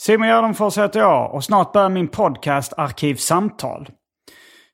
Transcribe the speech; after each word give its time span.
Simon 0.00 0.28
Gärdenfors 0.28 0.78
heter 0.78 1.00
jag 1.00 1.34
och 1.34 1.44
snart 1.44 1.72
börjar 1.72 1.88
min 1.88 2.08
podcast 2.08 2.72
Arkivsamtal. 2.76 3.88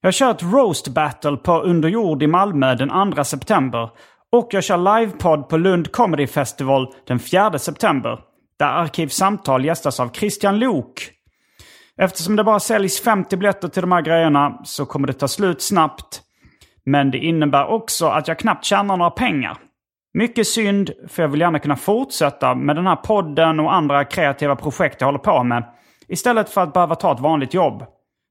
Jag 0.00 0.14
kör 0.14 0.30
ett 0.30 0.42
roast 0.42 0.88
battle 0.88 1.36
på 1.36 1.60
Underjord 1.60 2.22
i 2.22 2.26
Malmö 2.26 2.74
den 2.74 3.12
2 3.14 3.24
september 3.24 3.90
och 4.32 4.48
jag 4.50 4.64
kör 4.64 5.00
livepodd 5.00 5.48
på 5.48 5.56
Lund 5.56 5.92
Comedy 5.92 6.26
Festival 6.26 6.94
den 7.06 7.18
4 7.18 7.58
september 7.58 8.20
där 8.58 8.66
Arkivsamtal 8.66 9.64
gästas 9.64 10.00
av 10.00 10.12
Christian 10.12 10.58
Lok. 10.58 11.21
Eftersom 12.02 12.36
det 12.36 12.44
bara 12.44 12.60
säljs 12.60 13.00
50 13.00 13.36
biljetter 13.36 13.68
till 13.68 13.80
de 13.80 13.92
här 13.92 14.02
grejerna 14.02 14.60
så 14.64 14.86
kommer 14.86 15.06
det 15.06 15.12
ta 15.12 15.28
slut 15.28 15.62
snabbt. 15.62 16.22
Men 16.84 17.10
det 17.10 17.18
innebär 17.18 17.66
också 17.66 18.06
att 18.06 18.28
jag 18.28 18.38
knappt 18.38 18.64
tjänar 18.64 18.96
några 18.96 19.10
pengar. 19.10 19.58
Mycket 20.14 20.46
synd, 20.46 20.90
för 21.08 21.22
jag 21.22 21.28
vill 21.28 21.40
gärna 21.40 21.58
kunna 21.58 21.76
fortsätta 21.76 22.54
med 22.54 22.76
den 22.76 22.86
här 22.86 22.96
podden 22.96 23.60
och 23.60 23.74
andra 23.74 24.04
kreativa 24.04 24.56
projekt 24.56 25.00
jag 25.00 25.08
håller 25.08 25.18
på 25.18 25.44
med. 25.44 25.64
Istället 26.08 26.50
för 26.50 26.60
att 26.60 26.72
behöva 26.72 26.94
ta 26.94 27.12
ett 27.12 27.20
vanligt 27.20 27.54
jobb. 27.54 27.84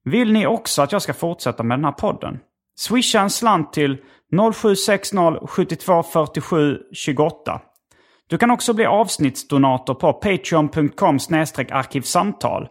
Vill 0.04 0.32
ni 0.32 0.46
också 0.46 0.82
att 0.82 0.92
jag 0.92 1.02
ska 1.02 1.14
fortsätta 1.14 1.62
med 1.62 1.78
den 1.78 1.84
här 1.84 1.92
podden? 1.92 2.38
Swisha 2.78 3.20
en 3.20 3.30
slant 3.30 3.72
till 3.72 3.98
0760 4.54 5.46
72 5.46 6.02
47 6.02 6.78
28. 6.92 7.60
Du 8.26 8.38
kan 8.38 8.50
också 8.50 8.74
bli 8.74 8.84
avsnittsdonator 8.86 9.94
på 9.94 10.12
patreon.com 10.12 11.18
arkivsamtal. 11.70 12.68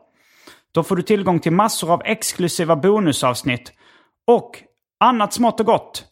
Då 0.74 0.84
får 0.84 0.96
du 0.96 1.02
tillgång 1.02 1.40
till 1.40 1.52
massor 1.52 1.94
av 1.94 2.02
exklusiva 2.06 2.76
bonusavsnitt 2.76 3.74
och 4.28 4.64
annat 5.00 5.34
smått 5.34 5.60
och 5.60 5.66
gott. 5.66 6.06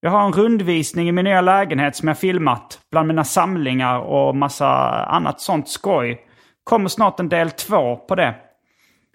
Jag 0.00 0.10
har 0.10 0.26
en 0.26 0.32
rundvisning 0.32 1.08
i 1.08 1.12
min 1.12 1.24
nya 1.24 1.40
lägenhet 1.40 1.96
som 1.96 2.08
jag 2.08 2.18
filmat 2.18 2.80
bland 2.90 3.08
mina 3.08 3.24
samlingar 3.24 3.98
och 3.98 4.36
massa 4.36 4.68
annat 5.04 5.40
sånt 5.40 5.68
skoj. 5.68 6.20
Kommer 6.64 6.88
snart 6.88 7.20
en 7.20 7.28
del 7.28 7.50
två 7.50 7.96
på 7.96 8.14
det. 8.14 8.34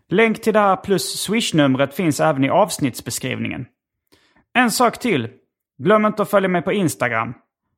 Länk 0.09 0.41
till 0.41 0.53
det 0.53 0.59
här 0.59 0.75
plus 0.75 1.22
swishnumret 1.22 1.94
finns 1.94 2.19
även 2.19 2.44
i 2.44 2.50
avsnittsbeskrivningen. 2.50 3.66
En 4.53 4.72
sak 4.72 5.00
till. 5.00 5.29
Glöm 5.83 6.06
inte 6.06 6.22
att 6.22 6.29
följa 6.29 6.50
mig 6.50 6.61
på 6.61 6.73
Instagram. 6.73 7.33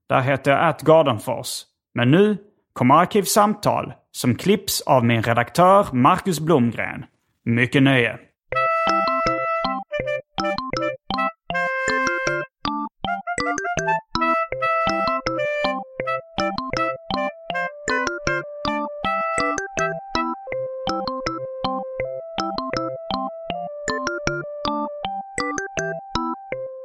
Där 0.09 0.22
heter 0.22 0.51
jag 0.51 0.69
atgardenfors. 0.69 1.61
Men 1.94 2.11
nu 2.11 2.38
kommer 2.73 2.95
Arkivsamtal 2.95 3.94
som 4.11 4.35
klipps 4.35 4.81
av 4.81 5.06
min 5.06 5.23
redaktör 5.23 5.88
Marcus 5.91 6.39
Blomgren. 6.39 7.06
Mycket 7.45 7.84
nöje. 7.84 8.19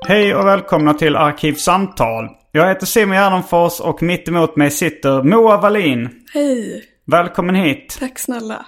Hej 0.09 0.35
och 0.35 0.47
välkomna 0.47 0.95
till 0.95 1.17
Arkivsamtal. 1.17 2.29
Jag 2.53 2.69
heter 2.69 2.87
Simon 2.87 3.17
Gärdenfors 3.17 3.81
och 3.81 4.03
mitt 4.03 4.29
emot 4.29 4.57
mig 4.57 4.71
sitter 4.71 5.23
Moa 5.23 5.61
Wallin. 5.61 6.09
Hej, 6.35 6.85
Välkommen 7.07 7.55
hit. 7.55 7.97
tack 8.01 8.19
snälla. 8.19 8.67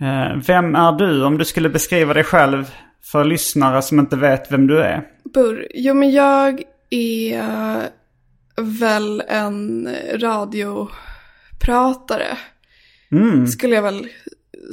Eh, 0.00 0.36
Vem 0.46 0.74
är 0.74 0.92
du 0.92 1.24
om 1.24 1.38
du 1.38 1.44
skulle 1.44 1.68
beskriva 1.68 2.14
dig 2.14 2.24
själv 2.24 2.70
för 3.04 3.24
lyssnare 3.24 3.82
som 3.82 3.98
inte 3.98 4.16
vet 4.16 4.52
vem 4.52 4.66
du 4.66 4.80
är? 4.80 5.02
Burr, 5.34 5.66
jo 5.74 5.94
men 5.94 6.10
jag 6.10 6.62
är 6.90 7.42
väl 8.80 9.22
en 9.28 9.88
radiopratare. 10.14 12.38
Mm. 13.12 13.46
Skulle 13.46 13.74
jag 13.74 13.82
väl 13.82 14.06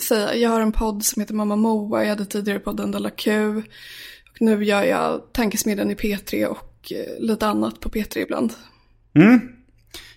säga. 0.07 0.35
Jag 0.35 0.49
har 0.49 0.61
en 0.61 0.71
podd 0.71 1.03
som 1.03 1.19
heter 1.19 1.33
Mamma 1.33 1.55
Moa. 1.55 2.01
Jag 2.03 2.09
hade 2.09 2.25
tidigare 2.25 2.59
podden 2.59 2.91
Della 2.91 3.09
Q. 3.09 3.31
Nu 4.39 4.63
gör 4.63 4.83
jag 4.83 5.33
Tankesmedjan 5.33 5.91
i 5.91 5.95
P3 5.95 6.45
och 6.45 6.91
eh, 6.91 7.19
lite 7.19 7.47
annat 7.47 7.79
på 7.79 7.89
P3 7.89 8.17
ibland. 8.17 8.53
Mm. 9.15 9.39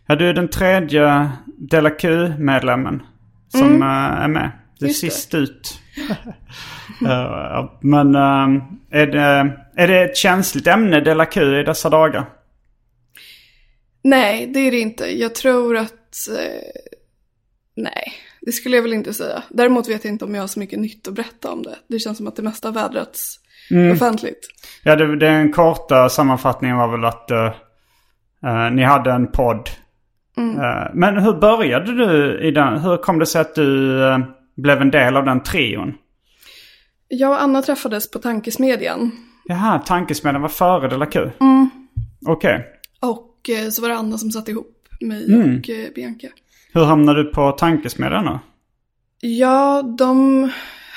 Ja, 0.06 0.16
du 0.16 0.28
är 0.28 0.34
den 0.34 0.48
tredje 0.48 1.30
Della 1.46 1.90
Q-medlemmen 1.90 3.02
som 3.48 3.82
eh, 3.82 3.88
är 3.88 4.28
med. 4.28 4.50
Du 4.78 4.86
är 4.86 4.88
Just 4.88 5.02
det. 5.02 5.10
sist 5.10 5.34
ut. 5.34 5.80
Eh, 7.06 7.70
men 7.80 8.14
är, 8.90 9.06
det, 9.06 9.56
är 9.76 9.88
det 9.88 10.04
ett 10.04 10.16
känsligt 10.16 10.66
ämne, 10.66 11.00
Della 11.00 11.26
Q, 11.26 11.60
i 11.60 11.62
dessa 11.62 11.90
dagar? 11.90 12.30
Nej, 14.02 14.46
det 14.46 14.60
är 14.60 14.70
det 14.70 14.78
inte. 14.78 15.18
Jag 15.18 15.34
tror 15.34 15.76
att... 15.76 16.16
Nej, 17.76 18.12
det 18.40 18.52
skulle 18.52 18.76
jag 18.76 18.82
väl 18.82 18.92
inte 18.92 19.14
säga. 19.14 19.42
Däremot 19.50 19.88
vet 19.88 20.04
jag 20.04 20.12
inte 20.12 20.24
om 20.24 20.34
jag 20.34 20.42
har 20.42 20.48
så 20.48 20.58
mycket 20.58 20.78
nytt 20.78 21.08
att 21.08 21.14
berätta 21.14 21.50
om 21.50 21.62
det. 21.62 21.76
Det 21.88 21.98
känns 21.98 22.16
som 22.16 22.26
att 22.26 22.36
det 22.36 22.42
mesta 22.42 22.68
har 22.68 22.72
vädrats 22.72 23.40
offentligt. 23.92 24.48
Ja, 24.82 24.96
det, 24.96 25.16
den 25.16 25.52
korta 25.52 26.08
sammanfattningen 26.08 26.76
var 26.76 26.88
väl 26.88 27.04
att 27.04 27.30
eh, 27.30 28.70
ni 28.72 28.82
hade 28.82 29.12
en 29.12 29.32
podd. 29.32 29.70
Eh, 30.38 30.90
men 30.94 31.18
hur 31.18 31.32
började 31.32 31.94
du 31.94 32.40
i 32.48 32.50
den? 32.50 32.78
Hur 32.78 32.96
kom 32.96 33.18
det 33.18 33.26
sig 33.26 33.40
att 33.40 33.54
du 33.54 34.02
eh, 34.08 34.18
blev 34.56 34.80
en 34.80 34.90
del 34.90 35.16
av 35.16 35.24
den 35.24 35.42
trion? 35.42 35.94
Jag 37.08 37.30
och 37.30 37.42
Anna 37.42 37.62
träffades 37.62 38.10
på 38.10 38.18
Tankesmedjan. 38.18 39.10
Jaha, 39.44 39.78
tankesmedjan 39.78 40.42
var 40.42 40.48
före 40.48 40.88
Della 40.88 41.06
Q? 41.06 41.30
Okej. 42.26 42.66
Och 43.00 43.50
eh, 43.50 43.68
så 43.70 43.82
var 43.82 43.88
det 43.88 43.94
Anna 43.96 44.18
som 44.18 44.30
satte 44.30 44.50
ihop 44.50 44.74
mig 45.00 45.34
Mm. 45.34 45.56
och 45.56 45.64
Bianca. 45.94 46.28
Hur 46.72 46.84
hamnade 46.84 47.22
du 47.22 47.32
på 47.32 47.52
tankesmedjan 47.52 48.24
då? 48.24 48.40
Ja, 49.20 49.82
de 49.98 50.50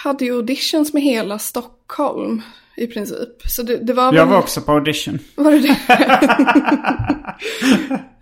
hade 0.03 0.25
ju 0.25 0.35
auditions 0.35 0.93
med 0.93 1.03
hela 1.03 1.39
Stockholm 1.39 2.41
i 2.77 2.87
princip. 2.87 3.29
Så 3.47 3.63
det, 3.63 3.77
det 3.77 3.93
var. 3.93 4.13
Jag 4.13 4.25
var 4.25 4.37
också 4.37 4.61
på 4.61 4.71
audition. 4.71 5.19
Var 5.35 5.51
det 5.51 5.59
det? 5.59 5.77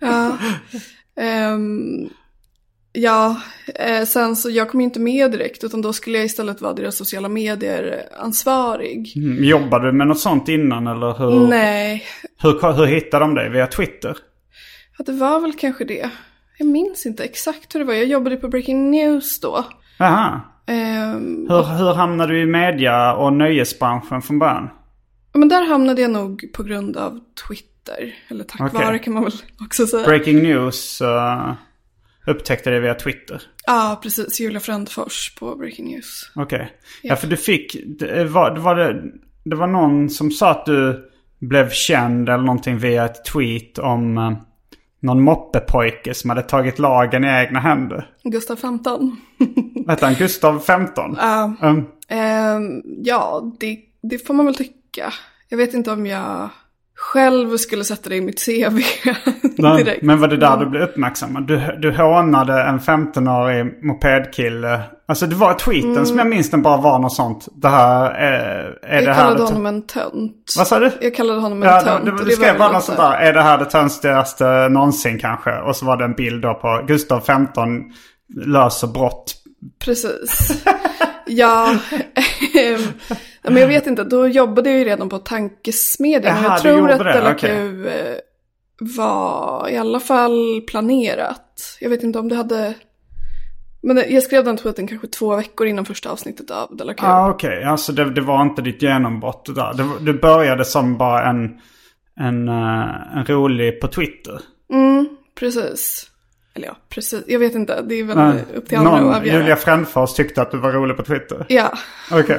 ja. 0.00 0.36
Ehm, 1.20 2.08
ja, 2.92 3.40
eh, 3.74 4.04
sen 4.04 4.36
så 4.36 4.50
jag 4.50 4.68
kom 4.70 4.80
inte 4.80 5.00
med 5.00 5.30
direkt 5.30 5.64
utan 5.64 5.82
då 5.82 5.92
skulle 5.92 6.16
jag 6.18 6.24
istället 6.24 6.60
vara 6.60 6.72
deras 6.72 6.96
sociala 6.96 7.28
medier 7.28 8.08
ansvarig. 8.18 9.12
Mm, 9.16 9.44
Jobbade 9.44 9.86
du 9.86 9.92
med 9.92 10.06
något 10.06 10.20
sånt 10.20 10.48
innan 10.48 10.86
eller 10.86 11.18
hur? 11.18 11.48
Nej, 11.48 12.04
Hur, 12.42 12.72
hur 12.76 12.86
hittade 12.86 13.24
de 13.24 13.34
dig? 13.34 13.50
Via 13.50 13.66
Twitter? 13.66 14.16
ja, 14.98 15.04
det 15.04 15.12
var 15.12 15.40
väl 15.40 15.52
kanske 15.52 15.84
det. 15.84 16.10
Jag 16.58 16.68
minns 16.68 17.06
inte 17.06 17.24
exakt 17.24 17.74
hur 17.74 17.80
det 17.80 17.86
var. 17.86 17.94
Jag 17.94 18.06
jobbade 18.06 18.36
på 18.36 18.48
Breaking 18.48 18.90
News 18.90 19.40
då. 19.40 19.64
Jaha. 19.98 20.40
Ehm, 20.66 21.46
Hur, 21.48 21.62
hur 21.78 21.94
hamnade 21.94 22.32
du 22.32 22.40
i 22.40 22.46
media 22.46 23.14
och 23.14 23.32
nöjesbranschen 23.32 24.22
från 24.22 24.38
början? 24.38 24.68
men 25.34 25.48
där 25.48 25.66
hamnade 25.66 26.02
jag 26.02 26.10
nog 26.10 26.52
på 26.52 26.62
grund 26.62 26.96
av 26.96 27.20
Twitter. 27.48 28.14
Eller 28.28 28.44
tack 28.44 28.60
Okej. 28.60 28.86
vare 28.86 28.98
kan 28.98 29.12
man 29.14 29.22
väl 29.24 29.32
också 29.60 29.86
säga. 29.86 30.06
Breaking 30.06 30.42
news. 30.42 31.00
eh, 31.00 31.52
upptäckte 32.26 32.70
det 32.70 32.80
via 32.80 32.94
Twitter? 32.94 33.42
Ja, 33.66 34.00
precis. 34.02 34.40
Julia 34.40 34.60
Frändfors 34.60 35.34
på 35.38 35.56
Breaking 35.56 35.86
News. 35.86 36.32
Okej. 36.34 36.72
Ja, 37.02 37.16
för 37.16 37.26
du 37.26 37.36
fick... 37.36 37.76
Det 37.98 38.24
var, 38.24 38.50
det, 38.54 38.60
var 38.60 38.74
det, 38.76 39.02
det 39.44 39.56
var 39.56 39.66
någon 39.66 40.10
som 40.10 40.30
sa 40.30 40.50
att 40.50 40.66
du 40.66 41.10
blev 41.40 41.70
känd 41.70 42.28
eller 42.28 42.44
någonting 42.44 42.78
via 42.78 43.04
ett 43.04 43.24
tweet 43.24 43.78
om 43.78 44.18
eh, 44.18 44.32
någon 45.00 45.22
moppepojke 45.22 46.14
som 46.14 46.30
hade 46.30 46.42
tagit 46.42 46.78
lagen 46.78 47.24
i 47.24 47.28
egna 47.28 47.60
händer. 47.60 48.10
Gustav 48.22 48.56
15. 48.56 49.16
Hette 49.88 50.06
han 50.06 50.14
Gustav 50.14 50.60
15? 50.60 51.16
Ja. 51.18 51.54
Mm. 51.62 51.84
Ehm, 52.08 52.82
ja, 53.04 53.52
det, 53.60 53.78
det 54.02 54.26
får 54.26 54.34
man 54.34 54.46
väl 54.46 54.54
tycka. 54.54 55.12
Jag 55.48 55.58
vet 55.58 55.74
inte 55.74 55.92
om 55.92 56.06
jag 56.06 56.48
själv 57.00 57.56
skulle 57.56 57.84
sätta 57.84 58.08
det 58.08 58.16
i 58.16 58.20
mitt 58.20 58.44
CV 58.46 58.80
Nej. 59.58 59.98
Men 60.02 60.20
var 60.20 60.28
det 60.28 60.36
där 60.36 60.56
du 60.56 60.66
blev 60.66 60.82
uppmärksammad? 60.82 61.46
Du, 61.46 61.60
du 61.82 61.92
hånade 61.96 62.62
en 62.62 62.80
15-årig 62.80 63.84
mopedkille. 63.84 64.80
Alltså 65.08 65.26
det 65.26 65.34
var 65.34 65.54
tweeten 65.54 66.06
som 66.06 66.18
jag 66.18 66.26
minns 66.26 66.50
den 66.50 66.62
bara 66.62 66.76
var 66.76 66.98
något 66.98 67.14
sånt. 67.14 67.48
Det 67.54 67.68
här 67.68 68.10
är, 68.10 68.78
är 68.82 68.94
jag 68.94 69.04
det 69.04 69.12
här... 69.12 69.22
kallade 69.22 69.36
det- 69.38 69.44
honom 69.44 69.66
en 69.66 69.86
tönt. 69.86 70.54
Vad 70.58 70.66
sa 70.66 70.78
du? 70.78 70.90
Jag 71.00 71.14
kallade 71.14 71.40
honom 71.40 71.62
en 71.62 71.68
Ja, 71.68 71.80
tönt. 71.80 72.04
det, 72.04 72.10
det 72.18 72.24
det 72.24 72.30
skrev 72.30 72.58
bara 72.58 72.72
något 72.72 72.84
sånt 72.84 72.98
där. 72.98 73.12
Är 73.12 73.32
det 73.32 73.42
här 73.42 73.58
det 73.58 73.64
tönstigaste 73.64 74.68
någonsin 74.68 75.18
kanske? 75.18 75.50
Och 75.60 75.76
så 75.76 75.86
var 75.86 75.96
det 75.96 76.04
en 76.04 76.14
bild 76.14 76.42
då 76.42 76.54
på 76.54 76.84
Gustav 76.86 77.20
15 77.20 77.68
löser 78.46 78.86
brott. 78.86 79.34
Precis. 79.84 80.64
ja, 81.30 81.78
ehm, 82.54 82.80
men 83.42 83.56
jag 83.56 83.68
vet 83.68 83.86
inte. 83.86 84.04
Då 84.04 84.28
jobbade 84.28 84.70
jag 84.70 84.78
ju 84.78 84.84
redan 84.84 85.08
på 85.08 85.18
tankesmedjan. 85.18 86.36
Jaha, 86.36 86.52
jag 86.52 86.62
tror 86.62 86.90
att 86.90 86.98
det, 86.98 87.32
okej. 87.32 87.50
Q 87.50 87.88
eh, 87.88 88.16
var 88.80 89.68
i 89.68 89.76
alla 89.76 90.00
fall 90.00 90.62
planerat. 90.66 91.76
Jag 91.80 91.90
vet 91.90 92.02
inte 92.02 92.18
om 92.18 92.28
det 92.28 92.36
hade... 92.36 92.74
Men 93.82 94.02
jag 94.08 94.22
skrev 94.22 94.44
den 94.44 94.56
tweeten 94.56 94.86
kanske 94.86 95.06
två 95.06 95.36
veckor 95.36 95.66
innan 95.66 95.84
första 95.84 96.10
avsnittet 96.10 96.50
av 96.50 96.76
Della 96.76 96.94
Q. 96.94 97.06
Ja, 97.06 97.12
ah, 97.12 97.30
okej. 97.30 97.64
Alltså 97.64 97.92
det, 97.92 98.10
det 98.10 98.20
var 98.20 98.42
inte 98.42 98.62
ditt 98.62 98.82
genombrott 98.82 99.46
det 99.46 99.54
där. 99.54 99.74
Det, 99.74 100.12
det 100.12 100.18
började 100.18 100.64
som 100.64 100.98
bara 100.98 101.30
en, 101.30 101.60
en, 102.20 102.48
eh, 102.48 103.16
en 103.16 103.24
rolig 103.24 103.80
på 103.80 103.88
Twitter. 103.88 104.40
Mm, 104.72 105.08
precis. 105.34 106.09
Eller 106.54 106.66
ja, 106.66 106.76
precis. 106.88 107.24
Jag 107.26 107.38
vet 107.38 107.54
inte. 107.54 107.82
Det 107.82 107.94
är 107.94 108.04
väl 108.04 108.38
upp 108.54 108.68
till 108.68 108.78
andra 108.78 108.90
Någon, 108.90 109.10
att 109.10 109.16
avgöra. 109.16 109.36
Julia 109.36 109.56
Frändfors 109.56 110.14
tyckte 110.14 110.42
att 110.42 110.50
du 110.50 110.58
var 110.58 110.72
rolig 110.72 110.96
på 110.96 111.02
Twitter. 111.02 111.46
Ja, 111.48 111.72
Okej. 112.12 112.38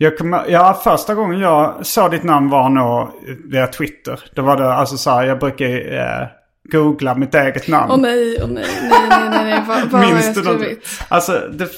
Jag 0.00 0.18
kommer, 0.18 0.44
ja, 0.48 0.80
första 0.84 1.14
gången 1.14 1.40
jag 1.40 1.86
såg 1.86 2.10
ditt 2.10 2.22
namn 2.22 2.50
var 2.50 2.68
nog 2.68 3.08
via 3.50 3.66
Twitter. 3.66 4.20
Det 4.34 4.40
var 4.40 4.56
det, 4.56 4.72
alltså 4.72 4.96
så 4.96 5.10
här, 5.10 5.24
jag 5.24 5.38
brukar 5.38 5.66
eh, 5.94 6.28
googla 6.72 7.14
mitt 7.14 7.34
eget 7.34 7.68
namn. 7.68 7.90
åh 7.92 7.98
nej, 8.00 8.38
åh 8.42 8.48
nej, 8.48 8.64
nej, 8.82 9.08
nej, 9.10 9.28
nej, 9.30 9.44
nej. 9.44 9.62
Vad, 9.68 9.90
vad 9.90 10.04
har 10.04 10.10
jag 10.10 10.34
du 10.34 10.42
skrivit? 10.42 11.04
Alltså, 11.08 11.32
det, 11.52 11.68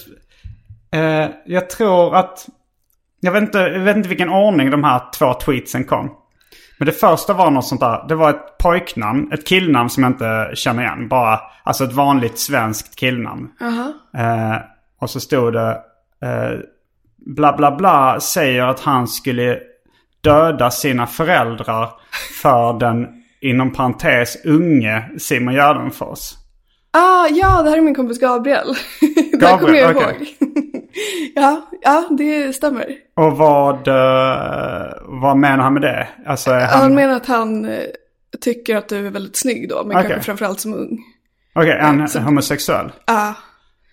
eh, 0.99 1.29
jag 1.47 1.71
tror 1.71 2.17
att... 2.17 2.47
Jag 3.21 3.33
vet, 3.33 3.43
inte, 3.43 3.59
jag 3.59 3.81
vet 3.81 3.97
inte 3.97 4.09
vilken 4.09 4.29
ordning 4.29 4.71
de 4.71 4.85
här 4.85 5.03
två 5.19 5.35
tweetsen 5.35 5.85
kom. 5.85 6.11
Men 6.81 6.87
det 6.87 6.93
första 6.93 7.33
var 7.33 7.51
något 7.51 7.67
sånt 7.67 7.81
där. 7.81 8.05
Det 8.09 8.15
var 8.15 8.31
ett 8.31 8.59
pojknamn, 8.59 9.33
ett 9.33 9.47
killnamn 9.47 9.91
som 9.91 10.03
jag 10.03 10.13
inte 10.13 10.51
känner 10.55 10.83
igen. 10.83 11.09
Bara, 11.09 11.41
alltså 11.65 11.85
ett 11.85 11.93
vanligt 11.93 12.39
svenskt 12.39 12.97
killnamn. 12.97 13.49
Jaha. 13.61 13.93
Eh, 14.17 14.59
och 15.01 15.11
så 15.11 15.21
stod 15.21 15.53
det 15.53 15.71
eh, 16.23 16.59
bla 17.27 17.57
bla 17.57 17.77
bla 17.77 18.21
säger 18.21 18.63
att 18.63 18.81
han 18.81 19.09
skulle 19.09 19.59
döda 20.21 20.71
sina 20.71 21.07
föräldrar 21.07 21.91
för 22.43 22.79
den 22.79 23.07
inom 23.41 23.73
parentes 23.73 24.45
unge 24.45 25.11
Simon 25.19 25.55
Gärdenfors. 25.55 26.33
Ah, 26.91 27.27
ja, 27.29 27.63
det 27.63 27.71
här 27.71 27.77
är 27.77 27.81
min 27.81 27.95
kompis 27.95 28.21
Gabriel. 28.21 28.67
det 29.33 29.39
Gabriel, 29.39 29.59
kommer 29.59 29.79
jag 29.79 29.97
okej. 29.97 30.37
ihåg. 30.41 30.70
ja, 31.35 31.69
ja, 31.83 32.09
det 32.19 32.53
stämmer. 32.53 32.87
Och 33.17 33.37
vad, 33.37 33.89
eh, 33.89 34.93
vad 35.03 35.37
menar 35.37 35.65
han 35.65 35.73
med 35.75 35.83
det? 35.83 36.09
Alltså 36.27 36.51
Han 36.51 36.61
han... 36.69 36.95
menar 36.95 37.15
att 37.17 37.27
han 37.27 37.65
eh, 37.65 37.81
tycker 38.41 38.77
att 38.77 38.89
du 38.89 39.07
är 39.07 39.11
väldigt 39.11 39.37
snygg 39.37 39.69
då, 39.69 39.85
men 39.85 39.97
Okej. 39.97 40.09
kanske 40.11 40.27
framförallt 40.27 40.61
som 40.61 40.75
ung. 40.75 40.99
Okej, 41.55 41.71
är 41.71 41.81
han 41.81 42.09
så- 42.09 42.19
homosexuell? 42.21 42.93
Ja, 43.07 43.35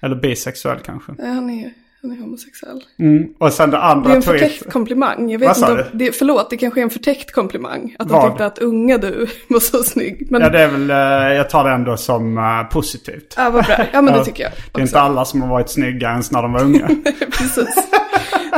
Eller 0.02 0.16
bisexuell 0.16 0.80
kanske? 0.80 1.12
ah, 1.12 1.26
han, 1.26 1.50
är, 1.50 1.72
han 2.02 2.12
är 2.12 2.16
homosexuell. 2.16 2.84
Mm. 3.00 3.28
Och 3.40 3.54
sen 3.54 3.72
det 3.72 3.78
Det 3.78 3.82
andra 3.84 4.12
är 4.12 4.16
en 4.16 4.22
förtäckt 4.22 4.72
komplimang. 4.72 5.32
Jag 5.32 5.40
vet 5.40 5.62
Vad 5.62 5.70
inte 5.72 5.84
om, 5.92 5.98
det, 5.98 6.12
förlåt, 6.12 6.50
det 6.50 6.58
kanske 6.58 6.80
är 6.80 6.84
en 6.84 6.90
förtäckt 6.90 7.32
komplimang. 7.32 7.96
Att 8.00 8.12
Vad? 8.12 8.22
han 8.22 8.32
tyckte 8.32 8.46
att 8.46 8.60
unga 8.60 8.98
du 8.98 9.28
var 9.50 9.60
så 9.60 9.84
snygg. 9.84 10.28
Men 10.32 10.42
Ja, 10.42 10.50
det 10.50 10.60
är 10.62 10.68
väl, 10.68 10.90
eh, 10.90 11.38
jag 11.38 11.50
tar 11.50 11.64
det 11.64 11.70
ändå 11.72 11.98
som 11.98 12.38
eh, 12.38 12.64
positivt. 12.74 13.34
Ja, 13.38 13.50
vad 13.50 13.66
bra. 13.66 13.78
Ja, 13.94 14.02
men 14.02 14.14
det 14.14 14.26
tycker 14.26 14.44
jag 14.44 14.52
Det 14.52 14.58
är 14.58 14.70
också. 14.70 14.82
inte 14.82 15.00
alla 15.00 15.26
som 15.26 15.42
har 15.42 15.50
varit 15.50 15.70
snygga 15.70 16.10
ens 16.10 16.32
när 16.32 16.42
de 16.42 16.54
var 16.54 16.62
unga. 16.64 16.88
Precis. 17.32 17.76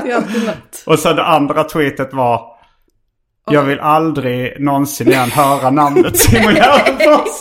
Det 0.03 0.11
är 0.11 0.15
alltid 0.15 0.45
något. 0.45 0.83
Och 0.85 0.99
sen 0.99 1.15
det 1.15 1.23
andra 1.23 1.63
tweetet 1.63 2.13
var 2.13 2.41
Jag 3.51 3.63
vill 3.63 3.79
aldrig 3.79 4.61
någonsin 4.61 5.07
igen 5.07 5.29
höra 5.31 5.69
namnet 5.69 6.17
Simon 6.17 6.53
Gärdenfors. 6.53 7.39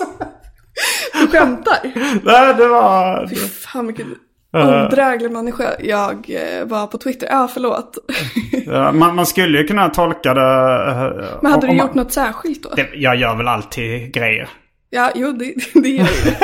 Du 1.21 1.27
skämtar? 1.27 1.79
Nej, 2.25 2.55
det 2.55 2.67
var... 2.69 3.27
Fy 3.27 3.35
fan 3.37 3.87
vilken 3.87 4.15
odräglig 4.61 5.33
människa 5.33 5.65
jag 5.81 6.31
eh, 6.31 6.65
var 6.67 6.87
på 6.87 6.99
Twitter. 6.99 7.27
Ja, 7.31 7.49
förlåt. 7.55 7.99
Ja, 8.67 8.93
Man, 8.93 9.15
man 9.17 9.27
skulle 9.27 9.59
ju 9.59 9.67
kunna 9.67 9.89
tolka 9.89 10.35
det... 10.35 10.41
eh, 10.41 11.27
Men 11.43 11.53
hade 11.53 11.67
du 11.67 11.73
man- 11.73 11.77
gjort 11.87 11.95
något 11.95 12.13
särskilt 12.13 12.63
då? 12.63 12.69
Det, 12.77 12.89
jag 12.95 13.17
gör 13.17 13.37
väl 13.37 13.49
alltid 13.49 14.15
grejer. 14.15 14.49
Ja, 14.91 15.11
jo, 15.15 15.33
det, 15.33 15.55
det 15.83 15.89
gör 15.89 16.07
jag. 16.25 16.35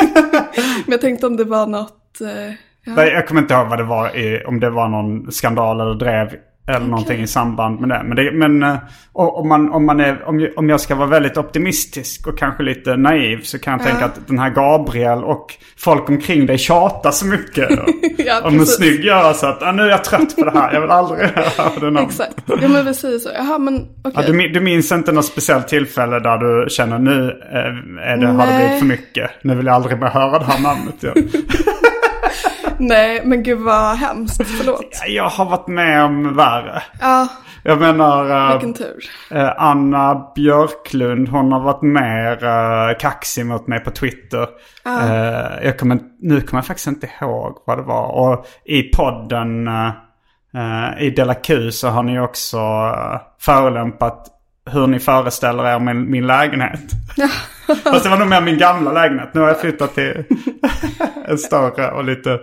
Men 0.55 0.93
jag 0.93 1.01
tänkte 1.01 1.27
om 1.27 1.37
det 1.37 1.45
var 1.45 1.67
något... 1.67 2.21
eh, 2.21 2.55
Ja. 2.87 2.93
Nej, 2.97 3.09
Jag 3.09 3.29
kommer 3.29 3.41
inte 3.41 3.55
ihåg 3.55 3.69
vad 3.69 3.79
det 3.79 3.85
var, 3.85 4.11
om 4.47 4.61
det 4.61 4.71
var 4.71 4.89
någon 4.89 5.33
skandal 5.33 5.81
eller 5.81 5.95
drev 5.95 6.29
eller 6.67 6.87
någonting 6.87 7.23
i 7.23 7.27
samband 7.27 7.81
med 7.81 7.89
det. 7.89 8.03
Men, 8.05 8.17
det, 8.17 8.33
men 8.33 8.63
eh, 8.63 8.77
om, 9.13 9.49
man, 9.49 9.73
om, 9.73 9.87
man 9.87 10.01
är, 10.01 10.29
om, 10.29 10.41
jag, 10.41 10.51
om 10.57 10.69
jag 10.69 10.81
ska 10.81 10.95
vara 10.95 11.09
väldigt 11.09 11.37
optimistisk 11.37 12.27
och 12.27 12.39
kanske 12.39 12.63
lite 12.63 12.97
naiv 12.97 13.41
så 13.43 13.59
kan 13.59 13.73
jag 13.73 13.83
tänka 13.83 14.05
att 14.05 14.27
den 14.27 14.39
här 14.39 14.51
Gabriel 14.51 15.25
och 15.25 15.55
folk 15.77 16.09
omkring 16.09 16.47
dig 16.47 16.59
tjatar 16.59 17.11
så 17.11 17.27
mycket. 17.27 17.69
Ja, 18.27 18.41
om 18.45 18.59
precis. 18.59 18.77
snygg 18.77 19.05
gör 19.05 19.33
så 19.33 19.47
att 19.47 19.63
ah, 19.63 19.73
nu 19.73 19.83
är 19.83 19.91
jag 19.91 20.05
trött 20.05 20.37
på 20.37 20.45
det 20.45 20.51
här, 20.51 20.73
jag 20.73 20.81
vill 20.81 20.91
aldrig 20.91 21.29
höra 21.35 21.71
det 21.81 21.85
namnet. 21.91 22.03
Exakt. 22.03 22.35
Ja, 22.47 22.69
men 22.69 22.95
säger 22.95 23.19
så. 23.19 23.31
Jaha, 23.35 23.59
men 23.59 23.87
okej. 24.05 24.25
Ja, 24.27 24.33
du, 24.33 24.49
du 24.49 24.61
minns 24.61 24.93
inte 24.93 25.13
något 25.13 25.25
speciellt 25.25 25.69
tillfälle 25.69 26.19
där 26.19 26.39
du 26.39 26.71
känner 26.71 26.99
nu 26.99 27.41
eh, 27.53 28.11
är 28.11 28.17
det, 28.17 28.27
har 28.27 28.47
det 28.47 28.57
blivit 28.57 28.79
för 28.79 28.87
mycket. 28.87 29.31
Nu 29.43 29.55
vill 29.55 29.67
jag 29.67 29.75
aldrig 29.75 30.01
mer 30.01 30.07
höra 30.07 30.39
det 30.39 30.45
här 30.45 30.63
namnet. 30.63 30.95
Ja. 31.01 31.13
Nej, 32.89 33.23
men 33.25 33.43
gud 33.43 33.59
vad 33.59 33.97
hemskt. 33.97 34.47
Förlåt. 34.47 35.03
Jag 35.07 35.29
har 35.29 35.45
varit 35.45 35.67
med 35.69 36.05
om 36.05 36.37
värre. 36.37 36.83
Ja, 37.01 37.29
Jag 37.63 37.81
menar 37.81 38.31
eh, 38.47 38.53
vilken 38.53 38.75
tur. 38.75 39.05
eh, 39.31 39.51
Anna 39.57 40.33
Björklund, 40.35 41.29
hon 41.29 41.53
har 41.53 41.61
varit 41.61 41.83
mer 41.83 42.45
uh, 42.45 42.99
kaxig 42.99 43.47
mot 43.47 43.67
mig 43.67 43.81
på 43.81 43.91
Twitter. 43.91 44.47
Eh, 44.87 45.65
jag 45.67 45.79
kommer, 45.79 45.99
nu 46.21 46.41
kommer 46.41 46.59
jag 46.59 46.67
faktiskt 46.67 46.87
inte 46.89 47.09
ihåg 47.21 47.63
vad 47.67 47.79
det 47.79 47.83
var. 47.83 48.07
Och 48.07 48.47
i 48.65 48.83
podden 48.83 49.69
eh, 49.69 49.87
eh, 50.57 51.03
i 51.03 51.11
Della 51.11 51.35
Q 51.35 51.71
så 51.73 51.89
har 51.89 52.03
ni 52.03 52.21
också 52.21 52.59
förolämpat 53.41 54.31
hur 54.71 54.87
ni 54.87 54.99
föreställer 54.99 55.65
er 55.75 55.79
min, 55.79 56.11
min 56.11 56.27
lägenhet. 56.27 56.81
Fast 57.85 58.05
det 58.05 58.11
var 58.11 58.17
nog 58.19 58.29
mer 58.29 58.41
min 58.41 58.59
gamla 58.59 58.93
lägenhet. 58.93 59.29
Nu 59.33 59.41
har 59.41 59.49
jag 59.49 59.61
flyttat 59.61 59.95
till 59.95 60.25
en 61.29 61.39
större 61.39 61.91
och 61.91 62.05
lite 62.05 62.39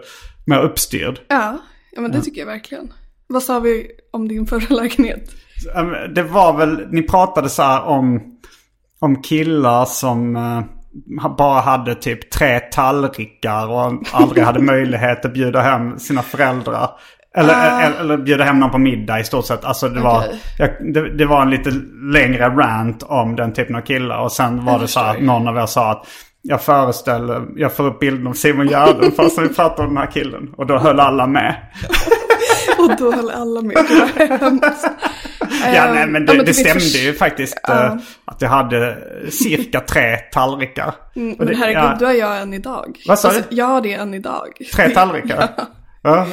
mer 0.46 0.60
uppstyrd. 0.60 1.20
Ja, 1.28 1.58
ja 1.92 2.02
men 2.02 2.12
det 2.12 2.22
tycker 2.22 2.42
jag 2.42 2.48
verkligen. 2.48 2.94
Vad 3.28 3.44
sa 3.44 3.60
vi 3.60 3.92
om 4.12 4.28
din 4.28 4.48
förra 4.48 4.76
lägenhet? 4.76 5.32
Det 6.16 6.24
var 6.24 6.58
väl, 6.58 6.88
ni 6.92 7.02
pratade 7.02 7.50
så 7.50 7.64
här 7.64 7.84
om, 7.84 8.22
om 9.00 9.22
killar 9.22 9.86
som 9.86 10.36
eh, 10.36 10.62
bara 11.38 11.62
hade 11.62 11.96
typ 11.96 12.32
tre 12.32 12.60
tallrikar 12.60 13.68
och 13.68 14.04
aldrig 14.12 14.44
hade 14.44 14.60
möjlighet 14.72 15.26
att 15.26 15.34
bjuda 15.34 15.62
hem 15.62 16.00
sina 16.00 16.22
föräldrar. 16.22 16.90
Eller, 17.36 17.82
eller, 17.82 18.00
eller 18.00 18.18
bjuda 18.18 18.44
hem 18.44 18.60
någon 18.60 18.72
på 18.72 18.78
middag 18.78 19.20
i 19.20 19.24
stort 19.24 19.46
sett. 19.46 19.66
Alltså 19.66 19.90
det 19.90 20.02
var, 20.02 20.18
Okej. 20.18 20.40
jag, 20.58 20.94
det, 20.94 21.18
det 21.18 21.26
var 21.26 21.42
en 21.42 21.50
lite 21.50 21.70
längre 22.14 22.50
rant 22.50 23.04
om 23.04 23.36
den 23.36 23.54
typen 23.54 23.76
av 23.76 23.82
killar. 23.82 24.20
Och 24.20 24.32
sen 24.32 24.66
var 24.66 24.80
det 24.80 24.88
så 24.88 25.00
här, 25.00 25.20
någon 25.20 25.48
av 25.48 25.58
er 25.58 25.66
sa 25.66 25.92
att 25.92 26.06
jag 26.42 26.62
föreställer, 26.62 27.48
jag 27.56 27.74
får 27.76 27.88
upp 27.88 28.00
bilden 28.00 28.28
av 28.28 28.34
Simon 28.34 28.68
Gärdenfors 28.68 29.38
när 29.38 29.44
vi 29.44 29.54
pratar 29.54 29.84
om 29.84 29.90
den 29.90 29.98
här 30.04 30.12
killen. 30.12 30.54
Och 30.58 30.66
då 30.68 30.78
höll 30.78 31.00
alla 31.00 31.28
med. 31.28 31.56
Och 32.80 32.92
då 33.00 33.12
höll 33.12 33.30
alla 33.30 33.62
med. 33.62 33.78
Ja, 35.66 35.86
Ehm, 35.88 35.96
nej, 35.96 36.08
men 36.08 36.26
det, 36.26 36.34
ja, 36.34 36.40
det 36.44 36.46
finns 36.46 36.58
stämde 36.60 36.80
förs- 36.80 36.96
ju 37.06 37.14
faktiskt 37.14 37.70
eh, 37.70 37.96
att 38.26 38.42
jag 38.42 38.50
hade 38.50 38.98
cirka 39.32 39.80
tre 39.80 40.18
tallrikar. 40.18 40.94
Mm, 41.16 41.32
Och 41.34 41.38
Men 41.40 41.48
det- 41.48 41.56
herregud, 41.56 41.78
ja, 41.84 41.96
du 42.00 42.06
har 42.06 42.14
jag 42.14 42.42
än 42.42 42.54
idag. 42.54 42.86
Alltså, 43.10 43.28
Vad 43.28 43.36
sa 43.36 43.42
du? 43.50 43.56
Jag 43.56 43.66
har 43.66 43.82
det 43.82 43.94
än 43.94 44.14
idag. 44.14 44.48
Tre 44.76 44.90
tallrikar? 44.90 45.50
ja. 46.02 46.28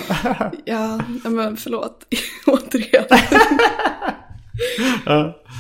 Ja, 0.65 0.99
men 1.25 1.57
förlåt. 1.57 1.99
Återigen. 2.47 3.05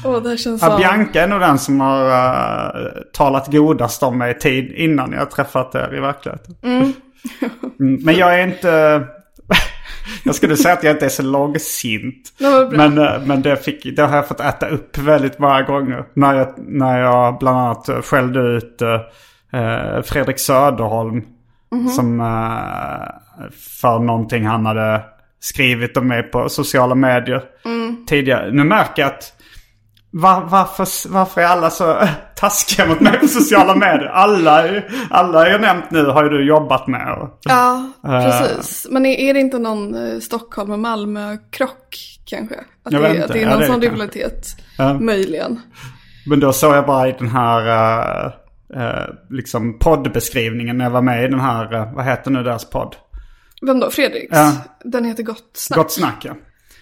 Åh, 0.04 0.22
det 0.22 0.36
känns 0.36 0.62
Ja, 0.62 0.68
som... 0.68 0.76
Bianca 0.76 1.22
är 1.22 1.26
nog 1.26 1.40
den 1.40 1.58
som 1.58 1.80
har 1.80 2.04
uh, 2.06 2.88
talat 3.12 3.52
godast 3.52 4.02
om 4.02 4.18
mig 4.18 4.38
tid 4.38 4.72
innan 4.72 5.12
jag 5.12 5.30
träffat 5.30 5.74
er 5.74 5.94
i 5.96 6.00
verkligheten. 6.00 6.54
Mm, 6.62 6.92
Men 8.04 8.14
jag 8.16 8.40
är 8.40 8.46
inte... 8.46 9.04
jag 10.24 10.34
skulle 10.34 10.56
säga 10.56 10.74
att 10.74 10.84
jag 10.84 10.94
inte 10.94 11.04
är 11.04 11.10
så 11.10 11.22
långsint. 11.22 12.32
Det. 12.38 12.76
Men, 12.76 12.98
eh, 12.98 13.20
men 13.24 13.42
det, 13.42 13.56
fick, 13.56 13.96
det 13.96 14.02
har 14.02 14.16
jag 14.16 14.28
fått 14.28 14.40
äta 14.40 14.68
upp 14.68 14.98
väldigt 14.98 15.38
många 15.38 15.62
gånger. 15.62 16.04
När 16.14 16.34
jag, 16.34 16.54
när 16.58 16.98
jag 17.00 17.38
bland 17.38 17.58
annat 17.58 18.04
skällde 18.04 18.40
ut 18.40 18.82
eh, 18.82 20.02
Fredrik 20.04 20.38
Söderholm. 20.38 21.22
Som 21.96 22.20
eh, 22.20 23.46
för 23.80 23.98
någonting 23.98 24.46
han 24.46 24.66
hade 24.66 25.02
skrivit 25.40 25.96
om 25.96 26.08
mig 26.08 26.22
på 26.22 26.48
sociala 26.48 26.94
medier 26.94 27.42
tidigare. 28.06 28.50
Nu 28.52 28.64
märker 28.64 29.02
jag 29.02 29.10
att 29.12 29.32
var, 30.10 30.40
varför, 30.40 31.08
varför 31.08 31.40
är 31.40 31.46
alla 31.46 31.70
så 31.70 31.96
taskiga 32.36 32.86
mot 32.88 33.00
mig 33.00 33.18
på 33.18 33.26
sociala 33.28 33.74
medier? 33.74 34.06
Alla, 34.06 34.82
alla 35.10 35.48
jag 35.48 35.60
nämnt 35.60 35.90
nu 35.90 36.04
har 36.06 36.22
ju 36.24 36.28
du 36.30 36.44
jobbat 36.46 36.86
med. 36.86 37.12
och- 37.18 37.38
Ja, 37.42 37.90
Eh. 38.04 38.24
precis. 38.40 38.86
Men 38.90 39.06
är, 39.06 39.34
det 39.34 39.40
inte 39.40 39.58
någon 39.58 39.94
eh, 40.12 40.18
Stockholm 40.18 40.70
och 40.70 40.78
Malmö-krock 40.78 41.96
kanske? 42.24 42.54
Att 42.84 42.90
det, 42.92 43.10
inte. 43.10 43.24
att 43.24 43.32
det 43.32 43.38
är 43.38 43.42
Ja, 43.42 43.48
någon 43.50 43.58
det 43.58 43.64
är 43.64 43.68
sån 43.68 43.80
det 43.80 43.86
rivalitet. 43.86 44.46
Ja. 44.78 44.98
Möjligen. 45.00 45.60
Men 46.26 46.40
då 46.40 46.52
såg 46.52 46.74
jag 46.74 46.86
bara 46.86 47.08
i 47.08 47.14
den 47.18 47.28
här 47.28 47.66
eh, 47.68 48.32
eh, 48.82 49.04
liksom 49.30 49.78
poddbeskrivningen 49.78 50.78
när 50.78 50.84
jag 50.84 50.90
var 50.92 51.02
med 51.02 51.24
i 51.24 51.28
den 51.28 51.40
här, 51.40 51.74
eh, 51.74 51.92
vad 51.94 52.04
heter 52.04 52.30
nu 52.30 52.42
deras 52.42 52.70
podd? 52.70 52.96
Vem 53.66 53.80
då? 53.80 53.90
Fredriks? 53.90 54.28
Ja. 54.30 54.52
Den 54.84 55.04
heter 55.04 55.22
Gott 55.22 55.50
Snack. 55.52 55.76
Gott 55.76 55.92
snack 55.92 56.24
ja. 56.24 56.34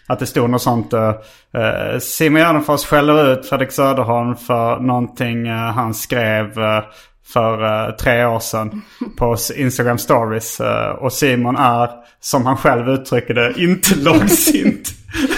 Att 0.06 0.18
det 0.18 0.26
stod 0.26 0.50
något 0.50 0.62
sånt. 0.62 0.94
Uh, 0.94 1.00
uh, 1.00 1.98
Simon 2.00 2.40
Gärdenfors 2.40 2.84
skäller 2.84 3.32
ut 3.32 3.46
Fredrik 3.46 3.72
Söderholm 3.72 4.36
för 4.36 4.80
någonting 4.80 5.46
eh, 5.46 5.54
han 5.54 5.94
skrev 5.94 6.58
eh, 6.58 6.84
för 7.26 7.64
eh, 7.88 7.96
tre 7.96 8.24
år 8.24 8.40
sedan 8.40 8.82
på 9.16 9.36
Instagram 9.56 9.98
stories. 9.98 10.60
Eh, 10.60 10.90
och 10.90 11.12
Simon 11.12 11.56
är, 11.56 11.90
som 12.20 12.46
han 12.46 12.56
själv 12.56 12.88
uttrycker 12.88 13.34
det, 13.34 13.54
inte 13.62 13.96
långsint. 13.96 14.88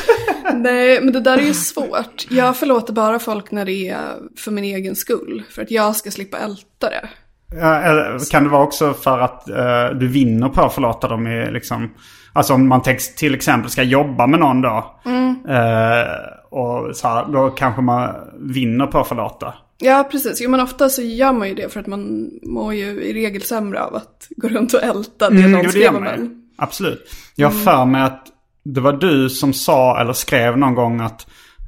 Nej, 0.55 1.01
men 1.01 1.13
det 1.13 1.21
där 1.21 1.39
är 1.39 1.43
ju 1.43 1.55
svårt. 1.55 2.27
Jag 2.31 2.57
förlåter 2.57 2.93
bara 2.93 3.19
folk 3.19 3.51
när 3.51 3.65
det 3.65 3.89
är 3.89 4.15
för 4.37 4.51
min 4.51 4.65
egen 4.65 4.97
skull. 4.97 5.43
För 5.51 5.63
att 5.63 5.71
jag 5.71 5.97
ska 5.97 6.11
slippa 6.11 6.39
älta 6.39 6.91
det. 6.91 7.09
Eller 7.57 8.31
kan 8.31 8.45
det 8.45 8.51
vara 8.51 8.63
också 8.63 8.95
för 8.95 9.19
att 9.19 9.49
eh, 9.49 9.99
du 9.99 10.09
vinner 10.09 10.49
på 10.49 10.63
att 10.63 10.75
förlåta 10.75 11.09
dem 11.09 11.27
i 11.27 11.51
liksom... 11.51 11.91
Alltså 12.33 12.55
om 12.55 12.69
man 12.69 12.83
till 13.17 13.35
exempel 13.35 13.71
ska 13.71 13.83
jobba 13.83 14.27
med 14.27 14.41
någon 14.41 14.61
då. 14.61 15.01
Eh, 15.49 16.09
och 16.51 16.97
så 16.97 17.09
här, 17.09 17.33
då 17.33 17.51
kanske 17.51 17.83
man 17.83 18.15
vinner 18.39 18.87
på 18.87 18.99
att 18.99 19.09
förlåta. 19.09 19.55
Ja, 19.79 20.09
precis. 20.11 20.41
Jo, 20.41 20.51
men 20.51 20.61
ofta 20.61 20.89
så 20.89 21.03
gör 21.03 21.33
man 21.33 21.49
ju 21.49 21.55
det 21.55 21.73
för 21.73 21.81
att 21.81 21.87
man 21.87 22.31
mår 22.43 22.75
ju 22.75 23.03
i 23.03 23.13
regel 23.13 23.43
sämre 23.43 23.83
av 23.83 23.97
att 23.97 24.29
gå 24.37 24.49
runt 24.49 24.75
och 24.75 24.83
älta 24.83 25.31
det 25.31 25.39
Mm, 25.39 25.53
någon 25.53 25.71
skrev 25.71 25.83
gör 25.83 25.97
om 25.97 26.07
en. 26.07 26.43
Absolut. 26.59 27.11
Jag 27.35 27.49
har 27.49 27.55
för 27.55 27.85
mig 27.85 28.03
att 28.03 28.27
det 28.65 28.81
var 28.81 28.93
du 28.93 29.29
som 29.31 29.53
sa 29.53 30.01
eller 30.01 30.13
skrev 30.13 30.59
någon 30.59 30.75
gång 30.75 31.01
att 31.01 31.27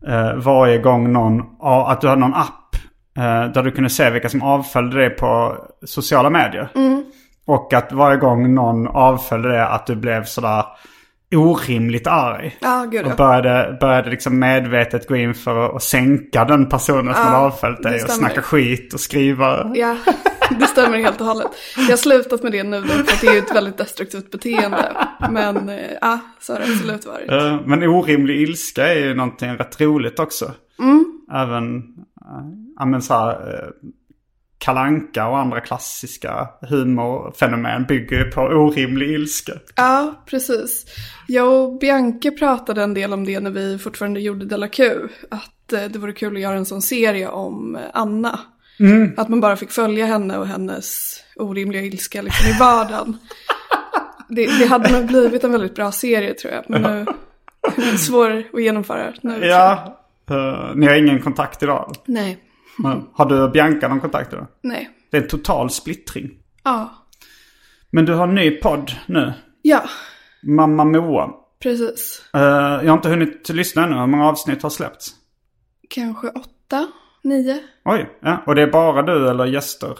eh, 0.09 0.35
varje 0.37 0.79
gång 0.79 1.13
någon, 1.13 1.43
att 1.61 2.01
du 2.01 2.09
hade 2.09 2.21
någon 2.21 2.35
app 2.35 2.70
där 3.55 3.63
du 3.63 3.71
kunde 3.71 3.91
se 3.91 4.11
vilka 4.11 4.29
som 4.29 4.43
avföljde 4.43 4.99
dig 4.99 5.11
på 5.11 5.57
sociala 5.87 6.31
medier. 6.31 6.69
Och 7.47 7.73
att 7.73 7.93
varje 7.93 8.17
gång 8.17 8.55
någon 8.55 8.89
avföljde 8.89 9.49
det 9.49 9.67
att 9.67 9.87
du 9.87 9.97
blev 9.97 10.25
sådär 10.25 10.65
orimligt 11.35 12.07
arg. 12.07 12.57
Ja, 12.61 12.87
gud 12.91 13.05
Och 13.05 13.11
ja. 13.11 13.17
började, 13.17 13.79
började 13.81 14.11
liksom 14.11 14.39
medvetet 14.39 15.09
gå 15.09 15.17
in 15.17 15.35
för 15.35 15.77
att, 15.77 15.83
sänka 15.83 16.45
den 16.45 16.69
personen 16.69 17.15
som 17.15 17.23
Ja, 17.23 17.29
hade 17.29 17.37
avföljt 17.37 17.83
dig. 17.83 18.03
Och 18.03 18.11
snacka 18.11 18.43
skit 18.43 18.95
och 18.95 19.01
skriva. 19.01 19.73
Ja, 19.75 19.97
det 20.61 20.67
stämmer 20.67 20.99
helt 20.99 21.21
och 21.21 21.27
hållet. 21.27 21.47
Jag 21.77 21.85
har 21.85 21.97
slutat 21.97 22.43
med 22.43 22.53
det 22.53 22.63
nu 22.63 22.83
för 22.83 23.01
att 23.01 23.21
det 23.21 23.27
är 23.27 23.33
ju 23.33 23.39
ett 23.39 23.55
väldigt 23.55 23.79
destruktivt 23.79 24.31
beteende. 24.31 24.93
Men 25.31 25.69
eh, 25.69 25.77
ja, 26.01 26.19
så 26.41 26.53
har 26.53 26.61
det 26.61 26.67
absolut 26.73 27.07
varit. 27.07 27.31
Eh, 27.31 27.61
Men 27.67 27.83
orimlig 27.83 28.41
ilska 28.41 28.89
är 28.89 28.99
ju 28.99 29.15
någonting 29.15 29.51
rätt 29.51 29.81
roligt 29.81 30.19
också. 30.19 30.53
Mm. 30.79 31.05
Även, 31.33 31.83
ja 32.79 32.87
men 32.87 33.03
så 33.03 33.15
här, 33.15 33.33
uh, 33.33 33.91
kalanka 34.61 35.29
och 35.29 35.39
andra 35.39 35.61
klassiska 35.61 36.49
humorfenomen 36.61 37.85
bygger 37.85 38.19
ju 38.19 38.31
på 38.31 38.41
orimlig 38.41 39.11
ilska. 39.11 39.53
Ja, 39.75 40.23
precis. 40.27 40.87
Jag 41.29 41.53
och 41.53 41.79
Bianca 41.79 42.31
pratade 42.31 42.83
en 42.83 42.95
del 42.95 43.13
om 43.13 43.25
det 43.25 43.41
när 43.41 43.51
vi 43.51 43.79
fortfarande 43.79 44.21
gjorde 44.21 44.45
Della 44.45 44.69
Q. 44.69 44.95
Att 45.31 45.73
eh, 45.73 45.85
det 45.85 45.99
vore 45.99 46.13
kul 46.13 46.37
att 46.37 46.43
göra 46.43 46.57
en 46.57 46.67
sån 46.67 46.83
serie 46.83 47.29
om 47.29 47.77
eh, 47.77 47.83
Anna. 47.93 48.41
Att 49.17 49.29
man 49.29 49.41
bara 49.41 49.57
fick 49.57 49.71
följa 49.71 50.07
henne 50.07 50.39
och 50.39 50.47
hennes 50.47 51.17
orimliga 51.37 51.83
ilska 51.83 52.23
liksom 52.23 52.47
i 52.47 52.59
vardagen. 52.59 53.17
Det, 54.33 54.47
det 54.59 54.67
hade 54.67 54.93
nog 54.93 55.07
blivit 55.07 55.45
en 55.45 55.53
väldigt 55.53 55.75
bra 55.75 55.93
serie 55.93 56.35
tror 56.35 56.53
jag. 56.53 56.65
Men 56.69 56.83
nu 57.77 57.85
är 57.89 57.93
det 57.93 57.99
svår 57.99 58.45
att 58.53 58.63
genomföra 58.63 59.13
nu. 59.21 59.47
Ja, 59.47 59.73
eh, 59.73 59.93
ni 60.75 60.87
har 60.87 60.95
ingen 60.95 61.23
kontakt 61.23 61.63
idag? 61.63 61.93
Nej, 62.07 62.39
Men 62.79 63.07
Har 63.13 63.27
du 63.29 63.43
och 63.43 63.51
Bianca 63.53 63.89
någon 63.89 64.01
kontakt 64.01 64.33
idag? 64.33 64.47
nej. 64.63 64.91
Det 65.11 65.17
är 65.17 65.23
en 65.23 65.29
total 65.29 65.71
splittring. 65.71 66.31
Ja, 66.65 67.07
Men 67.91 68.05
du 68.05 68.13
har 68.15 68.29
en 68.29 68.35
ny 68.35 68.51
podd 68.51 68.93
nu. 69.07 69.33
ja, 69.63 69.83
Mamma 70.43 70.85
Moa. 70.85 71.31
precis. 71.63 72.23
Eh, 72.35 72.41
jag 72.41 72.85
har 72.89 72.93
inte 72.93 73.09
hunnit 73.09 73.49
lyssna 73.49 73.85
ännu. 73.85 73.95
Hur 73.99 74.07
många 74.07 74.29
avsnitt 74.29 74.63
har 74.63 74.71
släppts? 74.71 75.11
Kanske 75.91 76.29
åtta, 76.29 76.87
nio. 77.23 77.59
Oj, 77.85 78.19
ja. 78.23 78.43
Och 78.47 78.55
det 78.55 78.63
är 78.63 78.67
bara 78.71 79.03
du 79.03 79.29
eller 79.31 79.47
gäster? 79.47 79.99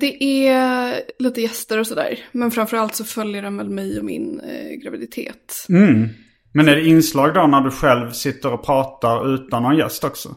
Det 0.00 0.46
är 0.48 1.00
lite 1.18 1.40
gäster 1.40 1.78
och 1.80 1.86
sådär. 1.86 2.18
Men 2.32 2.50
framförallt 2.50 2.94
så 2.94 3.04
följer 3.04 3.42
den 3.42 3.56
väl 3.56 3.70
mig 3.70 3.98
och 3.98 4.04
min 4.04 4.40
eh, 4.40 4.70
graviditet. 4.82 5.66
Mm. 5.68 6.08
Men 6.56 6.68
är 6.68 6.76
det 6.76 6.86
inslag 6.86 7.34
då 7.34 7.46
när 7.46 7.60
du 7.60 7.70
själv 7.70 8.10
sitter 8.10 8.52
och 8.52 8.64
pratar 8.64 9.34
utan 9.34 9.62
någon 9.62 9.76
gäst 9.76 10.04
också? 10.04 10.34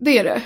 Det 0.00 0.18
är 0.18 0.24
det. 0.24 0.42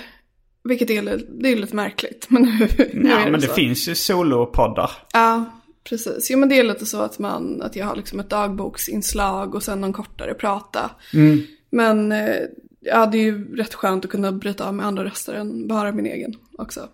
Vilket 0.63 0.89
är, 0.89 1.21
det 1.41 1.51
är 1.51 1.55
lite 1.55 1.75
märkligt. 1.75 2.25
Men 2.29 2.41
nu, 2.59 2.67
nu 2.93 3.09
Ja, 3.09 3.29
men 3.29 3.41
det 3.41 3.47
så. 3.47 3.53
finns 3.53 3.87
ju 3.89 3.95
solopoddar. 3.95 4.91
Ja, 5.13 5.45
precis. 5.89 6.29
Jo 6.31 6.37
men 6.37 6.49
det 6.49 6.59
är 6.59 6.63
lite 6.63 6.85
så 6.85 7.01
att, 7.01 7.19
man, 7.19 7.61
att 7.61 7.75
jag 7.75 7.85
har 7.85 7.95
liksom 7.95 8.19
ett 8.19 8.29
dagboksinslag 8.29 9.55
och 9.55 9.63
sen 9.63 9.81
någon 9.81 9.93
kortare 9.93 10.33
prata. 10.33 10.91
Mm. 11.13 11.41
Men 11.69 12.11
eh, 12.11 12.35
ja, 12.79 13.05
det 13.05 13.17
är 13.17 13.23
ju 13.23 13.55
rätt 13.55 13.73
skönt 13.73 14.05
att 14.05 14.11
kunna 14.11 14.31
bryta 14.31 14.67
av 14.67 14.73
med 14.73 14.85
andra 14.85 15.03
röster 15.03 15.33
än 15.33 15.67
bara 15.67 15.91
min 15.91 16.05
egen 16.05 16.33
också. 16.57 16.87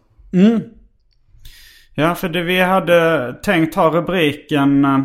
Ja, 1.96 2.16
för 2.16 2.30
det 2.30 2.44
vi 2.44 2.60
hade 2.60 3.34
tänkt 3.44 3.76
ha 3.76 3.90
rubriken 3.90 4.86
eh, 4.86 5.00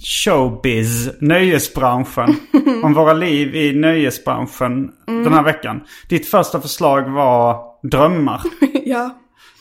Showbiz, 0.00 1.08
nöjesbranschen. 1.20 2.36
om 2.82 2.94
våra 2.94 3.12
liv 3.12 3.54
i 3.54 3.72
nöjesbranschen 3.72 4.90
den 5.06 5.32
här 5.32 5.42
veckan. 5.42 5.80
Ditt 6.08 6.28
första 6.28 6.60
förslag 6.60 7.10
var 7.10 7.60
drömmar. 7.90 8.42
ja, 8.84 9.10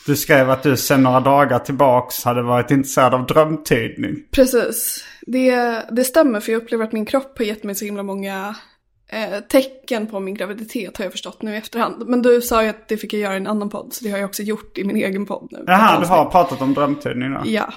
Du 0.06 0.16
skrev 0.16 0.50
att 0.50 0.64
du 0.64 0.78
sedan 0.78 1.04
några 1.04 1.20
dagar 1.20 1.60
tillbaks 1.60 2.24
hade 2.24 2.42
varit 2.42 2.72
intresserad 2.72 3.14
av 3.14 3.26
drömtydning. 3.26 4.16
precis. 4.32 5.06
Det, 5.28 5.80
det 5.92 6.04
stämmer 6.04 6.40
för 6.40 6.52
jag 6.52 6.62
upplever 6.62 6.84
att 6.84 6.92
min 6.92 7.06
kropp 7.06 7.38
har 7.38 7.46
gett 7.46 7.64
mig 7.64 7.76
så 7.76 7.86
himla 7.86 8.04
många 8.04 8.56
eh, 9.10 9.40
tecken 9.50 10.08
på 10.08 10.20
min 10.20 10.36
graviditet 10.36 10.98
har 10.98 11.06
jag 11.06 11.12
förstått 11.12 11.42
nu 11.42 11.54
i 11.54 11.58
efterhand. 11.58 12.04
Men 12.08 12.22
du 12.22 12.42
sa 12.42 12.64
ju 12.64 12.70
att 12.70 12.88
det 12.88 12.98
fick 12.98 13.14
jag 13.14 13.22
göra 13.22 13.34
i 13.34 13.38
en 13.38 13.48
annan 13.48 13.70
podd 13.70 13.94
så 13.94 14.04
det 14.06 14.12
har 14.12 14.18
jag 14.18 14.26
också 14.26 14.44
gjort 14.44 14.78
i 14.78 14.84
min 14.84 14.96
egen 14.96 15.26
podd 15.26 15.48
nu. 15.52 15.64
Jaha, 15.68 16.00
du 16.00 16.06
har 16.06 16.26
pratat 16.26 16.62
om 16.62 16.74
drömtydning 16.74 17.34
då? 17.34 17.42
Ja. 17.46 17.74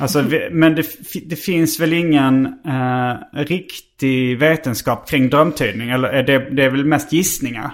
Alltså, 0.00 0.24
men 0.50 0.74
det, 0.74 0.86
det 1.26 1.36
finns 1.36 1.80
väl 1.80 1.92
ingen 1.92 2.46
eh, 2.46 3.42
riktig 3.44 4.38
vetenskap 4.38 5.08
kring 5.08 5.30
drömtydning? 5.30 5.90
Eller 5.90 6.08
är 6.08 6.22
det, 6.22 6.38
det 6.38 6.64
är 6.64 6.70
väl 6.70 6.84
mest 6.84 7.12
gissningar? 7.12 7.70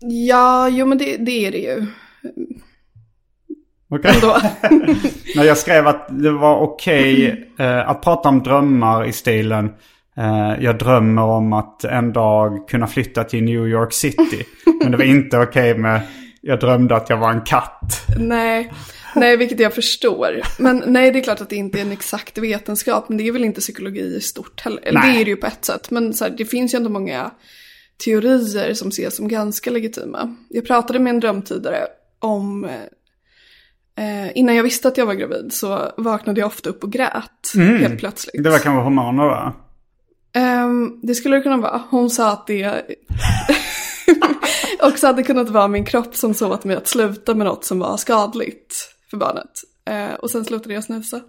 Ja, 0.00 0.68
jo 0.68 0.86
men 0.86 0.98
det, 0.98 1.16
det 1.16 1.46
är 1.46 1.52
det 1.52 1.58
ju. 1.58 1.86
Okej. 3.90 4.10
Ändå. 4.14 4.36
När 5.36 5.44
jag 5.44 5.58
skrev 5.58 5.86
att 5.86 6.06
det 6.22 6.30
var 6.30 6.56
okej 6.56 7.44
eh, 7.58 7.88
att 7.88 8.02
prata 8.02 8.28
om 8.28 8.42
drömmar 8.42 9.04
i 9.04 9.12
stilen 9.12 9.70
eh, 10.16 10.54
jag 10.60 10.78
drömmer 10.78 11.22
om 11.22 11.52
att 11.52 11.84
en 11.84 12.12
dag 12.12 12.68
kunna 12.68 12.86
flytta 12.86 13.24
till 13.24 13.44
New 13.44 13.68
York 13.68 13.92
City. 13.92 14.44
Men 14.82 14.90
det 14.90 14.96
var 14.96 15.04
inte 15.04 15.38
okej 15.38 15.78
med 15.78 16.00
jag 16.40 16.60
drömde 16.60 16.96
att 16.96 17.10
jag 17.10 17.16
var 17.16 17.30
en 17.30 17.40
katt. 17.40 18.06
nej, 18.18 18.72
nej, 19.14 19.36
vilket 19.36 19.60
jag 19.60 19.74
förstår. 19.74 20.42
Men 20.58 20.82
nej, 20.86 21.10
det 21.10 21.18
är 21.18 21.22
klart 21.22 21.40
att 21.40 21.50
det 21.50 21.56
inte 21.56 21.78
är 21.78 21.82
en 21.82 21.92
exakt 21.92 22.38
vetenskap, 22.38 23.08
men 23.08 23.18
det 23.18 23.28
är 23.28 23.32
väl 23.32 23.44
inte 23.44 23.60
psykologi 23.60 24.00
i 24.16 24.20
stort 24.20 24.60
heller. 24.60 24.82
Eller 24.82 25.00
det 25.00 25.20
är 25.20 25.24
det 25.24 25.30
ju 25.30 25.36
på 25.36 25.46
ett 25.46 25.64
sätt, 25.64 25.90
men 25.90 26.14
så 26.14 26.24
här, 26.24 26.34
det 26.38 26.44
finns 26.44 26.74
ju 26.74 26.76
ändå 26.76 26.90
många 26.90 27.30
teorier 28.04 28.74
som 28.74 28.88
ses 28.88 29.16
som 29.16 29.28
ganska 29.28 29.70
legitima. 29.70 30.36
Jag 30.48 30.66
pratade 30.66 30.98
med 30.98 31.10
en 31.10 31.20
drömtydare 31.20 31.86
om, 32.18 32.64
eh, 33.96 34.30
innan 34.34 34.54
jag 34.54 34.62
visste 34.62 34.88
att 34.88 34.96
jag 34.96 35.06
var 35.06 35.14
gravid 35.14 35.52
så 35.52 35.92
vaknade 35.96 36.40
jag 36.40 36.46
ofta 36.46 36.70
upp 36.70 36.84
och 36.84 36.92
grät 36.92 37.52
helt 37.54 37.98
plötsligt. 37.98 38.44
Det 38.44 38.50
var 38.50 38.58
kanske 38.58 38.82
hormoner 38.82 39.24
va? 39.24 39.54
Ehm, 40.32 41.00
det 41.02 41.14
skulle 41.14 41.36
det 41.36 41.42
kunna 41.42 41.56
vara. 41.56 41.82
Hon 41.90 42.10
sa 42.10 42.32
att 42.32 42.46
det... 42.46 42.82
också 44.80 45.06
hade 45.06 45.22
kunnat 45.22 45.48
vara 45.48 45.68
min 45.68 45.84
kropp 45.84 46.16
som 46.16 46.34
sa 46.34 46.52
åt 46.52 46.64
mig 46.64 46.76
att 46.76 46.86
sluta 46.86 47.34
med 47.34 47.46
något 47.46 47.64
som 47.64 47.78
var 47.78 47.96
skadligt 47.96 48.97
för 49.10 49.16
barnet. 49.16 49.50
Eh, 49.84 50.14
och 50.14 50.30
sen 50.30 50.44
slutade 50.44 50.74
jag 50.74 50.84
snusa. 50.84 51.20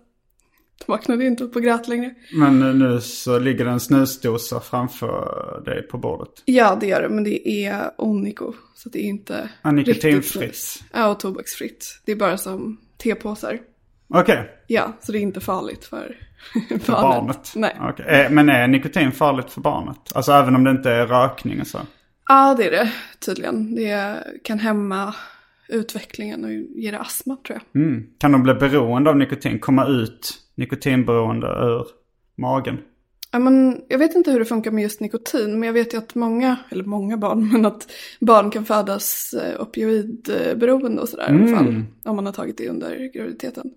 Då 0.80 0.86
vaknade 0.94 1.26
inte 1.26 1.44
upp 1.44 1.56
och 1.56 1.62
grät 1.64 1.88
längre. 1.88 2.14
Men 2.34 2.80
nu 2.80 3.02
så 3.02 3.40
ligger 3.40 3.66
det 3.66 3.72
en 3.72 3.80
snusdosa 3.80 4.60
framför 4.60 5.62
dig 5.66 5.82
på 5.88 5.98
bordet. 5.98 6.30
Ja, 6.46 6.78
det 6.82 6.88
gör 6.88 7.02
det, 7.02 7.10
men 7.10 7.24
det 7.24 7.50
är 7.66 7.92
oniko. 7.98 8.54
Så 8.76 8.90
det 8.90 9.00
är 9.00 9.04
inte 9.08 9.50
Ja, 9.62 9.72
nikotinfritt. 9.72 10.84
Ja, 10.94 11.08
och 11.08 11.20
tobaksfritt. 11.20 12.00
Det 12.06 12.12
är 12.12 12.16
bara 12.16 12.38
som 12.38 12.78
tepåsar. 12.98 13.60
Okej, 14.14 14.50
Ja, 14.68 14.98
så 15.02 15.12
det 15.12 15.18
är 15.18 15.22
inte 15.22 15.40
farligt 15.40 15.86
för, 15.86 16.18
för 16.82 16.92
barnet. 16.92 17.52
Nej. 17.56 17.78
Okej. 17.82 18.06
Eh, 18.08 18.30
Men 18.32 18.50
är 18.50 18.68
nikotin 18.68 19.12
farligt 19.12 19.50
för 19.52 19.62
barnet? 19.62 20.12
Alltså 20.16 20.32
även 20.32 20.56
om 20.56 20.64
det 20.64 20.72
inte 20.72 20.92
är 20.92 21.08
rökning 21.08 21.62
och 21.62 21.68
så? 21.68 21.80
Ja, 22.28 22.56
det 22.58 22.68
är 22.68 22.72
det 22.72 22.92
tydligen. 23.26 23.76
Det 23.76 24.24
kan 24.44 24.60
hämma 24.60 25.16
utvecklingen 25.70 26.44
och 26.46 26.52
ge 26.52 26.92
det 26.92 27.00
astma 27.00 27.38
tror 27.48 27.60
jag. 27.60 27.82
Mm. 27.82 28.08
Kan 28.18 28.32
de 28.32 28.44
bli 28.44 28.54
beroende 28.54 29.10
av 29.10 29.18
nikotin? 29.18 29.60
Komma 29.60 29.88
ut 29.88 30.34
nikotinberoende 30.56 31.48
ur 31.48 31.86
magen? 32.38 32.78
Ja, 33.32 33.40
men 33.40 33.82
jag 33.88 34.00
vet 34.00 34.16
inte 34.16 34.32
hur 34.32 34.40
det 34.40 34.46
funkar 34.46 34.72
med 34.72 34.82
just 34.82 35.00
nikotin, 35.00 35.60
men 35.60 35.68
jag 35.68 35.74
vet 35.74 35.94
ju 35.94 35.98
att 35.98 36.16
många, 36.16 36.58
eller 36.70 36.84
många 36.84 37.18
barn, 37.18 37.50
men 37.54 37.66
att 37.66 37.92
barn 38.20 38.52
kan 38.52 38.66
födas 38.66 39.34
eh, 39.34 39.62
opioidberoende 39.62 41.02
och 41.02 41.10
sådär 41.10 41.34
i 41.34 41.36
alla 41.36 41.58
fall. 41.58 41.84
Om 42.06 42.16
man 42.16 42.26
har 42.26 42.34
tagit 42.34 42.58
det 42.58 42.70
under 42.70 43.14
graviditeten. 43.14 43.72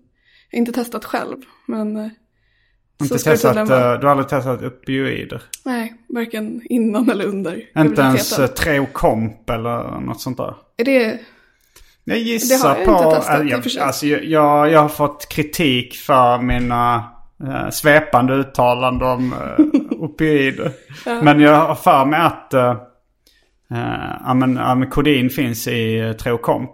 Jag 0.49 0.57
har 0.57 0.59
inte 0.59 0.71
testat 0.71 1.05
själv, 1.05 1.37
men 1.65 1.97
eh, 1.97 2.07
Inte 3.01 3.17
testat, 3.17 3.57
eh, 3.57 3.65
du 3.65 3.73
har 3.73 4.05
aldrig 4.05 4.29
testat 4.29 4.63
opioider? 4.63 5.43
Nej, 5.65 5.93
varken 6.09 6.61
innan 6.65 7.09
eller 7.09 7.25
under 7.25 7.79
Inte 7.79 8.01
ens 8.01 8.29
Treokomp 8.55 9.49
eller 9.49 9.99
något 9.99 10.21
sånt 10.21 10.37
där? 10.37 10.55
Är 10.77 10.85
det, 10.85 11.19
Jag 12.03 12.17
gissar 12.17 12.77
jag 12.77 12.85
på... 12.85 13.11
testat, 13.11 13.41
äh, 13.41 13.61
sig. 13.61 13.75
jag, 13.75 13.85
alltså, 13.85 14.05
jag, 14.05 14.71
jag, 14.71 14.81
har 14.81 14.89
fått 14.89 15.29
kritik 15.29 15.95
för 15.95 16.37
mina 16.37 17.03
uh, 17.43 17.69
svepande 17.69 18.33
uttalanden 18.33 19.07
om 19.07 19.33
uh, 19.59 19.91
opioider. 19.91 20.71
Men 21.23 21.39
jag 21.39 21.55
har 21.55 21.75
för 21.75 22.05
mig 22.05 22.19
att 22.19 22.53
uh, 22.53 22.71
uh, 23.71 24.35
men, 24.35 24.55
ja, 24.55 24.75
men 24.75 24.89
kodin 24.89 25.29
finns 25.29 25.67
i 25.67 26.01
uh, 26.01 26.13
Treokomp. 26.13 26.71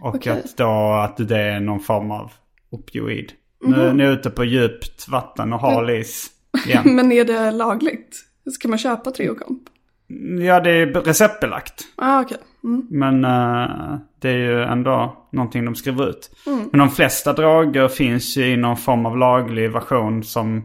Och 0.00 0.14
Okej. 0.14 0.32
att, 0.32 0.56
då, 0.56 0.92
att 0.92 1.28
det 1.28 1.38
är 1.38 1.60
någon 1.60 1.80
form 1.80 2.10
av 2.10 2.32
opioid. 2.70 3.32
Mhm. 3.64 3.72
Nu, 3.72 3.92
nu 3.92 4.02
är 4.02 4.08
jag 4.08 4.18
ute 4.18 4.30
på 4.30 4.44
djupt 4.44 5.08
vatten 5.08 5.52
och 5.52 5.60
hal 5.60 5.90
is 5.90 6.30
igen. 6.66 6.82
men 6.96 7.12
är 7.12 7.24
det 7.24 7.50
lagligt? 7.50 8.16
Ska 8.52 8.68
man 8.68 8.78
köpa 8.78 9.10
Treokomp? 9.10 9.62
ja, 10.40 10.60
det 10.60 10.70
är 10.70 10.86
receptbelagt. 10.86 11.84
Ah, 11.96 12.20
okej. 12.20 12.38
Mm. 12.64 12.86
Men 12.90 13.24
eh, 13.24 13.98
det 14.20 14.28
är 14.28 14.36
ju 14.36 14.62
ändå 14.62 15.26
någonting 15.32 15.64
de 15.64 15.74
skriver 15.74 16.08
ut. 16.08 16.30
Men 16.70 16.78
de 16.78 16.90
flesta 16.90 17.32
droger 17.32 17.88
finns 17.88 18.36
ju 18.36 18.46
i 18.46 18.56
någon 18.56 18.76
form 18.76 19.06
av 19.06 19.18
laglig 19.18 19.72
version 19.72 20.22
som 20.24 20.64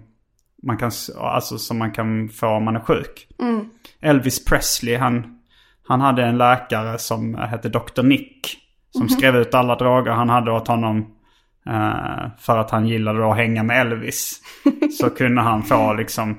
man 0.64 0.78
kan, 0.78 0.92
alltså 1.20 1.58
som 1.58 1.78
man 1.78 1.92
kan 1.92 2.30
få 2.30 2.48
om 2.48 2.64
man 2.64 2.76
är 2.76 2.80
sjuk. 2.80 3.28
Elvis 4.02 4.46
Presley, 4.46 4.96
han, 4.96 5.40
han 5.88 6.02
hade 6.02 6.24
en 6.26 6.38
läkare 6.38 6.98
som 6.98 7.36
hette 7.36 7.70
Dr. 7.70 8.04
Nick. 8.04 8.58
Som 8.92 9.10
skrev 9.10 9.36
ut 9.36 9.54
alla 9.54 9.76
droger 9.76 10.12
han 10.12 10.30
hade 10.30 10.52
åt 10.52 10.68
honom. 10.68 10.98
eh, 11.66 12.30
för 12.40 12.58
att 12.58 12.72
han 12.72 12.88
gillade 12.88 13.32
att 13.32 13.38
hänga 13.38 13.64
med 13.64 13.82
Elvis. 13.82 14.42
Så 15.00 15.10
kunde 15.10 15.42
han 15.42 15.64
få 15.64 15.94
liksom, 15.94 16.38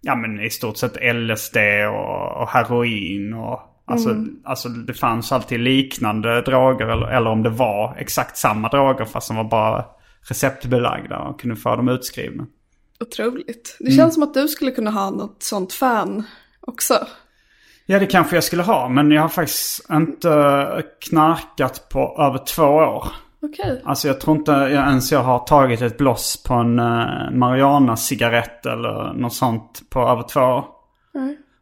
ja 0.00 0.14
men 0.14 0.40
i 0.40 0.50
stort 0.50 0.76
sett 0.76 1.14
LSD 1.14 1.56
och, 1.90 2.42
och 2.42 2.48
heroin 2.48 3.34
och 3.34 3.60
Alltså, 3.88 4.16
alltså 4.44 4.68
det 4.68 4.94
fanns 4.94 5.32
alltid 5.32 5.60
liknande 5.60 6.40
droger 6.42 6.86
eller, 6.86 7.06
eller 7.06 7.30
om 7.30 7.42
det 7.42 7.50
var 7.50 7.96
exakt 7.98 8.36
samma 8.36 8.68
droger 8.68 9.04
fast 9.04 9.28
de 9.28 9.36
var 9.36 9.44
bara 9.44 9.84
receptbelagda 10.28 11.18
och 11.18 11.40
kunde 11.40 11.56
få 11.56 11.76
dem 11.76 11.88
utskrivna. 11.88 12.46
Otroligt. 13.00 13.76
Det 13.78 13.84
Mm. 13.84 13.96
känns 13.96 14.14
som 14.14 14.22
att 14.22 14.34
du 14.34 14.48
skulle 14.48 14.70
kunna 14.70 14.90
ha 14.90 15.10
något 15.10 15.42
sånt 15.42 15.72
fan 15.72 16.24
också. 16.60 16.94
Ja 17.86 17.98
det 17.98 18.06
kanske 18.06 18.36
jag 18.36 18.44
skulle 18.44 18.62
ha 18.62 18.88
men 18.88 19.10
jag 19.10 19.22
har 19.22 19.28
faktiskt 19.28 19.90
inte 19.90 20.82
knarkat 21.10 21.88
på 21.88 22.16
över 22.18 22.38
två 22.38 22.62
år. 22.62 23.04
Okej. 23.42 23.82
Alltså 23.84 24.08
jag 24.08 24.20
tror 24.20 24.36
inte 24.36 24.50
jag 24.52 24.88
ens 24.88 25.12
jag 25.12 25.22
har 25.22 25.38
tagit 25.38 25.82
ett 25.82 25.98
bloss 25.98 26.42
på 26.46 26.54
en 26.54 26.78
uh, 26.78 27.30
Mariana-cigarett 27.32 28.66
eller 28.66 29.12
något 29.14 29.34
sånt 29.34 29.82
på 29.90 30.00
över 30.00 30.22
två 30.22 30.40
år. 30.40 30.64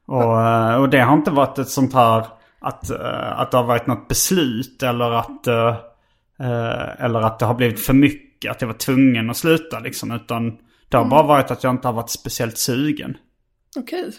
Och, 0.07 0.43
eh, 0.43 0.75
och 0.75 0.89
det 0.89 1.01
har 1.01 1.15
inte 1.15 1.31
varit 1.31 1.59
ett 1.59 1.69
sånt 1.69 1.95
här 1.95 2.27
att, 2.59 2.91
eh, 2.91 3.41
att 3.41 3.51
det 3.51 3.57
har 3.57 3.65
varit 3.65 3.87
något 3.87 4.09
beslut 4.09 4.83
eller 4.83 5.11
att, 5.11 5.47
eh, 5.47 5.77
eller 7.05 7.21
att 7.21 7.39
det 7.39 7.47
har 7.47 7.55
blivit 7.55 7.87
för 7.87 7.95
mycket. 7.95 8.51
Att 8.51 8.61
jag 8.61 8.69
var 8.69 8.75
tvungen 8.75 9.31
att 9.31 9.37
sluta 9.37 9.79
liksom. 9.79 10.13
Utan 10.13 10.59
det 10.89 10.97
har 10.97 11.05
bara 11.05 11.23
varit 11.23 11.51
att 11.51 11.65
jag 11.65 11.75
inte 11.75 11.89
har 11.89 11.93
varit 11.93 12.11
speciellt 12.11 12.59
sugen. 12.59 13.17
Okej. 13.77 14.13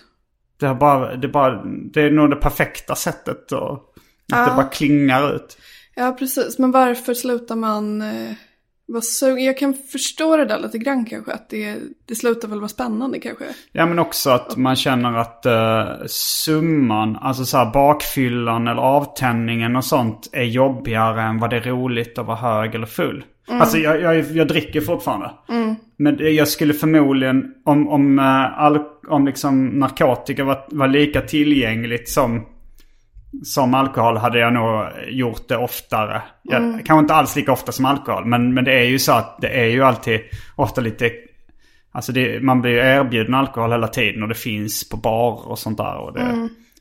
Det, 0.59 0.65
har 0.67 0.75
bara, 0.75 1.15
det, 1.15 1.27
bara, 1.27 1.63
det 1.65 2.01
är 2.01 2.11
nog 2.11 2.29
det 2.29 2.35
perfekta 2.35 2.95
sättet. 2.95 3.51
Och, 3.51 3.93
att 4.33 4.47
det 4.47 4.55
bara 4.55 4.67
klingar 4.67 5.35
ut. 5.35 5.57
Ja, 5.95 6.15
precis. 6.19 6.59
Men 6.59 6.71
varför 6.71 7.13
slutar 7.13 7.55
man 7.55 8.03
eh, 8.95 8.99
sugen? 9.01 9.43
Jag 9.45 9.57
kan 9.57 9.73
förstå 9.73 10.37
det 10.37 10.45
där 10.45 10.59
lite 10.59 10.77
grann 10.77 11.05
kanske. 11.05 11.31
Att 11.33 11.49
det, 11.49 11.75
det 12.05 12.15
slutar 12.15 12.47
väl 12.47 12.59
vara 12.59 12.69
spännande 12.69 13.19
kanske. 13.19 13.43
Ja 13.71 13.85
men 13.85 13.99
också 13.99 14.29
att 14.29 14.57
man 14.57 14.75
känner 14.75 15.13
att 15.17 15.45
uh, 15.45 16.05
summan, 16.07 17.15
alltså 17.21 17.45
så 17.45 17.57
här 17.57 17.73
bakfyllan 17.73 18.67
eller 18.67 18.81
avtändningen 18.81 19.75
och 19.75 19.85
sånt 19.85 20.29
är 20.31 20.43
jobbigare 20.43 21.21
än 21.21 21.39
vad 21.39 21.49
det 21.49 21.55
är 21.57 21.61
roligt 21.61 22.17
att 22.17 22.25
vara 22.25 22.37
hög 22.37 22.75
eller 22.75 22.85
full. 22.87 23.23
Alltså 23.49 23.77
jag, 23.77 24.01
jag, 24.01 24.15
jag 24.31 24.47
dricker 24.47 24.81
fortfarande. 24.81 25.31
Men 25.97 26.17
det- 26.17 26.29
jag 26.29 26.47
skulle 26.47 26.73
förmodligen, 26.73 27.53
om, 27.65 27.87
om, 27.87 28.19
uh, 28.19 28.59
all, 28.61 28.79
om 29.07 29.25
liksom 29.25 29.65
narkotika 29.67 30.43
var, 30.43 30.65
var 30.71 30.87
lika 30.87 31.21
tillgängligt 31.21 32.09
som, 32.09 32.45
som 33.43 33.73
alkohol 33.73 34.17
hade 34.17 34.39
jag 34.39 34.53
nog 34.53 34.85
gjort 35.07 35.47
det 35.47 35.57
oftare. 35.57 36.21
Jag, 36.41 36.61
Kanske 36.61 36.99
inte 36.99 37.13
alls 37.13 37.35
lika 37.35 37.51
ofta 37.51 37.71
som 37.71 37.85
alkohol. 37.85 38.25
Men, 38.25 38.53
men 38.53 38.63
det 38.63 38.79
är 38.79 38.85
ju 38.85 38.99
så 38.99 39.11
att 39.11 39.37
det 39.41 39.49
är 39.49 39.65
ju 39.65 39.83
alltid 39.83 40.19
ofta 40.55 40.81
lite 40.81 41.11
Alltså 41.91 42.11
det, 42.11 42.43
man 42.43 42.61
blir 42.61 42.71
ju 42.71 42.77
erbjuden 42.77 43.33
alkohol 43.33 43.71
hela 43.71 43.87
tiden 43.87 44.23
och 44.23 44.29
det 44.29 44.35
finns 44.35 44.89
på 44.89 44.97
bar 44.97 45.47
och 45.47 45.59
sånt 45.59 45.77
där. 45.77 45.97
Och 45.97 46.13
det, 46.13 46.19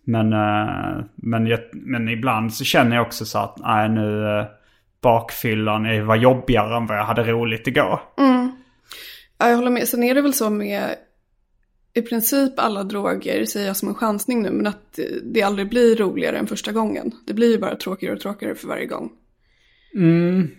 men, 0.05 0.33
eh, 0.33 1.05
men, 1.15 1.47
jag, 1.47 1.61
men 1.73 2.09
ibland 2.09 2.55
så 2.55 2.65
känner 2.65 2.97
jag 2.97 3.07
också 3.07 3.25
så 3.25 3.39
att 3.39 3.59
nej 3.59 3.89
nu 3.89 4.23
uh, 4.23 4.45
bakfyllan 5.03 6.07
var 6.07 6.17
jobbigare 6.17 6.77
än 6.77 6.87
vad 6.87 6.99
jag 6.99 7.05
hade 7.05 7.23
roligt 7.23 7.67
igår. 7.67 8.01
Ja, 9.39 9.49
jag 9.49 9.57
håller 9.57 9.71
med. 9.71 9.89
Sen 9.89 10.03
är 10.03 10.15
det 10.15 10.23
väl 10.23 10.35
så 10.35 10.51
med 10.51 10.95
i 11.97 12.03
princip 12.03 12.59
alla 12.59 12.85
droger, 12.85 13.45
säger 13.45 13.67
jag 13.67 13.77
som 13.77 13.89
en 13.89 13.95
chansning 13.95 14.43
nu, 14.43 14.51
men 14.51 14.67
att 14.67 14.99
det 15.23 15.43
aldrig 15.43 15.69
blir 15.69 15.97
roligare 15.97 16.39
än 16.39 16.47
första 16.47 16.73
gången. 16.73 17.13
Det 17.27 17.35
blir 17.35 17.51
ju 17.51 17.59
bara 17.59 17.77
tråkigare 17.77 18.15
och 18.15 18.21
tråkigare 18.21 18.55
för 18.55 18.69
varje 18.69 18.87
gång. 18.87 19.11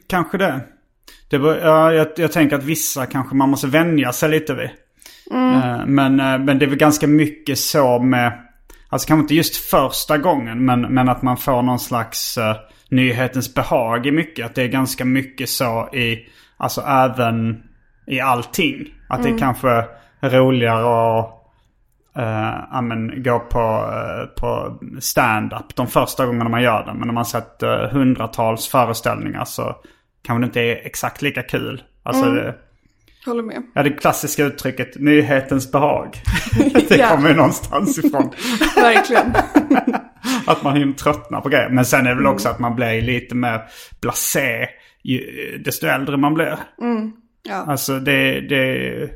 Kanske 0.07 0.37
det. 0.37 0.59
det 1.29 1.37
var, 1.37 1.55
ja, 1.55 1.93
jag, 1.93 2.07
jag 2.17 2.31
tänker 2.31 2.55
att 2.55 2.63
vissa 2.63 3.05
kanske 3.05 3.35
man 3.35 3.49
måste 3.49 3.67
vänja 3.67 4.13
sig 4.13 4.29
lite 4.29 4.53
vid. 4.53 4.69
Eh, 5.31 5.85
Men, 5.85 6.19
eh, 6.19 6.39
men 6.39 6.59
det 6.59 6.65
är 6.65 6.69
väl 6.69 6.77
ganska 6.77 7.07
mycket 7.07 7.59
så 7.59 7.99
med, 7.99 8.47
alltså 8.89 9.07
kanske 9.07 9.21
inte 9.21 9.35
just 9.35 9.55
första 9.55 10.17
gången, 10.17 10.65
men, 10.65 10.81
men 10.81 11.09
att 11.09 11.21
man 11.21 11.37
får 11.37 11.61
någon 11.61 11.79
slags 11.79 12.37
uh, 12.37 12.55
nyhetens 12.89 13.53
behag 13.53 14.05
i 14.05 14.11
mycket. 14.11 14.45
Att 14.45 14.55
det 14.55 14.63
är 14.63 14.67
ganska 14.67 15.05
mycket 15.05 15.49
så 15.49 15.89
i, 15.93 16.27
alltså 16.57 16.81
även 16.81 17.63
i 18.07 18.19
allting. 18.19 18.93
Att 19.09 19.23
det 19.23 19.29
är 19.29 19.37
kanske 19.37 19.85
roligare 20.21 21.19
att 21.19 21.33
uh, 22.17 22.67
ja, 22.71 22.81
men, 22.81 23.23
gå 23.23 23.39
på, 23.39 23.59
eh, 23.59 24.25
på 24.41 24.79
stand-up 24.99 25.75
de 25.75 25.87
första 25.87 26.25
gångerna 26.25 26.49
man 26.49 26.61
gör 26.61 26.85
det. 26.85 26.93
Men 26.93 27.07
när 27.07 27.13
man 27.13 27.25
sett 27.25 27.63
uh, 27.63 27.69
hundratals 27.91 28.67
föreställningar 28.67 29.45
så 29.45 29.75
kanske 30.23 30.41
det 30.41 30.45
inte 30.45 30.61
är 30.61 30.85
exakt 30.85 31.21
lika 31.21 31.41
kul. 31.43 31.83
Alltså 32.03 32.25
det, 32.31 32.55
Håller 33.25 33.43
med. 33.43 33.63
ja, 33.75 33.83
det 33.83 33.89
klassiska 33.89 34.43
uttrycket 34.43 34.99
nyhetens 34.99 35.71
behag. 35.71 36.15
det 36.89 36.95
Ja. 36.97 37.07
kommer 37.09 37.29
ju 37.29 37.35
någonstans 37.35 37.97
ifrån. 37.97 38.31
Verkligen. 38.75 39.33
Att 40.47 40.63
man 40.63 40.77
hinner 40.77 40.93
tröttna 40.93 41.41
på 41.41 41.49
grejer. 41.49 41.69
Men 41.69 41.85
sen 41.85 42.05
är 42.05 42.09
det 42.09 42.15
väl 42.15 42.27
också 42.27 42.49
att 42.49 42.59
man 42.59 42.75
blir 42.75 43.01
lite 43.01 43.35
mer 43.35 43.61
blasé 44.01 44.67
ju, 45.03 45.21
desto 45.65 45.87
äldre 45.87 46.17
man 46.17 46.33
blir. 46.33 46.57
Ja. 47.43 47.55
Alltså 47.55 47.99
det, 47.99 48.41
det, 48.41 49.09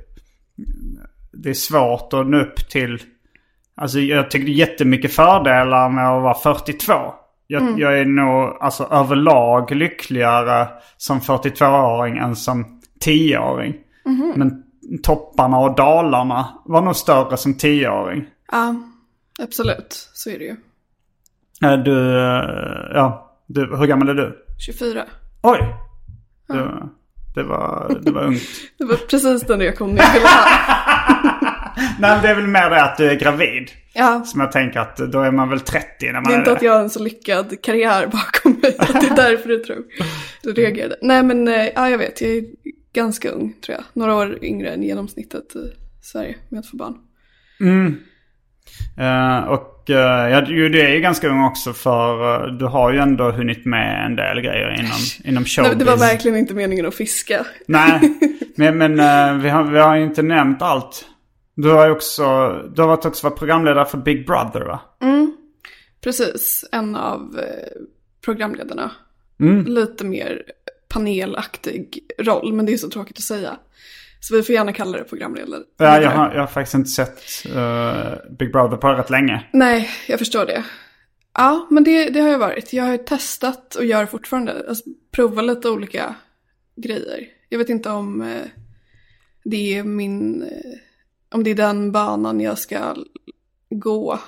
det 1.33 1.49
är 1.49 1.53
svårt 1.53 2.13
att 2.13 2.27
nå 2.27 2.39
upp 2.39 2.69
till... 2.69 3.01
Alltså 3.75 3.99
jag 3.99 4.31
tycker 4.31 4.45
det 4.45 4.51
är 4.51 4.67
jättemycket 4.67 5.13
fördelar 5.13 5.89
med 5.89 6.09
att 6.09 6.23
vara 6.23 6.33
42. 6.55 6.93
Jag, 7.47 7.63
jag 7.79 7.99
är 7.99 8.05
nog 8.05 8.57
alltså 8.61 8.83
överlag 8.83 9.71
lyckligare 9.71 10.67
som 10.97 11.19
42-åring 11.19 12.17
än 12.17 12.35
som 12.35 12.81
10-åring. 13.05 13.75
Men 14.35 14.63
topparna 15.03 15.57
och 15.57 15.75
dalarna 15.75 16.47
var 16.65 16.81
nog 16.81 16.95
större 16.95 17.37
som 17.37 17.53
10-åring. 17.53 18.25
Ja, 18.51 18.75
absolut. 19.43 20.09
Så 20.13 20.29
är 20.29 20.39
det 20.39 20.45
ju. 20.45 20.55
Eh, 21.63 21.77
Du, 21.83 22.17
eh, 22.19 22.91
ja, 22.93 23.37
du, 23.47 23.77
hur 23.77 23.85
gammal 23.87 24.09
är 24.09 24.13
du? 24.13 24.45
24. 24.65 25.03
Oj! 25.43 25.59
Det, 26.47 26.89
det, 27.35 27.43
var, 27.43 27.99
det 28.01 28.11
var 28.11 28.23
ungt. 28.23 28.41
Det 28.77 28.85
var 28.85 28.95
precis 28.95 29.41
den 29.41 29.61
jag 29.61 29.79
ville 29.85 30.01
ha. 30.01 30.45
Nej, 31.99 32.11
men 32.11 32.21
det 32.21 32.27
är 32.27 32.35
väl 32.35 32.47
mer 32.47 32.69
det 32.69 32.83
att 32.83 32.97
du 32.97 33.09
är 33.09 33.15
gravid. 33.15 33.71
Ja, 33.93 34.23
Som 34.25 34.41
jag 34.41 34.51
tänker 34.51 34.79
att 34.79 34.97
då 34.97 35.19
är 35.21 35.31
man 35.31 35.49
väl 35.49 35.59
30 35.59 35.87
när 36.05 36.13
man 36.13 36.23
det 36.23 36.33
är 36.33 36.37
inte 36.37 36.49
det. 36.51 36.55
att 36.55 36.61
jag 36.61 36.73
har 36.73 36.79
en 36.79 36.89
så 36.89 37.03
lyckad 37.03 37.61
karriär 37.61 38.07
bakom 38.07 38.51
mig. 38.61 38.75
Att 38.79 39.01
det 39.01 39.07
är 39.07 39.15
därför 39.15 39.49
du 39.49 39.59
tror. 39.59 39.83
Du 40.43 40.53
reagerade. 40.53 40.97
Nej 41.01 41.23
men, 41.23 41.47
eh, 41.47 41.67
ja 41.75 41.89
jag 41.89 41.97
vet. 41.97 42.21
Jag 42.21 42.31
är 42.31 42.43
ganska 42.93 43.29
ung 43.29 43.53
tror 43.65 43.75
jag. 43.77 43.83
Några 43.93 44.15
år 44.15 44.37
yngre 44.41 44.69
än 44.69 44.83
genomsnittet 44.83 45.55
i 45.55 45.73
Sverige 46.01 46.35
med 46.49 46.59
att 46.59 46.67
få 46.67 46.77
barn. 46.77 46.93
Eh, 48.97 49.43
och 49.43 49.85
uh, 49.89 49.95
ja, 49.95 50.41
du, 50.41 50.69
du 50.69 50.81
är 50.81 50.93
ju 50.93 50.99
ganska 50.99 51.29
ung 51.29 51.43
också 51.43 51.73
för 51.73 52.35
eh, 52.45 52.53
du 52.53 52.65
har 52.65 52.93
ju 52.93 52.99
ändå 52.99 53.31
hunnit 53.31 53.65
med 53.65 54.05
en 54.05 54.15
del 54.15 54.41
grejer 54.41 54.79
inom, 54.79 54.99
inom 55.23 55.45
showbiz. 55.45 55.73
det 55.79 55.85
var 55.85 55.97
verkligen 55.97 56.37
inte 56.37 56.53
meningen 56.53 56.85
att 56.85 56.95
fiska. 56.95 57.45
Nej, 57.65 57.99
men, 58.55 58.77
men 58.77 59.41
vi, 59.41 59.49
har, 59.49 59.63
vi 59.63 59.79
har 59.79 59.95
ju 59.95 60.03
inte 60.03 60.21
nämnt 60.21 60.61
allt. 60.61 61.05
Du 61.55 61.69
har 61.69 61.85
ju 61.85 61.91
också, 61.91 62.23
du 62.75 62.81
har 62.81 62.87
varit 62.87 63.05
också 63.05 63.29
varit 63.29 63.39
programledare 63.39 63.85
för 63.85 63.97
Big 63.97 64.27
Brother 64.27 64.61
va? 64.61 64.79
Precis, 66.03 66.65
en 66.71 66.95
av 66.95 67.39
programledarna. 68.25 68.91
Mm. 69.39 69.65
Lite 69.65 70.05
mer 70.05 70.43
panelaktig 70.89 71.99
roll, 72.19 72.53
men 72.53 72.65
det 72.65 72.73
är 72.73 72.77
så 72.77 72.89
tråkigt 72.89 73.17
att 73.17 73.23
säga. 73.23 73.57
Så 74.23 74.35
vi 74.35 74.43
får 74.43 74.55
gärna 74.55 74.73
kalla 74.73 74.97
det 74.97 75.03
programledare. 75.03 75.61
Ja, 75.77 76.01
jag, 76.01 76.11
har, 76.11 76.33
jag 76.33 76.39
har 76.39 76.47
faktiskt 76.47 76.75
inte 76.75 76.89
sett 76.89 77.21
eh, 77.55 78.31
Big 78.39 78.51
Brother 78.51 78.77
på 78.77 78.87
rätt 78.87 79.09
länge. 79.09 79.43
Nej, 79.53 79.89
jag 80.07 80.19
förstår 80.19 80.45
det. 80.45 80.63
Ja, 81.33 81.67
men 81.69 81.83
det, 81.83 82.09
det 82.09 82.19
har 82.19 82.29
jag 82.29 82.39
varit. 82.39 82.73
Jag 82.73 82.83
har 82.83 82.97
testat 82.97 83.75
och 83.75 83.85
gör 83.85 84.05
fortfarande. 84.05 84.65
Alltså, 84.69 84.83
prova 85.11 85.41
lite 85.41 85.69
olika 85.69 86.15
grejer. 86.75 87.27
Jag 87.49 87.57
vet 87.57 87.69
inte 87.69 87.89
om 87.89 88.21
eh, 88.21 88.41
det 89.43 89.77
är 89.77 89.83
min... 89.83 90.43
Eh, 90.43 90.79
om 91.35 91.43
det 91.43 91.51
är 91.51 91.55
den 91.55 91.91
banan 91.91 92.39
jag 92.41 92.57
ska 92.57 92.95
gå. 93.69 94.19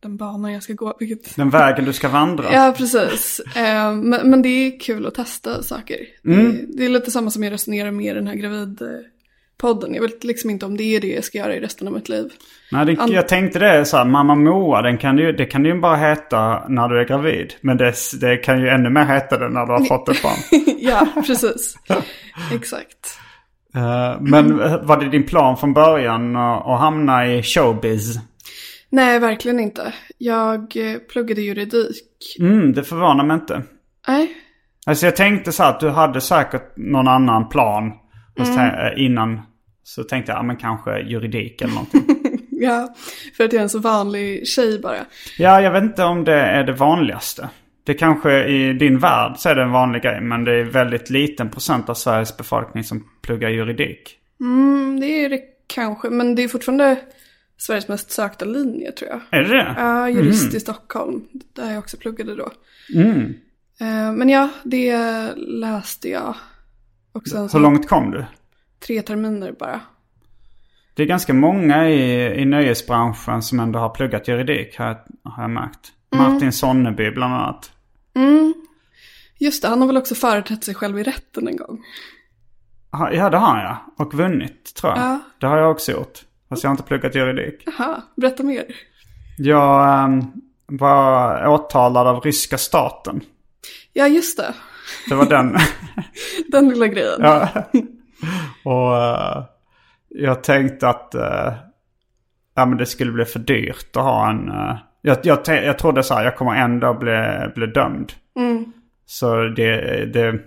Den 0.00 0.16
banan 0.16 0.52
jag 0.52 0.62
ska 0.62 0.72
gå. 0.72 0.96
Vilket... 1.00 1.36
Den 1.36 1.50
vägen 1.50 1.84
du 1.84 1.92
ska 1.92 2.08
vandra. 2.08 2.52
Ja, 2.52 2.74
precis. 2.76 3.40
Eh, 3.56 3.94
men, 3.94 4.30
men 4.30 4.42
det 4.42 4.48
är 4.48 4.80
kul 4.80 5.06
att 5.06 5.14
testa 5.14 5.62
saker. 5.62 5.98
Det, 6.22 6.66
det 6.76 6.84
är 6.84 6.88
lite 6.88 7.10
samma 7.10 7.30
som 7.30 7.42
jag 7.42 7.52
resonerar 7.52 7.90
med 7.90 8.16
den 8.16 8.26
här 8.26 8.34
gravidpodden. 9.62 9.94
Jag 9.94 10.02
vet 10.02 10.24
liksom 10.24 10.50
inte 10.50 10.66
om 10.66 10.76
det 10.76 10.96
är 10.96 11.00
det 11.00 11.06
jag 11.06 11.24
ska 11.24 11.38
göra 11.38 11.54
i 11.56 11.60
resten 11.60 11.88
av 11.88 11.94
mitt 11.94 12.08
liv. 12.08 12.30
Nej, 12.72 12.86
det, 12.86 12.98
jag 13.08 13.28
tänkte 13.28 13.58
det 13.58 13.84
så 13.84 13.96
här, 13.96 14.04
Mamma 14.04 14.34
Moa, 14.34 14.82
den 14.82 14.98
kan 14.98 15.16
du, 15.16 15.32
det 15.32 15.44
kan 15.44 15.62
du 15.62 15.68
ju 15.68 15.80
bara 15.80 15.96
heta 15.96 16.68
när 16.68 16.88
du 16.88 17.00
är 17.00 17.04
gravid. 17.04 17.54
Men 17.60 17.76
det, 17.76 17.94
det 18.20 18.36
kan 18.36 18.60
ju 18.60 18.68
ännu 18.68 18.90
mer 18.90 19.04
heta 19.04 19.38
det 19.38 19.48
när 19.48 19.66
du 19.66 19.72
har 19.72 19.84
fått 19.84 20.08
ett 20.08 20.22
barn. 20.22 20.60
ja, 20.78 21.06
precis. 21.26 21.76
Exakt. 22.54 23.18
Eh, 23.74 24.20
men 24.20 24.56
var 24.86 25.00
det 25.00 25.08
din 25.10 25.26
plan 25.26 25.56
från 25.56 25.72
början 25.74 26.36
att, 26.36 26.80
hamna 26.80 27.26
i 27.26 27.42
showbiz? 27.42 28.18
Nej, 28.90 29.18
verkligen 29.18 29.60
inte. 29.60 29.92
Jag 30.18 30.76
eh, 30.76 30.98
pluggade 31.12 31.40
juridik. 31.40 32.36
Mm, 32.40 32.72
det 32.72 32.84
förvånar 32.84 33.24
mig 33.24 33.34
inte. 33.34 33.62
Nej, 34.08 34.36
Alltså 34.86 35.06
jag 35.06 35.16
tänkte 35.16 35.52
så 35.52 35.62
att 35.62 35.80
du 35.80 35.90
hade 35.90 36.20
säkert 36.20 36.76
någon 36.76 37.08
annan 37.08 37.48
plan. 37.48 37.92
Mm. 38.38 38.58
tän- 38.58 38.94
innan 38.96 39.40
så 39.84 40.04
tänkte 40.04 40.32
jag, 40.32 40.38
ja 40.38 40.42
men 40.42 40.56
kanske 40.56 41.00
juridik 41.00 41.62
eller 41.62 41.74
någonting. 41.74 42.04
ja, 42.50 42.94
för 43.36 43.44
att 43.44 43.52
jag 43.52 43.60
är 43.60 43.62
en 43.62 43.68
så 43.68 43.78
vanlig 43.78 44.48
tjej 44.48 44.80
bara. 44.80 44.96
ja, 45.38 45.60
jag 45.60 45.72
vet 45.72 45.82
inte 45.82 46.04
om 46.04 46.24
det 46.24 46.40
är 46.40 46.64
det 46.64 46.72
vanligaste. 46.72 47.48
Det 47.84 47.94
kanske 47.94 48.44
i 48.44 48.72
din 48.72 48.98
värld 48.98 49.34
så 49.36 49.48
är 49.48 49.54
det 49.54 49.62
en 49.62 49.70
vanlig 49.70 50.02
grej. 50.02 50.20
Men 50.20 50.44
det 50.44 50.52
är 50.54 50.64
väldigt 50.64 51.10
liten 51.10 51.50
procent 51.50 51.88
av 51.88 51.94
Sveriges 51.94 52.36
befolkning 52.36 52.84
som 52.84 53.04
pluggar 53.22 53.48
juridik. 53.48 54.18
Mm, 54.40 55.00
det 55.00 55.06
är 55.06 55.28
det 55.28 55.40
kanske, 55.66 56.10
men 56.10 56.34
det 56.34 56.42
är 56.42 56.48
fortfarande 56.48 56.96
Sveriges 57.58 57.88
mest 57.88 58.10
sökta 58.10 58.44
linje 58.44 58.92
tror 58.92 59.10
jag. 59.10 59.20
Är 59.30 59.44
det 59.44 59.56
det? 59.56 59.74
Ja, 59.76 60.08
jurist 60.10 60.54
i 60.54 60.60
Stockholm, 60.60 61.24
där 61.52 61.70
jag 61.70 61.78
också 61.78 61.96
pluggade 61.96 62.34
då. 62.36 62.50
Mm. 62.94 63.34
Eh, 63.80 64.12
Men 64.12 64.28
ja, 64.28 64.48
det 64.64 64.96
läste 65.36 66.08
jag. 66.08 66.34
Och 67.12 67.28
sen 67.28 67.48
så 67.48 67.58
Hur 67.58 67.62
långt 67.62 67.88
kom 67.88 68.10
du? 68.10 68.24
Tre 68.86 69.02
terminer 69.02 69.52
bara. 69.52 69.80
Det 70.94 71.02
är 71.02 71.06
ganska 71.06 71.34
många 71.34 71.88
i, 71.88 72.24
i 72.40 72.44
nöjesbranschen 72.44 73.42
som 73.42 73.60
ändå 73.60 73.78
har 73.78 73.88
pluggat 73.88 74.28
juridik 74.28 74.78
har, 74.78 74.86
jag- 74.86 75.30
har 75.32 75.42
jag 75.42 75.50
märkt. 75.50 75.92
Martin 76.14 76.52
Sonneby 76.52 77.10
bland 77.10 77.34
annat. 77.34 77.70
Just 79.38 79.62
det, 79.62 79.68
han 79.68 79.80
har 79.80 79.86
väl 79.86 79.96
också 79.96 80.14
företrätt 80.14 80.64
sig 80.64 80.74
själv 80.74 80.98
i 80.98 81.02
rätten 81.02 81.48
en 81.48 81.56
gång. 81.56 81.82
Ja, 82.92 83.30
det 83.30 83.36
har 83.36 83.58
jag. 83.62 83.76
Och 84.06 84.14
vunnit, 84.14 84.74
tror 84.74 84.92
jag. 84.92 85.02
Ja. 85.02 85.18
Det 85.40 85.46
har 85.46 85.58
jag 85.58 85.70
också 85.70 85.92
gjort. 85.92 86.18
Fast 86.48 86.62
jag 86.62 86.70
har 86.70 86.72
inte 86.74 86.82
pluggat 86.82 87.14
juridik. 87.14 87.62
Jaha, 87.66 88.02
berätta 88.16 88.42
mer. 88.42 88.64
Jag 89.38 89.98
ehm, 90.04 90.24
var 90.66 91.46
åtalad 91.46 92.06
av 92.06 92.20
ryska 92.20 92.58
staten. 92.58 93.20
Ja, 93.92 94.06
just 94.08 94.36
det. 94.36 94.54
Det 95.08 95.14
var 95.14 95.26
den. 95.26 95.56
Den 96.48 96.68
lilla 96.68 96.86
grejen. 96.86 97.16
ja. 97.18 97.48
Och 98.64 98.96
eh, 98.96 99.44
jag 100.08 100.42
tänkte 100.44 100.88
att 100.88 101.14
eh, 101.14 101.52
ja, 102.54 102.66
men 102.66 102.78
det 102.78 102.86
skulle 102.86 103.12
bli 103.12 103.24
för 103.24 103.38
dyrt 103.38 103.96
att 103.96 104.02
ha 104.02 104.30
en... 104.30 104.48
eh, 104.48 104.76
jag, 105.02 105.18
jag, 105.22 105.38
jag 105.46 105.78
trodde 105.78 106.02
så 106.02 106.14
här, 106.14 106.24
jag 106.24 106.36
kommer 106.36 106.54
ändå 106.54 106.94
bli, 106.94 107.48
bli 107.54 107.66
dömd. 107.66 108.12
Så 109.06 109.34
det, 109.48 110.04
det... 110.12 110.40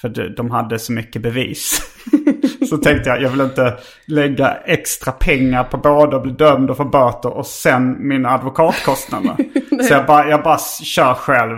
För 0.00 0.08
de, 0.08 0.28
de 0.28 0.50
hade 0.50 0.78
så 0.78 0.92
mycket 0.92 1.22
bevis. 1.22 1.82
så 2.68 2.76
tänkte 2.76 3.10
jag, 3.10 3.22
jag 3.22 3.30
vill 3.30 3.40
inte 3.40 3.78
lägga 4.06 4.54
extra 4.54 5.12
pengar 5.12 5.64
på 5.64 5.76
både 5.76 6.16
att 6.16 6.22
bli 6.22 6.32
dömd 6.32 6.70
och 6.70 6.76
få 6.76 6.84
böter 6.84 7.32
och 7.32 7.46
sen 7.46 8.08
mina 8.08 8.30
advokatkostnader. 8.30 9.36
så 9.88 9.94
jag 9.94 10.06
bara, 10.06 10.28
jag 10.28 10.42
bara 10.42 10.58
kör 10.82 11.14
själv. 11.14 11.56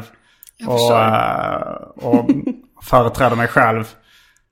Och, 0.66 0.78
förstår. 0.78 1.02
eh, 1.02 2.06
och 2.08 2.30
företräder 2.82 3.36
mig 3.36 3.48
själv. 3.48 3.84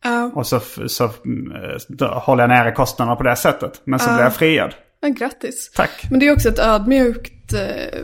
Ja, 0.02 0.30
Och 0.34 0.46
så, 0.46 0.60
så 0.86 1.04
eh, 1.04 2.18
håller 2.18 2.42
jag 2.42 2.48
nere 2.48 2.72
kostnaderna 2.72 3.16
på 3.16 3.22
det 3.22 3.36
sättet. 3.36 3.80
Men 3.84 3.98
så 3.98 4.10
blir 4.14 4.22
jag 4.22 4.34
friad. 4.34 4.74
men 5.02 5.14
grattis. 5.14 5.70
Tack. 5.74 5.90
Men 6.10 6.20
det 6.20 6.26
är 6.28 6.32
också 6.32 6.48
ett 6.48 6.58
ödmjukt 6.58 7.52
eh, 7.52 8.00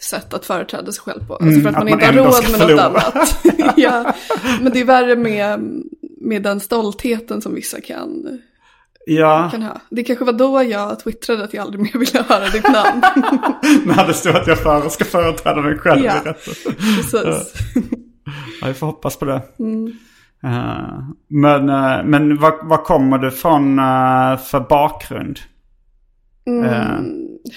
sätt 0.00 0.34
att 0.34 0.46
företräda 0.46 0.92
sig 0.92 1.02
själv 1.02 1.26
på. 1.26 1.36
Alltså 1.36 1.60
för 1.60 1.68
att, 1.68 1.76
att 1.76 1.84
man 1.84 1.84
man 1.84 1.92
inte 1.92 2.06
har 2.06 2.12
råd 2.12 2.42
med 2.42 2.50
något 2.50 2.60
förlora. 2.60 2.82
annat. 2.82 3.44
ja, 3.76 4.14
men 4.60 4.72
det 4.72 4.80
är 4.80 4.84
värre 4.84 5.16
med, 5.16 5.60
med 6.20 6.42
den 6.42 6.60
stoltheten 6.60 7.42
som 7.42 7.54
vissa 7.54 7.80
kan, 7.80 8.38
Ja, 9.06 9.48
kan 9.52 9.62
ha. 9.62 9.80
Det 9.90 10.04
kanske 10.04 10.24
var 10.24 10.32
då 10.32 10.62
jag 10.62 11.00
twittrade 11.00 11.44
att 11.44 11.54
jag 11.54 11.62
aldrig 11.62 11.80
mer 11.80 11.98
ville 11.98 12.22
höra 12.28 12.48
ditt 12.48 12.68
namn. 12.68 13.00
när 13.86 14.06
det 14.06 14.14
stod 14.14 14.36
att 14.36 14.46
jag 14.46 14.58
för, 14.58 14.88
ska 14.88 15.04
företräda 15.04 15.60
mig 15.60 15.78
själv 15.78 16.04
Ja. 16.04 16.20
Precis. 16.24 17.52
Ja, 18.60 18.66
vi 18.66 18.74
får 18.74 18.86
hoppas 18.86 19.16
på 19.16 19.24
det. 19.24 19.34
Eh, 19.34 19.40
men 21.28 21.68
uh, 21.68 22.04
men 22.04 22.36
vad, 22.36 22.68
vad 22.68 22.84
kommer 22.84 23.18
du 23.18 23.30
från 23.30 23.78
eh, 23.78 24.38
för 24.38 24.68
bakgrund? 24.68 25.38
Uh, 26.48 26.98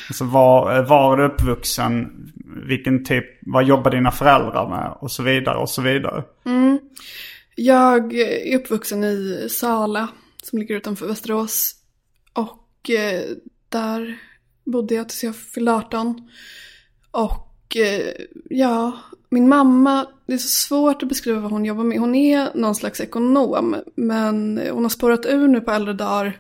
alltså 0.08 0.26
var, 0.26 0.84
var 0.84 1.14
är 1.14 1.18
du 1.18 1.26
uppvuxen? 1.26 2.08
Vilken 2.68 3.04
typ, 3.04 3.26
vad 3.42 3.64
jobbar 3.64 3.92
dina 3.92 4.12
föräldrar 4.12 4.70
med? 4.70 4.98
Och 5.00 5.12
så 5.12 5.24
vidare 5.24 5.58
och 5.58 5.70
så 5.70 5.82
vidare. 5.82 6.24
Jag 7.56 8.14
är 8.14 8.58
uppvuxen 8.58 9.04
i 9.04 9.48
Sala 9.50 10.08
som 10.44 10.60
ligger 10.60 10.76
utanför 10.76 11.08
Västerås. 11.08 11.76
Och 12.34 12.90
eh, 12.90 13.24
där 13.70 14.18
bodde 14.66 14.96
jag 14.96 15.10
tills 15.10 15.24
jag 15.24 15.36
fyllde 15.36 15.74
18. 15.74 16.30
Och 17.12 17.78
eh, 17.78 18.14
ja, 18.50 18.98
min 19.32 19.50
mamma, 19.50 20.08
det 20.26 20.34
är 20.34 20.38
så 20.38 20.68
svårt 20.68 21.04
att 21.04 21.10
beskriva 21.10 21.40
vad 21.40 21.52
hon 21.52 21.66
jobbar 21.66 21.84
med. 21.84 22.00
Hon 22.00 22.16
är 22.16 22.50
någon 22.56 22.76
slags 22.76 23.02
ekonom, 23.02 23.76
men 23.96 24.62
hon 24.72 24.84
har 24.84 24.90
spårat 24.90 25.26
ur 25.26 25.48
nu 25.48 25.62
på 25.62 25.72
äldre 25.72 25.94
dagar 25.94 26.38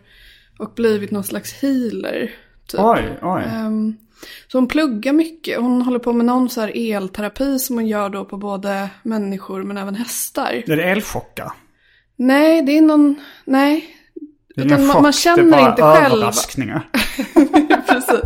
och 0.59 0.73
blivit 0.75 1.11
någon 1.11 1.23
slags 1.23 1.53
healer. 1.53 2.31
Typ. 2.67 2.79
Oj, 2.79 3.19
oj. 3.21 3.43
Ehm, 3.45 3.97
så 4.47 4.57
hon 4.57 4.67
pluggar 4.67 5.13
mycket. 5.13 5.59
Hon 5.59 5.81
håller 5.81 5.99
på 5.99 6.13
med 6.13 6.25
någon 6.25 6.49
så 6.49 6.61
här 6.61 6.71
elterapi 6.75 7.59
som 7.59 7.75
hon 7.75 7.87
gör 7.87 8.09
då 8.09 8.25
på 8.25 8.37
både 8.37 8.89
människor 9.03 9.63
men 9.63 9.77
även 9.77 9.95
hästar. 9.95 10.63
Är 10.67 10.75
det 10.75 10.83
elchockar? 10.83 11.51
Nej, 12.15 12.61
det 12.61 12.77
är 12.77 12.81
någon... 12.81 13.15
Nej. 13.45 13.97
Det 14.55 14.61
är 14.61 14.65
Utan 14.65 14.85
man, 14.85 14.95
chock, 14.95 15.01
man 15.01 15.03
det 15.03 15.09
är 15.09 15.11
känner 15.11 15.51
bara 15.51 15.69
inte 15.69 15.81
själv... 15.81 16.13
överraskningar. 16.13 16.89
Precis. 17.87 18.19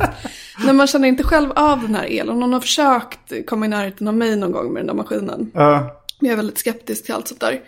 Nej, 0.63 0.73
man 0.73 0.87
känner 0.87 1.07
inte 1.07 1.23
själv 1.23 1.51
av 1.55 1.81
den 1.81 1.95
här 1.95 2.05
elen. 2.05 2.41
Hon 2.41 2.53
har 2.53 2.59
försökt 2.59 3.45
komma 3.47 3.65
i 3.65 3.69
närheten 3.69 4.07
av 4.07 4.13
mig 4.13 4.35
någon 4.35 4.51
gång 4.51 4.73
med 4.73 4.79
den 4.79 4.87
där 4.87 4.93
maskinen. 4.93 5.51
Eh, 5.55 5.81
Men 6.19 6.29
jag 6.29 6.31
är 6.31 6.35
väldigt 6.35 6.57
skeptisk 6.57 7.05
till 7.05 7.13
allt 7.13 7.27
sånt 7.27 7.39
där. 7.39 7.61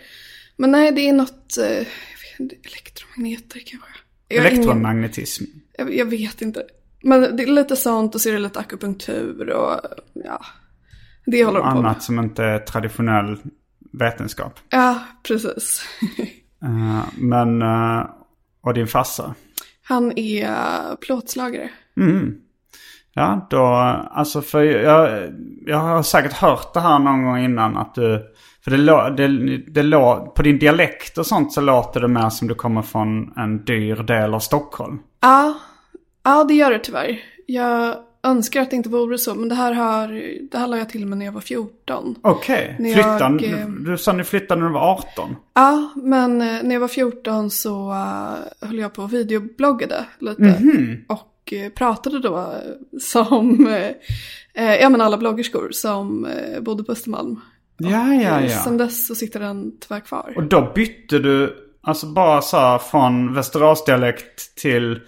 Men 0.56 0.70
nej, 0.70 0.92
det 0.92 1.00
är 1.08 1.12
något... 1.12 1.58
Eh, 1.58 1.86
elektromagneter 2.38 3.60
kanske. 3.66 3.88
Jag 4.28 4.42
har 4.42 4.48
ingen- 4.50 4.58
elektromagnetism. 4.62 5.44
Jag, 5.78 5.94
jag 5.94 6.06
vet 6.06 6.42
inte. 6.42 6.62
Men 7.02 7.36
det 7.36 7.42
är 7.42 7.46
lite 7.46 7.76
sånt 7.76 8.14
och 8.14 8.20
så 8.20 8.28
är 8.28 8.32
det 8.32 8.38
lite 8.38 8.58
akupunktur 8.60 9.50
och 9.50 9.80
ja. 10.14 10.40
Det 11.26 11.44
håller 11.44 11.58
de 11.58 11.68
på 11.74 11.80
med. 11.80 11.90
annat 11.90 12.02
som 12.02 12.18
inte 12.18 12.44
är 12.44 12.58
traditionell 12.58 13.38
vetenskap. 13.92 14.60
Ja, 14.70 15.04
precis. 15.22 15.82
Eh, 16.62 17.04
men, 17.18 17.62
eh, 17.62 18.06
och 18.60 18.74
din 18.74 18.86
farsa? 18.86 19.34
Han 19.82 20.18
är 20.18 20.96
plåtslagare. 20.96 21.70
Ja, 23.18 23.46
då, 23.50 23.64
alltså 24.10 24.42
för 24.42 24.62
jag, 24.62 25.32
jag 25.66 25.78
har 25.78 26.02
säkert 26.02 26.32
hört 26.32 26.74
det 26.74 26.80
här 26.80 26.98
någon 26.98 27.24
gång 27.24 27.38
innan 27.38 27.76
att 27.76 27.94
du, 27.94 28.22
för 28.64 28.70
det, 28.70 28.76
lå- 28.76 29.10
det, 29.16 29.56
det 29.72 29.82
lå, 29.82 30.32
på 30.36 30.42
din 30.42 30.58
dialekt 30.58 31.18
och 31.18 31.26
sånt 31.26 31.52
så 31.52 31.60
låter 31.60 32.00
det 32.00 32.08
mer 32.08 32.28
som 32.28 32.48
du 32.48 32.54
kommer 32.54 32.82
från 32.82 33.32
en 33.38 33.64
dyr 33.64 33.96
del 33.96 34.34
av 34.34 34.38
Stockholm. 34.40 34.98
Ja, 35.20 35.54
ja 36.24 36.44
det 36.44 36.54
gör 36.54 36.70
det 36.70 36.78
tyvärr. 36.78 37.18
Jag 37.46 37.94
önskar 38.22 38.62
att 38.62 38.70
det 38.70 38.76
inte 38.76 38.88
vore 38.88 39.18
så, 39.18 39.34
men 39.34 39.48
det 39.48 39.54
här, 39.54 39.72
har, 39.72 40.08
det 40.50 40.58
här 40.58 40.66
la 40.66 40.78
jag 40.78 40.88
till 40.88 41.06
mig 41.06 41.18
när 41.18 41.26
jag 41.26 41.32
var 41.32 41.40
14. 41.40 42.14
Okej, 42.22 42.76
flyttan, 42.76 43.40
jag, 43.42 43.60
eh, 43.60 43.68
du 43.68 43.98
sa 43.98 44.12
ni 44.12 44.24
flyttade 44.24 44.60
när 44.60 44.68
du 44.68 44.74
var 44.74 44.92
18. 44.92 45.36
Ja, 45.54 45.92
men 45.96 46.40
eh, 46.40 46.62
när 46.62 46.74
jag 46.74 46.80
var 46.80 46.88
14 46.88 47.50
så 47.50 47.90
uh, 47.90 48.68
höll 48.68 48.78
jag 48.78 48.92
på 48.92 49.02
och 49.02 49.12
videobloggade 49.12 50.04
lite. 50.18 50.42
Mhm. 50.42 51.04
Och 51.08 51.52
eh, 51.52 51.70
pratade 51.70 52.18
då 52.18 52.38
eh, 52.38 52.98
som, 53.00 53.66
eh, 53.66 53.90
eh, 54.64 54.74
ja 54.80 54.88
men 54.88 55.00
alla 55.00 55.16
bloggerskor 55.16 55.68
som 55.72 56.24
eh, 56.24 56.60
bodde 56.60 56.84
på 56.84 56.92
Östermalm. 56.92 57.40
Ja, 57.76 58.14
ja, 58.14 58.40
Eh, 58.40 58.50
ja. 58.50 58.58
Sen 58.58 58.76
dess 58.76 59.06
så 59.06 59.14
sitter 59.14 59.40
den 59.40 59.72
tyvärr 59.80 60.00
kvar. 60.00 60.32
Och 60.36 60.44
då 60.44 60.72
bytte 60.74 61.18
du, 61.18 61.56
alltså 61.80 62.06
bara 62.06 62.42
så 62.42 62.56
här 62.56 62.78
från 62.78 63.34
Västeråsdialekt 63.34 64.56
till 64.56 65.00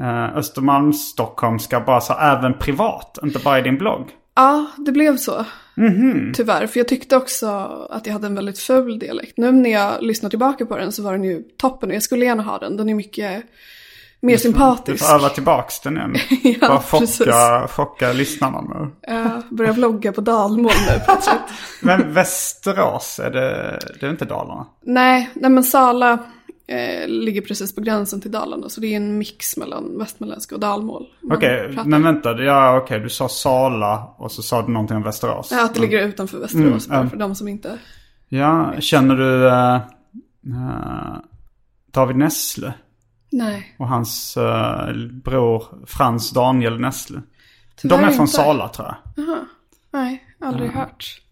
eh, 0.00 0.36
Östermalms 0.36 1.08
stockholmska, 1.08 1.80
bara 1.80 2.00
så 2.00 2.12
även 2.18 2.54
privat, 2.58 3.18
inte 3.22 3.38
bara 3.38 3.58
i 3.58 3.62
din 3.62 3.78
blogg. 3.78 4.08
Ja, 4.36 4.66
det 4.76 4.92
blev 4.92 5.16
så. 5.16 5.44
Mhm. 5.76 6.32
Tyvärr, 6.36 6.66
för 6.66 6.80
jag 6.80 6.88
tyckte 6.88 7.16
också 7.16 7.46
att 7.90 8.06
jag 8.06 8.12
hade 8.12 8.26
en 8.26 8.34
väldigt 8.34 8.58
ful 8.58 8.98
dialekt. 8.98 9.32
Nu 9.38 9.52
när 9.52 9.70
jag 9.70 10.02
lyssnar 10.02 10.30
tillbaka 10.30 10.66
på 10.66 10.76
den 10.76 10.92
så 10.92 11.02
var 11.02 11.12
den 11.12 11.24
ju 11.24 11.42
toppen 11.58 11.88
och 11.88 11.94
jag 11.94 12.02
skulle 12.02 12.24
gärna 12.24 12.42
ha 12.42 12.58
den. 12.58 12.76
Den 12.76 12.88
är 12.88 12.94
mycket 12.94 13.42
mer 14.22 14.32
Du 14.32 14.38
sympatisk. 14.38 15.04
får 15.06 15.14
öva 15.14 15.28
tillbaks 15.28 15.80
den 15.80 15.96
igen. 15.96 16.16
Ja, 16.60 16.68
bara 16.68 16.78
precis. 17.00 17.18
chocka, 17.18 17.68
chocka 17.68 18.12
lyssnarna 18.12 18.60
nu. 18.60 18.90
Jag 19.14 19.42
börjar 19.50 19.72
vlogga 19.72 20.12
på 20.12 20.20
dalmål 20.20 20.72
nu 20.90 21.00
plötsligt. 21.06 21.40
Men 21.82 22.12
Västerås, 22.12 23.18
är 23.18 23.30
det, 23.30 23.78
det 24.00 24.06
är 24.06 24.10
inte 24.10 24.24
Dalarna? 24.24 24.66
nej, 24.84 25.30
nej, 25.34 25.50
men 25.50 25.64
Sala 25.64 26.18
eh, 26.70 27.08
ligger 27.08 27.40
precis 27.42 27.74
på 27.74 27.80
gränsen 27.80 28.20
till 28.20 28.30
Dalarna. 28.30 28.68
Så 28.68 28.80
det 28.80 28.86
är 28.86 28.96
en 28.96 29.18
mix 29.18 29.56
mellan 29.56 29.98
västmanländska 29.98 30.54
och 30.54 30.60
dalmål. 30.60 31.06
Okej, 31.30 31.74
pratar. 31.74 31.90
men 31.90 32.02
vänta. 32.02 32.42
Ja, 32.42 32.76
okej. 32.78 33.00
Du 33.00 33.08
sa 33.08 33.28
Sala 33.28 34.04
och 34.18 34.32
så 34.32 34.42
sa 34.42 34.62
du 34.62 34.72
någonting 34.72 34.96
om 34.96 35.02
Västerås. 35.02 35.48
Ja, 35.52 35.64
att 35.64 35.74
det 35.74 35.80
ligger 35.80 36.06
utanför 36.08 36.38
Västerås 36.38 36.88
Mm, 36.88 37.02
ja. 37.04 37.10
för 37.10 37.16
de 37.16 37.34
som 37.34 37.48
inte... 37.48 37.78
Ja, 38.28 38.74
känner 38.80 39.16
du 39.16 39.48
eh, 39.48 39.80
David 41.92 42.16
Nessle 42.16 42.72
Nej, 43.32 43.76
och 43.78 43.88
hans 43.88 44.36
eh, 44.36 44.92
bror 45.24 45.64
Frans 45.86 46.30
Daniel 46.30 46.80
Nessle? 46.80 47.22
Tyvärr 47.76 47.98
De 47.98 48.04
är 48.04 48.10
från 48.10 48.20
inte. 48.20 48.32
Sala 48.32 48.68
tror 48.68 48.88
jag. 48.88 49.26
nej, 49.92 50.24
aldrig 50.40 50.70
hört. 50.70 51.22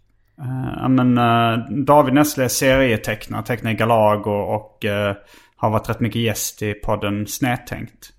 Eh, 0.40 0.72
ja, 0.76 0.88
men 0.88 1.18
eh, 1.18 1.58
David 1.84 2.14
Nessle 2.14 2.44
är 2.44 2.48
serietecknare, 2.48 3.42
tecknar 3.42 3.70
i 3.70 3.74
Galago 3.74 4.30
och 4.30 4.84
eh, 4.84 5.16
har 5.56 5.70
varit 5.70 5.88
rätt 5.88 6.00
mycket 6.00 6.22
gäst 6.22 6.62
i 6.62 6.74
podden 6.74 7.26
Snedtänkt. 7.26 8.12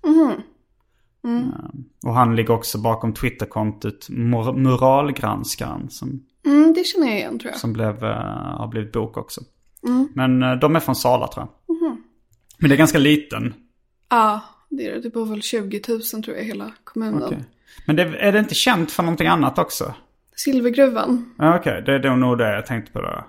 Eh, 1.24 1.50
och 2.06 2.14
han 2.14 2.36
ligger 2.36 2.50
också 2.54 2.78
bakom 2.78 3.14
Twitterkontot 3.14 4.06
Mor- 4.10 4.56
Muralgranskaren 4.56 5.90
som, 5.90 6.22
Mm, 6.46 6.72
det 6.74 6.84
känner 6.84 7.06
jag 7.06 7.16
igen 7.16 7.38
tror 7.38 7.50
jag. 7.50 7.60
som 7.60 7.72
blev, 7.72 8.02
har 8.02 8.68
blivit 8.68 8.92
bok 8.92 9.16
också. 9.16 9.40
Men 10.14 10.42
eh, 10.42 10.52
de 10.54 10.76
är 10.76 10.80
från 10.80 10.96
Sala 10.96 11.26
tror 11.28 11.46
jag. 11.66 11.76
Men 12.58 12.68
det 12.70 12.74
är 12.76 12.78
ganska 12.78 12.98
liten. 12.98 13.54
Ja, 14.10 14.40
det 14.68 14.86
är 14.86 14.92
det. 14.94 15.00
Det 15.00 15.10
bor 15.10 15.26
väl 15.26 15.42
20 15.42 15.80
000 15.88 16.00
tror 16.02 16.36
jag 16.36 16.44
i 16.44 16.46
hela 16.46 16.72
kommunen. 16.84 17.22
Okej. 17.22 17.44
Men 17.86 17.96
det, 17.96 18.02
är 18.02 18.32
det 18.32 18.38
inte 18.38 18.54
känt 18.54 18.90
för 18.90 19.02
någonting 19.02 19.26
annat 19.28 19.58
också? 19.58 19.94
Silvergruvan, 20.44 21.34
Ja, 21.38 21.56
Okej, 21.58 21.82
det 21.86 21.92
är 21.94 22.16
nog 22.16 22.38
det 22.38 22.54
jag 22.54 22.66
tänkte 22.66 22.92
på 22.92 23.00
då. 23.00 23.24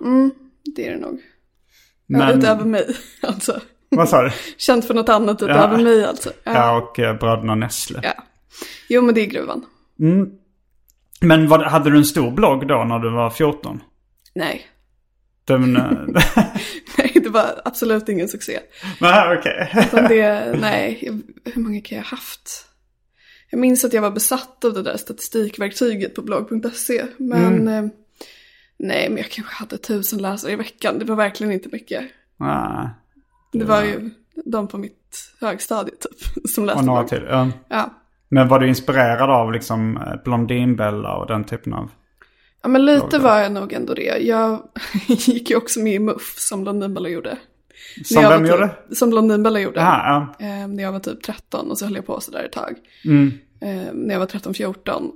det 0.76 0.88
är 0.88 0.92
det 0.92 1.00
nog. 1.00 1.20
Men, 2.08 2.22
Ja, 2.22 2.34
utöver 2.34 2.66
mig, 2.66 2.86
alltså. 3.22 3.60
vad 3.90 4.10
sa 4.10 4.22
du? 4.22 4.30
Känt 4.58 4.86
för 4.86 4.94
något 4.94 5.10
annat 5.10 5.42
utöver 5.42 5.78
Ja. 5.78 5.84
mig 5.84 6.06
alltså. 6.06 6.30
Ja. 6.44 6.52
Ja, 6.54 6.78
och 6.78 7.00
eh, 7.00 7.18
bröderna 7.18 7.56
Nessle. 7.56 8.00
ja. 8.04 8.24
Jo, 8.90 9.02
men 9.02 9.16
det 9.16 9.22
är 9.22 9.26
gruvan. 9.26 9.66
Men 11.22 11.48
vad, 11.48 11.62
hade 11.62 11.90
du 11.90 11.98
en 11.98 12.06
stor 12.06 12.32
blogg 12.32 12.68
då 12.68 12.84
när 12.84 13.00
du 13.00 13.10
var 13.10 13.30
14? 13.30 13.82
Nej. 14.36 14.62
Den, 15.46 15.74
Nej, 16.98 17.12
det 17.24 17.30
var 17.30 17.62
absolut 17.66 18.10
ingen 18.10 18.28
succé. 18.28 18.60
Nej, 19.02 19.38
okej. 19.38 19.72
Utan 19.88 20.04
det, 20.08 20.56
nej, 20.62 21.00
hur 21.46 21.62
många 21.62 21.82
kan 21.82 21.98
jag 21.98 22.06
ha 22.06 22.10
haft? 22.10 22.66
Jag 23.52 23.60
minns 23.60 23.86
att 23.86 23.94
jag 23.94 24.02
var 24.02 24.12
besatt 24.12 24.66
av 24.66 24.74
det 24.74 24.82
där 24.84 24.98
statistikverktyget 24.98 26.16
på 26.16 26.22
blogg.se. 26.22 27.06
Men 27.18 27.68
eh, 27.68 27.86
nej, 28.78 29.10
men 29.10 29.18
jag 29.18 29.30
kanske 29.30 29.54
hade 29.56 29.78
tusen 29.78 30.22
läsare 30.22 30.52
i 30.52 30.56
veckan. 30.56 31.00
Det 31.00 31.06
var 31.06 31.16
verkligen 31.16 31.54
inte 31.54 31.70
mycket. 31.72 32.04
Nej. 32.38 32.90
Det 33.54 33.66
var 33.66 33.84
ju 33.84 34.10
de 34.46 34.68
på 34.68 34.78
mitt 34.78 35.34
högstadie 35.42 35.94
typ 35.96 36.50
som 36.50 36.66
läste 36.66 36.80
Och 36.80 36.86
några 36.86 37.00
blogg. 37.02 37.10
till. 37.10 37.28
Ja. 37.30 37.50
Ja. 37.70 37.90
Men 38.30 38.48
var 38.48 38.60
du 38.60 38.68
inspirerad 38.68 39.30
av 39.30 39.52
liksom 39.52 39.98
eh, 39.98 40.24
Blondinbella 40.24 41.16
och 41.16 41.28
den 41.28 41.44
typen 41.44 41.74
av? 41.74 41.92
ja, 42.62 42.70
men 42.70 42.86
lite 42.86 43.08
Bloggar. 43.08 43.20
var 43.20 43.40
jag 43.40 43.52
nog 43.52 43.74
ändå 43.74 43.94
det. 43.94 44.18
Jag 44.22 44.62
gick 45.08 45.50
ju 45.50 45.56
också 45.56 45.80
med 45.80 45.94
i 45.94 46.00
MUF 46.00 46.36
som 46.38 46.62
Blondinbella 46.62 47.10
gjorde. 47.10 47.38
Som 48.06 48.24
vem 48.24 48.44
var 48.44 48.50
gjorde? 48.50 48.68
Typ, 48.68 48.98
som 48.98 49.10
Blondinbella 49.10 49.60
gjorde. 49.60 49.80
Jaha, 49.80 50.28
ja. 50.40 50.46
Eh, 50.46 50.68
när 50.68 50.84
jag 50.84 50.92
var 50.92 51.00
typ 51.00 51.24
13 51.24 51.72
och 51.72 51.78
så 51.78 51.86
höll 51.86 51.96
jag 51.96 52.06
på 52.06 52.22
sådär 52.22 52.44
ett 52.44 52.52
tag. 52.52 52.76
Mm. 53.06 53.32
Eh, 53.62 53.94
när 53.94 54.14
jag 54.14 54.20
var 54.20 54.28
13-14 54.28 55.12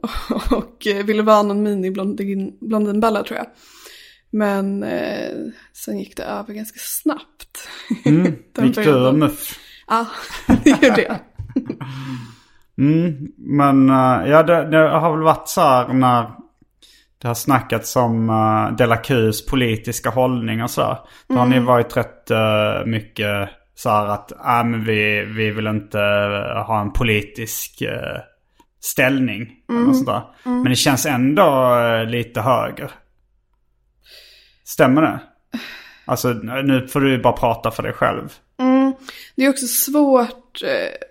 och 0.55 0.87
eh, 0.87 1.05
ville 1.05 1.23
vara 1.23 1.43
någon 1.43 1.67
mini-blondin 1.67 2.57
Blondinbella 2.61 3.23
tror 3.23 3.37
jag. 3.37 3.47
Men 4.29 4.83
eh, 4.83 5.31
sen 5.73 5.99
gick 5.99 6.17
det 6.17 6.23
över 6.23 6.53
ganska 6.53 6.79
snabbt. 6.79 7.69
Den 8.03 8.65
Gick 8.65 8.75
du 8.75 8.81
ur 8.81 8.85
perioden. 8.85 9.19
MUF? 9.19 9.59
Ja, 9.87 10.07
det 10.63 10.69
gjorde 10.69 11.01
jag. 11.01 11.17
Mm, 12.77 13.27
men 13.37 13.87
ja, 14.29 14.43
det, 14.43 14.69
det 14.69 14.77
har 14.77 15.11
väl 15.11 15.23
varit 15.23 15.49
så 15.49 15.61
här 15.61 15.93
när 15.93 16.31
det 17.25 17.29
har 17.29 17.35
snackats 17.35 17.95
om 17.95 18.29
uh, 18.29 18.75
De 18.77 18.85
La 18.85 18.97
Qs 18.97 19.45
politiska 19.45 20.09
hållning 20.09 20.63
och 20.63 20.71
så. 20.71 20.97
Då 21.27 21.35
har 21.35 21.45
ni 21.45 21.59
varit 21.59 21.97
rätt 21.97 22.31
eh, 22.31 22.85
mycket 22.85 23.49
så 23.75 23.89
här 23.89 24.05
att 24.05 24.31
ah, 24.39 24.63
men 24.63 24.83
vi, 24.83 25.25
vi 25.25 25.51
vill 25.51 25.67
inte 25.67 25.99
eh, 25.99 26.65
ha 26.65 26.81
en 26.81 26.91
politisk 26.91 27.81
eh, 27.81 28.21
ställning. 28.79 29.51
eller 29.69 29.79
något 29.79 29.95
sånt 29.95 30.07
där. 30.07 30.21
Men 30.43 30.63
det 30.63 30.75
känns 30.75 31.05
ändå 31.05 31.75
eh, 31.79 32.05
lite 32.05 32.41
höger. 32.41 32.91
Stämmer 34.63 35.01
det? 35.01 35.19
Alltså 36.05 36.29
nu 36.63 36.87
får 36.87 36.99
du 36.99 37.21
bara 37.21 37.33
prata 37.33 37.71
för 37.71 37.83
dig 37.83 37.93
själv. 37.93 38.33
Det 39.35 39.45
är 39.45 39.49
också 39.49 39.67
svårt 39.67 40.61
eh, 40.63 41.07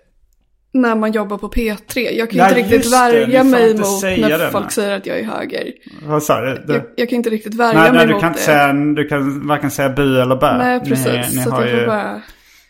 när 0.75 0.95
man 0.95 1.11
jobbar 1.11 1.37
på 1.37 1.49
P3. 1.49 1.99
Jag 2.11 2.29
kan 2.29 2.37
Ja, 2.39 2.47
inte 2.49 2.59
riktigt 2.61 2.83
det. 2.83 2.89
Värja 2.89 3.43
får 3.43 3.49
mig 3.49 3.73
mot 3.73 4.03
när 4.03 4.37
det, 4.39 4.49
folk 4.51 4.71
säger 4.71 4.97
att 4.97 5.05
jag 5.05 5.19
är 5.19 5.23
höger. 5.23 5.71
Vad 6.03 6.23
sa 6.23 6.41
du? 6.41 6.63
Jag, 6.67 6.81
jag 6.95 7.09
kan 7.09 7.15
inte 7.17 7.29
riktigt 7.29 7.53
värja 7.53 7.79
Nej, 7.81 7.91
mig 7.91 7.97
nej 7.97 8.07
du 8.07 8.13
mot 8.13 8.21
kan 8.21 8.31
det. 8.33 8.37
säga, 8.37 8.73
du 8.73 9.07
kan 9.07 9.47
varken 9.47 9.71
säga 9.71 9.89
bu 9.89 10.21
eller 10.21 10.35
bä. 10.35 10.57
Nej, 10.57 10.79
precis. 10.79 11.05
Ni, 11.07 11.17
ni 11.37 11.43
så 11.43 11.49
har 11.49 11.61
jag 11.61 11.69
får 11.71 11.79
ju, 11.79 11.85
bara... 11.87 12.21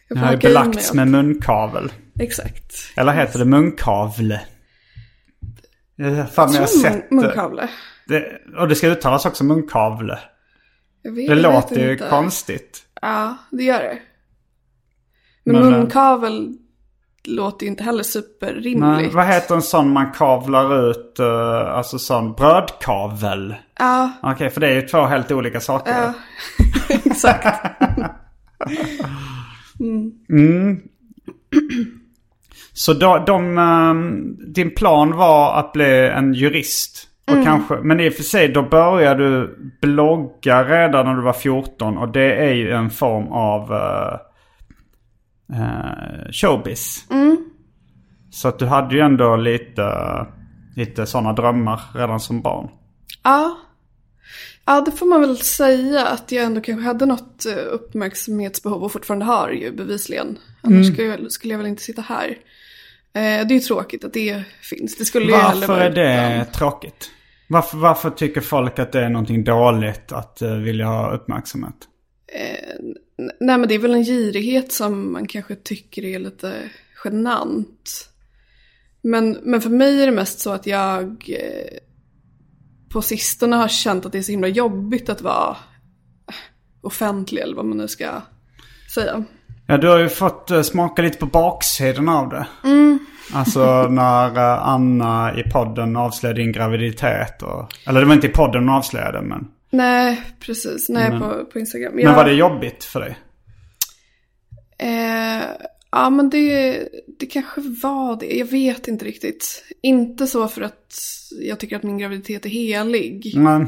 Jag 0.08 0.18
får 0.18 0.26
har 0.26 0.32
ju 0.34 0.38
belagts 0.38 0.88
allt. 0.89 0.94
med 0.96 1.08
munkavel. 1.08 1.91
Exakt. 2.20 2.74
Eller 2.96 3.12
heter 3.13 3.39
det 3.39 3.46
munkavle? 3.46 4.41
Jag 5.96 6.32
fan, 6.32 6.54
jag 6.54 6.60
har 6.60 6.68
Tror 6.68 6.82
sett 6.82 6.94
mun- 6.94 7.04
det. 7.10 7.15
munkavle. 7.15 7.70
det. 8.08 8.26
Och 8.58 8.68
det 8.68 8.76
ska 8.76 8.88
uttalas 8.88 9.26
också 9.26 9.44
munkavle. 9.44 10.20
Jag 11.02 11.12
vet, 11.12 11.28
Det 11.28 11.34
jag 11.34 11.41
låter 11.54 11.89
ju 11.89 11.98
konstigt. 11.98 12.82
Ja, 13.02 13.38
det 13.52 13.63
gör 13.63 13.80
det. 13.80 13.98
Men, 15.44 15.56
Men, 15.56 15.74
eh, 15.74 15.80
munkavel 15.80 16.54
låter 17.28 17.66
ju 17.66 17.70
inte 17.70 17.84
heller 17.84 18.04
superrimligt. 18.04 18.80
Men 18.80 19.16
vad 19.16 19.26
heter 19.26 19.56
en 19.56 19.62
sån 19.62 19.90
man 19.90 20.12
kavlar 20.12 20.90
ut, 20.90 21.18
uh, 21.20 21.78
alltså 21.78 22.00
sån 22.00 22.34
brödkavel? 22.34 23.56
Ja, 23.80 24.12
Okej, 24.24 24.50
för 24.50 24.62
det 24.62 24.68
är 24.68 24.74
ju 24.76 24.82
två 24.82 25.02
helt 25.02 25.32
olika 25.32 25.60
saker. 25.60 25.92
ja. 25.92 26.14
exakt. 27.06 27.58
Så 32.74 32.94
då, 32.94 33.24
de, 33.28 33.58
ehm, 33.58 34.38
din 34.54 34.76
plan 34.76 35.16
var 35.16 35.60
att 35.60 35.74
bli 35.74 36.08
en 36.08 36.34
jurist. 36.34 37.08
Och 37.28 37.44
kanske, 37.44 37.76
men 37.76 38.00
i 38.00 38.10
och 38.10 38.14
för 38.14 38.24
sig 38.24 38.48
då 38.48 38.62
började 38.62 39.30
du 39.30 39.58
blogga 39.82 40.64
redan 40.64 41.06
när 41.06 41.16
du 41.16 41.22
var 41.22 41.34
14. 41.34 41.98
Och 41.98 42.10
det 42.10 42.36
är 42.36 42.54
ju 42.54 42.72
en 42.72 42.90
form 42.90 43.28
av 43.28 43.72
uh, 43.72 44.20
uh, 45.52 46.32
showbiz. 46.32 47.06
Så 48.32 48.48
att 48.48 48.60
du 48.60 48.66
hade 48.66 48.96
ju 48.96 49.02
ändå 49.02 49.36
lite, 49.36 49.84
lite 50.76 51.06
sådana 51.06 51.34
drömmar 51.34 51.82
redan 51.94 52.20
som 52.20 52.42
barn. 52.42 52.70
Ja, 53.24 53.58
Ja, 54.68 54.82
det 54.82 54.92
får 54.92 55.06
man 55.06 55.22
väl 55.22 55.38
säga 55.38 56.08
att 56.08 56.32
jag 56.32 56.46
ändå 56.46 56.62
kanske 56.62 56.86
hade 56.88 57.06
något 57.06 57.46
eh, 57.46 57.58
uppmärksamhetsbehov 57.72 58.84
och 58.84 58.92
fortfarande 58.92 59.26
har 59.26 59.50
ju 59.50 59.72
bevisligen. 59.72 60.38
Annars 60.62 60.88
skulle, 60.94 61.08
jag, 61.08 61.32
skulle 61.32 61.54
jag 61.54 61.58
väl 61.58 61.68
inte 61.68 61.84
sitta 61.84 62.02
här. 62.02 62.28
Eh, 63.14 63.48
det 63.48 63.54
är 63.54 63.54
ju 63.54 63.60
tråkigt 63.60 64.04
att 64.04 64.14
det 64.14 64.44
finns. 64.62 64.98
Det 64.98 65.06
skulle 65.06 65.26
ju 65.26 65.32
Varför 65.32 65.80
är 65.80 65.90
det 65.90 66.36
utan. 66.42 66.54
tråkigt? 66.54 67.12
Varför, 67.50 67.78
varför 67.78 68.10
tycker 68.10 68.42
folk 68.42 68.80
att 68.80 68.92
det 68.92 69.02
är 69.02 69.10
någonting 69.10 69.44
dåligt 69.44 70.12
att 70.12 70.42
uh, 70.42 70.56
vilja 70.56 70.86
ha 70.86 71.12
uppmärksamhet? 71.12 71.76
N- 72.80 72.96
Nej 73.17 73.58
men 73.58 73.67
det 73.67 73.75
är 73.75 73.80
väl 73.80 73.93
en 73.93 74.04
girighet 74.04 74.71
som 74.71 75.13
man 75.13 75.28
kanske 75.28 75.56
tycker 75.56 76.06
är 76.06 76.19
lite 76.19 76.54
genant. 77.04 78.10
Men, 79.01 79.38
men 79.43 79.62
för 79.62 79.69
mig 79.69 80.01
är 80.01 80.06
det 80.06 80.12
mest 80.12 80.39
så 80.39 80.51
att 80.51 80.67
jag 80.67 81.06
eh, 81.28 81.78
på 82.89 83.01
sistone 83.01 83.56
har 83.56 83.67
känt 83.67 84.06
att 84.06 84.12
det 84.12 84.17
är 84.17 84.21
så 84.21 84.32
himla 84.32 84.47
jobbigt 84.47 85.10
att 85.10 85.21
vara 85.21 85.58
offentlig 86.82 87.41
eller 87.41 87.56
vad 87.56 87.65
man 87.65 87.78
nu 87.78 87.88
ska 87.88 88.21
säga. 88.95 89.23
Ja, 89.67 89.78
du 89.78 89.88
har 89.88 89.97
ju 89.97 90.10
fått 90.10 90.51
uh, 90.51 90.62
smaka 90.62 91.01
lite 91.01 91.17
på 91.17 91.25
baksidan 91.25 92.10
av 92.10 92.30
det. 92.30 92.47
Alltså 93.34 93.88
när 93.89 94.32
uh, 94.32 94.67
Anna 94.67 95.39
i 95.39 95.43
podden 95.43 95.95
avslöjade 95.95 96.41
din 96.41 96.51
graviditet. 96.51 97.41
Och, 97.41 97.73
eller 97.88 97.99
det 97.99 98.06
var 98.06 98.13
inte 98.13 98.28
i 98.28 98.32
podden 98.32 98.67
hon 98.67 98.78
avslöjade 98.78 99.21
men. 99.21 99.47
Nej, 99.76 100.22
precis. 100.40 100.90
Nej, 100.90 101.20
på, 101.20 101.46
på 101.46 101.60
Instagram. 101.60 101.96
Men 101.96 102.16
var 102.16 102.26
det 102.26 102.34
jobbigt 102.34 102.84
för 102.84 103.00
dig? 103.00 103.18
Eh, 104.78 105.44
ja, 105.92 106.10
men 106.10 106.30
det, 106.30 106.90
det 107.20 107.26
kanske 107.26 107.62
var 107.62 108.20
det. 108.20 108.38
Jag 108.38 108.46
vet 108.46 108.88
inte 108.88 109.06
riktigt. 109.06 109.64
Inte 109.82 110.28
så 110.28 110.48
för 110.48 110.62
att 110.62 111.00
jag 111.42 111.60
tycker 111.60 111.76
att 111.76 111.84
min 111.84 111.98
graviditet 111.98 112.46
är 112.46 112.50
helig. 112.50 113.34
Men, 113.36 113.68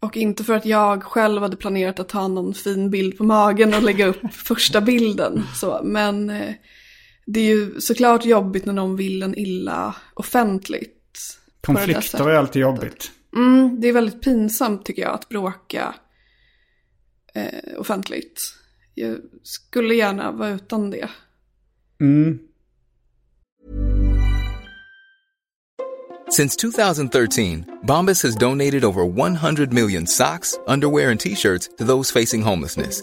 Och 0.00 0.16
inte 0.16 0.44
för 0.44 0.54
att 0.54 0.66
jag 0.66 1.02
själv 1.02 1.42
hade 1.42 1.56
planerat 1.56 2.00
att 2.00 2.08
ta 2.08 2.28
någon 2.28 2.54
fin 2.54 2.90
bild 2.90 3.18
på 3.18 3.24
magen 3.24 3.74
och 3.74 3.82
lägga 3.82 4.06
upp 4.06 4.32
första 4.32 4.80
bilden. 4.80 5.42
Så, 5.54 5.80
men 5.84 6.30
eh, 6.30 6.54
det 7.26 7.40
är 7.40 7.44
ju 7.44 7.80
såklart 7.80 8.24
jobbigt 8.24 8.64
när 8.64 8.72
någon 8.72 8.96
vill 8.96 9.22
en 9.22 9.38
illa 9.38 9.94
offentligt. 10.14 11.38
konflikter 11.60 12.30
är 12.30 12.34
alltid 12.34 12.62
jobbigt. 12.62 13.10
Mm, 13.36 13.80
det 13.80 13.88
är 13.88 13.92
väldigt 13.92 14.22
pinsamt 14.22 14.84
tycker 14.84 15.02
jag 15.02 15.14
att 15.14 15.28
bråka 15.28 15.94
eh, 17.34 17.78
offentligt. 17.80 18.42
Jag 18.94 19.18
skulle 19.42 19.94
gärna 19.94 20.32
vara 20.32 20.50
utan 20.50 20.90
det. 20.90 21.08
Mm. 22.00 22.38
Since 26.30 26.56
2013, 26.56 27.64
Bombas 27.82 28.22
has 28.22 28.34
donated 28.34 28.84
over 28.84 29.04
100 29.04 29.72
million 29.72 30.06
socks, 30.06 30.58
underwear, 30.66 31.10
and 31.10 31.20
t 31.20 31.34
shirts 31.34 31.68
to 31.78 31.84
those 31.84 32.10
facing 32.10 32.42
homelessness. 32.42 33.02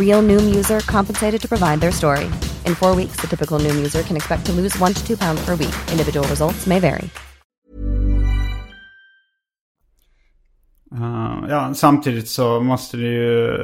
Real 0.00 0.22
Noom 0.22 0.54
user 0.58 0.80
compensated 0.80 1.40
to 1.40 1.48
provide 1.48 1.80
their 1.80 1.92
story. 1.92 2.24
In 2.66 2.74
four 2.74 2.96
weeks, 2.96 3.20
the 3.20 3.26
typical 3.26 3.58
Noom 3.64 3.76
user 3.76 4.02
can 4.02 4.16
expect 4.16 4.46
to 4.46 4.52
lose 4.52 4.82
one 4.82 4.94
to 4.94 5.06
two 5.06 5.16
pounds 5.16 5.44
per 5.46 5.56
week. 5.56 5.74
Individual 5.92 6.28
results 6.28 6.66
may 6.66 6.80
vary. 6.80 7.10
Uh, 10.92 11.48
ja, 11.48 11.74
samtidigt 11.74 12.28
så 12.28 12.60
måste 12.60 12.96
du 12.96 13.06
ju 13.06 13.56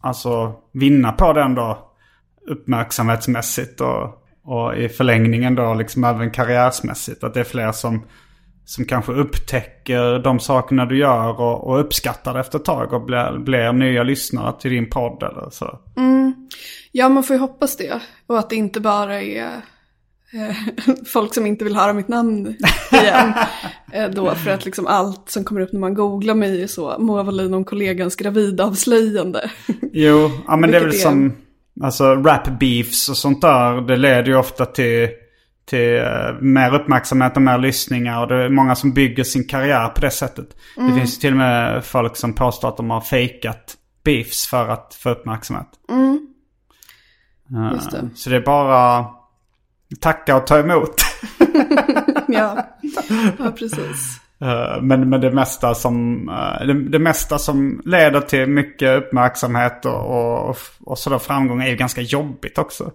alltså 0.00 0.54
vinna 0.72 1.12
på 1.12 1.32
den 1.32 1.54
då 1.54 1.92
uppmärksamhetsmässigt 2.46 3.80
och, 3.80 4.22
och 4.42 4.76
i 4.76 4.88
förlängningen 4.88 5.54
då 5.54 5.74
liksom 5.74 6.04
även 6.04 6.30
karriärsmässigt. 6.30 7.24
Att 7.24 7.34
det 7.34 7.40
är 7.40 7.44
fler 7.44 7.72
som, 7.72 8.04
som 8.66 8.84
kanske 8.84 9.12
upptäcker 9.12 10.18
de 10.18 10.40
sakerna 10.40 10.86
du 10.86 10.98
gör 10.98 11.40
och, 11.40 11.64
och 11.70 11.80
uppskattar 11.80 12.34
det 12.34 12.40
efter 12.40 12.58
ett 12.58 12.64
tag 12.64 12.92
och 12.92 13.04
blir, 13.04 13.38
blir 13.38 13.72
nya 13.72 14.02
lyssnare 14.02 14.54
till 14.60 14.70
din 14.70 14.90
podd 14.90 15.22
eller 15.22 15.50
så. 15.50 15.78
Ja, 16.92 17.08
man 17.08 17.22
får 17.22 17.36
ju 17.36 17.40
hoppas 17.40 17.76
det. 17.76 18.00
Och 18.26 18.38
att 18.38 18.50
det 18.50 18.56
inte 18.56 18.80
bara 18.80 19.22
är 19.22 19.46
eh, 20.32 20.56
folk 21.06 21.34
som 21.34 21.46
inte 21.46 21.64
vill 21.64 21.76
höra 21.76 21.92
mitt 21.92 22.08
namn 22.08 22.56
igen. 22.92 23.32
eh, 23.92 24.08
då 24.08 24.34
för 24.34 24.50
att 24.50 24.64
liksom 24.64 24.86
allt 24.86 25.30
som 25.30 25.44
kommer 25.44 25.60
upp 25.60 25.72
när 25.72 25.80
man 25.80 25.94
googlar 25.94 26.34
mig 26.34 26.62
är 26.62 26.66
så 26.66 26.96
Moa 26.98 27.22
Wallin 27.22 27.54
om 27.54 27.64
kollegans 27.64 28.16
gravidavslöjande. 28.16 29.50
Jo, 29.92 30.30
ja 30.46 30.56
men 30.56 30.70
det 30.70 30.76
är 30.76 30.80
väl 30.80 30.88
är- 30.88 30.98
som 30.98 31.32
alltså 31.82 32.14
rap 32.14 32.58
beefs 32.60 33.08
och 33.08 33.16
sånt 33.16 33.40
där. 33.40 33.80
Det 33.80 33.96
leder 33.96 34.26
ju 34.26 34.36
ofta 34.36 34.66
till, 34.66 35.08
till 35.66 35.98
eh, 35.98 36.40
mer 36.40 36.74
uppmärksamhet 36.74 37.36
och 37.36 37.42
mer 37.42 37.58
lyssningar. 37.58 38.20
Och 38.20 38.28
det 38.28 38.44
är 38.44 38.48
många 38.48 38.74
som 38.74 38.92
bygger 38.92 39.24
sin 39.24 39.44
karriär 39.48 39.88
på 39.88 40.00
det 40.00 40.10
sättet. 40.10 40.46
Det 40.76 40.94
finns 40.98 41.18
till 41.18 41.32
och 41.32 41.38
med 41.38 41.84
folk 41.84 42.16
som 42.16 42.32
påstår 42.32 42.68
att 42.68 42.76
de 42.76 42.90
har 42.90 43.00
fejkat 43.00 43.76
beefs 44.04 44.46
för 44.46 44.68
att 44.68 44.94
få 44.94 45.10
uppmärksamhet. 45.10 45.68
Eh, 47.50 47.72
Just 47.74 47.90
det. 47.90 48.08
Så 48.14 48.30
det 48.30 48.36
är 48.36 48.40
bara 48.40 49.06
tacka 50.00 50.36
och 50.36 50.46
ta 50.46 50.58
emot. 50.58 50.94
ja. 52.28 52.66
ja, 53.38 53.50
precis. 53.58 54.20
Eh, 54.40 54.82
Men, 54.82 55.08
men 55.08 55.20
det 55.20 55.30
mesta 55.30 55.74
som 55.74 56.28
eh, 56.28 56.66
det, 56.66 56.88
det 56.88 56.98
mesta 56.98 57.38
som 57.38 57.82
leder 57.84 58.20
till 58.20 58.46
mycket 58.46 58.98
uppmärksamhet 58.98 59.84
och, 59.84 60.48
och, 60.48 60.56
och 60.80 60.98
sådär 60.98 61.18
framgång 61.18 61.62
är 61.62 61.68
ju 61.68 61.76
ganska 61.76 62.00
jobbigt 62.00 62.58
också. 62.58 62.90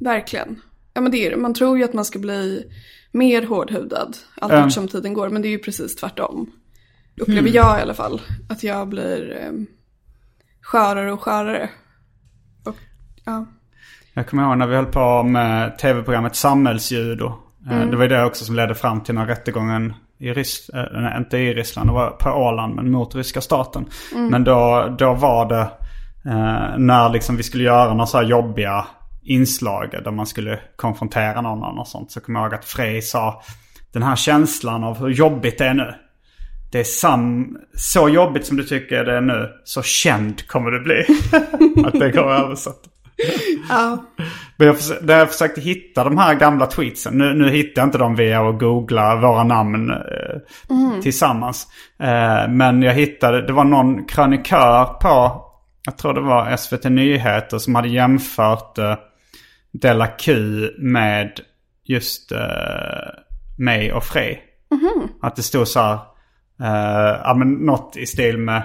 Verkligen. 0.00 0.60
Ja, 0.94 1.00
men 1.00 1.12
det 1.12 1.26
är 1.26 1.30
det. 1.30 1.36
Man 1.36 1.54
tror 1.54 1.78
ju 1.78 1.84
att 1.84 1.92
man 1.92 2.04
ska 2.04 2.18
bli 2.18 2.64
mer 3.12 3.42
hårdhudad 3.46 4.16
allt 4.40 4.52
Ja. 4.52 4.58
eftersom 4.58 4.88
tiden 4.88 5.14
går. 5.14 5.28
Men 5.28 5.42
det 5.42 5.48
är 5.48 5.50
ju 5.50 5.58
precis 5.58 5.96
tvärtom. 5.96 6.50
Upplever 7.20 7.50
jag 7.50 7.78
i 7.78 7.82
alla 7.82 7.94
fall. 7.94 8.20
Att 8.48 8.62
jag 8.62 8.88
blir 8.88 9.36
eh, 9.42 9.52
skörare 10.62 11.12
och 11.12 11.22
skörare. 11.22 11.70
Och, 12.64 12.76
ja. 13.24 13.46
Jag 14.14 14.26
kommer 14.28 14.42
ihåg 14.42 14.58
när 14.58 14.66
vi 14.66 14.76
höll 14.76 14.86
på 14.86 15.22
med 15.22 15.78
tv-programmet 15.78 16.36
Samhällsjudo. 16.36 17.32
Eh, 17.70 17.86
Det 17.90 17.96
var 17.96 18.02
ju 18.02 18.08
det 18.08 18.24
också 18.24 18.44
som 18.44 18.54
ledde 18.54 18.74
fram 18.74 19.00
till 19.00 19.14
den 19.14 19.22
här 19.24 19.28
rättegången 19.28 19.94
i 20.20 20.32
Ryssland, 20.32 20.88
nej, 20.92 21.14
inte 21.18 21.38
i 21.38 21.54
Ryssland, 21.54 21.88
det 21.88 21.92
var 21.92 22.10
på 22.10 22.30
Åland 22.30 22.74
men 22.74 22.90
mot 22.90 23.14
ryska 23.14 23.40
staten. 23.40 23.86
Men 24.30 24.44
då, 24.44 24.94
då 24.98 25.14
var 25.14 25.48
det 25.48 25.60
eh, 26.30 26.78
när 26.78 27.08
liksom 27.08 27.36
vi 27.36 27.42
skulle 27.42 27.64
göra 27.64 27.90
några 27.92 28.06
så 28.06 28.18
här 28.18 28.24
jobbiga 28.24 28.86
inslag 29.28 29.90
där 30.04 30.10
man 30.10 30.26
skulle 30.26 30.58
konfrontera 30.76 31.40
någon 31.40 31.64
annan 31.64 31.78
och 31.78 31.88
sånt. 31.88 32.10
Så 32.10 32.20
kommer 32.20 32.40
jag 32.40 32.46
ihåg 32.46 32.54
att 32.54 32.64
Frej 32.64 33.02
sa 33.02 33.42
den 33.92 34.02
här 34.02 34.16
känslan 34.16 34.84
av 34.84 34.98
hur 34.98 35.08
jobbigt 35.08 35.58
det 35.58 35.66
är 35.66 35.74
nu. 35.74 35.94
Det 36.72 36.80
är 36.80 36.84
sam, 36.84 37.56
så 37.74 38.08
jobbigt 38.08 38.46
som 38.46 38.56
du 38.56 38.64
tycker 38.64 39.04
det 39.04 39.16
är 39.16 39.20
nu, 39.20 39.48
så 39.64 39.82
känd 39.82 40.46
kommer 40.46 40.70
det 40.70 40.80
bli. 40.80 41.04
att 41.86 42.00
det 42.00 42.10
går 42.10 42.32
översatt. 42.32 42.80
Ja. 43.68 44.04
Men 44.56 44.66
jag, 44.66 44.76
förs- 44.78 45.08
jag 45.08 45.30
försökte 45.32 45.60
hitta 45.60 46.04
de 46.04 46.18
här 46.18 46.34
gamla 46.34 46.66
tweetsen. 46.66 47.18
Nu, 47.18 47.34
nu 47.34 47.50
hittar 47.50 47.82
jag 47.82 47.86
inte 47.86 47.98
dem 47.98 48.16
via 48.16 48.48
att 48.48 48.58
googla 48.58 49.16
våra 49.16 49.44
namn 49.44 49.90
eh, 49.90 51.00
tillsammans. 51.02 51.66
Eh, 52.00 52.48
men 52.48 52.82
jag 52.82 52.94
hittade, 52.94 53.46
det 53.46 53.52
var 53.52 53.64
någon 53.64 54.04
krönikör 54.04 54.84
på, 54.84 55.42
jag 55.84 55.98
tror 55.98 56.14
det 56.14 56.20
var 56.20 56.56
SVT 56.56 56.84
Nyheter 56.84 57.58
som 57.58 57.74
hade 57.74 57.88
jämfört 57.88 58.78
eh, 58.78 58.94
Della 59.72 60.06
Q 60.06 60.34
med 60.78 61.40
just 61.84 62.32
eh, 62.32 62.38
mig 63.58 63.92
och 63.92 64.04
Frej. 64.04 64.42
Att 65.22 65.36
det 65.36 65.42
stod 65.42 65.68
så 65.68 65.80
här, 65.80 65.92
eh, 66.60 67.20
ja 67.24 67.34
men 67.38 67.52
något 67.52 67.96
i 67.96 68.06
stil 68.06 68.38
med 68.38 68.62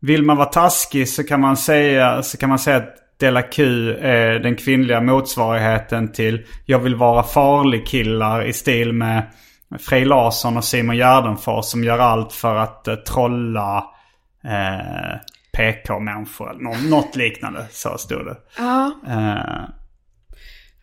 vill 0.00 0.22
man 0.22 0.36
vara 0.36 0.48
taskig 0.48 1.08
så 1.08 1.24
kan 1.24 1.40
man 1.40 1.56
säga, 1.56 2.22
så 2.22 2.36
kan 2.36 2.48
man 2.48 2.58
säga 2.58 2.76
att 2.76 2.96
Della 3.20 3.42
Q 3.42 3.90
är 4.00 4.38
den 4.38 4.56
kvinnliga 4.56 5.00
motsvarigheten 5.00 6.12
till 6.12 6.46
Jag 6.66 6.78
vill 6.78 6.94
vara 6.94 7.22
farlig 7.22 7.86
killar 7.86 8.42
i 8.44 8.52
stil 8.52 8.92
med 8.92 9.22
Frej 9.80 10.04
Larsson 10.04 10.56
och 10.56 10.64
Simon 10.64 10.96
Gärdenfors 10.96 11.64
som 11.64 11.84
gör 11.84 11.98
allt 11.98 12.32
för 12.32 12.56
att 12.56 12.88
eh, 12.88 12.94
trolla 12.94 13.84
PK-människor. 15.56 16.56
Nå- 16.60 16.96
något 16.96 17.16
liknande, 17.16 17.66
så 17.70 17.98
stod 17.98 18.26
det. 18.26 18.36
Ja, 18.58 18.92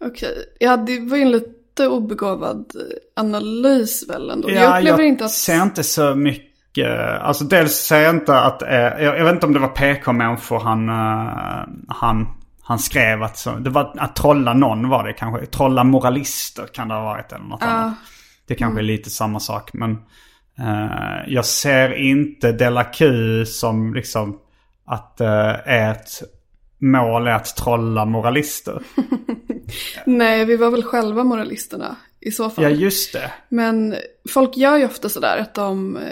Eh, 0.02 0.08
okej. 0.08 0.56
Ja, 0.60 0.78
det 0.78 1.00
var 1.00 1.18
ju 1.18 1.24
en 1.24 1.32
lite 1.32 1.88
obegåvad 1.88 2.72
eh, 2.76 3.22
analys 3.22 4.10
väl 4.10 4.30
ändå. 4.30 4.52
Ja, 4.52 4.56
jag 4.56 4.78
upplever 4.78 5.00
jag 5.00 5.08
inte 5.08 5.26
att... 5.26 5.32
ser 5.32 5.64
inte 5.64 5.84
så 5.84 6.16
mycket. 6.16 7.20
Alltså 7.22 7.44
dels 7.44 7.74
ser 7.74 8.02
jag 8.02 8.16
inte 8.16 8.40
att, 8.40 8.62
eh, 8.62 8.70
jag, 8.78 9.20
jag 9.20 9.26
vet 9.26 9.34
inte 9.34 9.46
om 9.46 9.54
det 9.54 9.60
var 9.60 9.68
PK-människor 9.68 10.60
han, 10.60 10.90
eh, 10.90 11.68
han, 11.88 12.28
han 12.62 12.80
skrev 12.80 13.24
att, 13.24 13.38
så, 13.38 13.52
det 13.52 13.70
var 13.70 13.96
att 13.98 14.16
trolla 14.16 14.54
någon 14.54 14.90
var 14.90 15.08
det 15.08 15.14
kanske. 15.14 15.46
Trolla 15.46 15.84
moralister 15.84 16.66
kan 16.74 16.88
det 16.88 16.94
ha 16.94 17.04
varit 17.04 17.32
eller 17.32 17.46
något 17.46 17.64
annat. 17.64 17.94
Det 18.48 18.56
kanske 18.56 18.82
är 18.82 18.84
lite 18.84 19.10
samma 19.10 19.40
sak 19.40 19.74
men 19.74 19.92
eh, 20.60 21.28
jag 21.28 21.46
ser 21.46 21.94
inte 21.94 22.52
Della 22.52 22.84
Q 22.84 23.46
som 23.46 23.94
liksom 23.94 24.40
att 24.90 25.18
uh, 25.22 25.56
ert 25.66 26.10
mål 26.80 27.28
är 27.28 27.32
att 27.32 27.56
trolla 27.56 28.06
moralister. 28.06 28.84
Nej, 30.06 30.46
vi 30.46 30.56
var 30.56 30.72
väl 30.72 30.84
själva 30.84 31.24
moralisterna 31.24 31.96
i 32.20 32.32
så 32.32 32.50
fall. 32.50 32.64
Ja 32.64 32.70
just 32.70 33.14
det. 33.14 33.32
Men 33.50 33.96
folk 34.30 34.58
gör 34.58 34.78
ju 34.78 34.86
ofta 34.86 35.10
sådär 35.10 35.38
att 35.38 35.54
de 35.54 35.98
eh, 35.98 36.04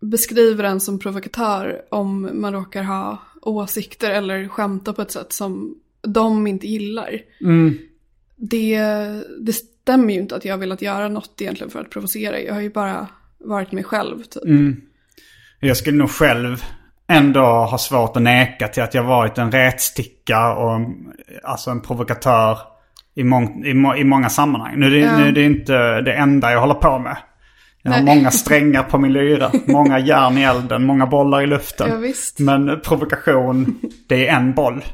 beskriver 0.00 0.64
en 0.64 0.80
som 0.80 0.98
provokatör 0.98 1.82
om 1.90 2.30
man 2.32 2.52
råkar 2.52 2.82
ha 2.82 3.22
åsikter 3.42 4.10
eller 4.10 4.48
skämta 4.48 4.92
på 4.92 5.02
ett 5.02 5.10
sätt 5.10 5.32
som 5.32 5.74
de 6.02 6.46
inte 6.46 6.66
gillar. 6.66 7.20
Det, 8.36 8.78
det 9.40 9.52
stämmer 9.52 10.14
ju 10.14 10.20
inte 10.20 10.36
att 10.36 10.44
jag 10.44 10.58
vill 10.58 10.72
att 10.72 10.82
göra 10.82 11.08
något 11.08 11.40
egentligen 11.40 11.70
för 11.70 11.80
att 11.80 11.90
provocera. 11.90 12.40
Jag 12.40 12.54
har 12.54 12.60
ju 12.60 12.70
bara 12.70 13.06
varit 13.38 13.72
mig 13.72 13.84
själv 13.84 14.22
typ. 14.22 14.42
Jag 15.60 15.76
skulle 15.76 15.96
nog 15.96 16.10
själv 16.10 16.64
ändå 17.12 17.40
ha 17.40 17.78
svårt 17.78 18.16
att 18.16 18.22
neka 18.22 18.68
till 18.68 18.82
att 18.82 18.94
jag 18.94 19.02
varit 19.02 19.38
en 19.38 19.52
rätsticka 19.52 20.54
och 20.54 20.80
alltså 21.44 21.70
en 21.70 21.80
provokatör 21.80 22.58
i, 23.14 23.24
mång, 23.24 23.64
i, 23.64 23.74
må, 23.74 23.96
i 23.96 24.04
många 24.04 24.28
sammanhang. 24.28 24.74
Nu 24.76 24.86
är, 24.86 24.90
det, 24.90 25.16
nu 25.16 25.28
är 25.28 25.32
det 25.32 25.44
inte 25.44 26.00
det 26.00 26.12
enda 26.12 26.52
jag 26.52 26.60
håller 26.60 26.74
på 26.74 26.98
med. 26.98 27.16
Jag 27.82 27.92
har 27.92 28.02
Nej. 28.02 28.16
många 28.16 28.30
strängar 28.42 28.82
på 28.82 28.98
min 28.98 29.12
lyra, 29.12 29.50
många 29.64 29.98
järn 29.98 30.38
i 30.38 30.42
elden, 30.42 30.84
många 30.84 31.06
bollar 31.06 31.42
i 31.42 31.46
luften. 31.46 31.88
Ja, 31.90 31.96
visst. 31.96 32.38
Men 32.38 32.80
provokation, 32.80 33.80
det 34.08 34.28
är 34.28 34.36
en 34.36 34.52
boll. 34.52 34.84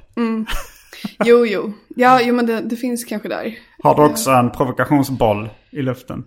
Jo, 1.25 1.47
jo. 1.47 1.73
Ja, 1.89 2.21
jo 2.23 2.35
men 2.35 2.47
det, 2.47 2.61
det 2.61 2.77
finns 2.77 3.05
kanske 3.05 3.29
där. 3.29 3.55
Har 3.83 3.95
du 3.95 4.03
också 4.03 4.31
en 4.31 4.51
provokationsboll 4.51 5.49
i 5.71 5.83
luften? 5.83 6.25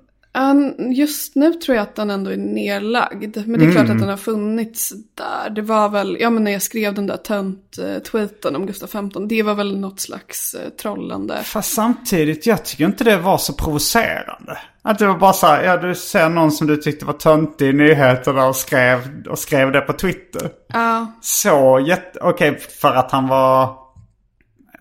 Just 0.96 1.36
nu 1.36 1.54
tror 1.54 1.76
jag 1.76 1.84
att 1.84 1.96
den 1.96 2.10
ändå 2.10 2.32
är 2.32 2.38
nedlagd. 2.38 3.38
Men 3.46 3.60
det 3.60 3.66
är 3.66 3.72
klart 3.72 3.90
att 3.90 4.00
den 4.00 4.10
har 4.10 4.18
funnits 4.18 4.94
där. 5.16 5.50
Det 5.50 5.62
var 5.62 5.90
väl, 5.90 6.18
ja 6.20 6.30
men 6.30 6.44
när 6.44 6.52
jag 6.52 6.62
skrev 6.62 6.94
den 6.94 7.08
där 7.08 7.18
tönt-tweeten 7.18 8.56
om 8.56 8.66
Gustav 8.66 8.88
XV. 8.88 9.28
Det 9.28 9.44
var 9.44 9.56
väl 9.56 9.80
något 9.80 10.00
slags 10.00 10.54
eh, 10.54 10.70
trollande. 10.70 11.44
Fast 11.44 11.74
samtidigt, 11.74 12.46
jag 12.46 12.66
tycker 12.66 12.86
inte 12.86 13.04
det 13.04 13.18
var 13.18 13.38
så 13.38 13.54
provocerande. 13.54 14.58
Att 14.82 15.00
det 15.00 15.08
var 15.08 15.18
bara 15.18 15.34
så 15.34 15.48
här, 15.48 15.64
ja 15.64 15.78
du 15.78 15.96
ser 15.96 16.30
någon 16.30 16.52
som 16.52 16.68
du 16.68 16.78
tyckte 16.78 17.06
var 17.06 17.14
töntig 17.14 17.70
i 17.70 17.74
nyheterna 17.74 18.46
och 18.46 18.56
skrev, 18.56 19.24
och 19.30 19.40
skrev 19.40 19.72
det 19.72 19.82
på 19.82 19.94
Twitter. 19.94 20.50
Ja, 20.68 21.14
Så 21.22 21.86
jätte, 21.88 22.20
okej 22.22 22.60
för 22.82 22.94
att 22.94 23.12
han 23.12 23.28
var 23.28 23.76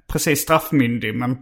precis 0.07 0.41
straffmyndig 0.41 1.15
men... 1.15 1.37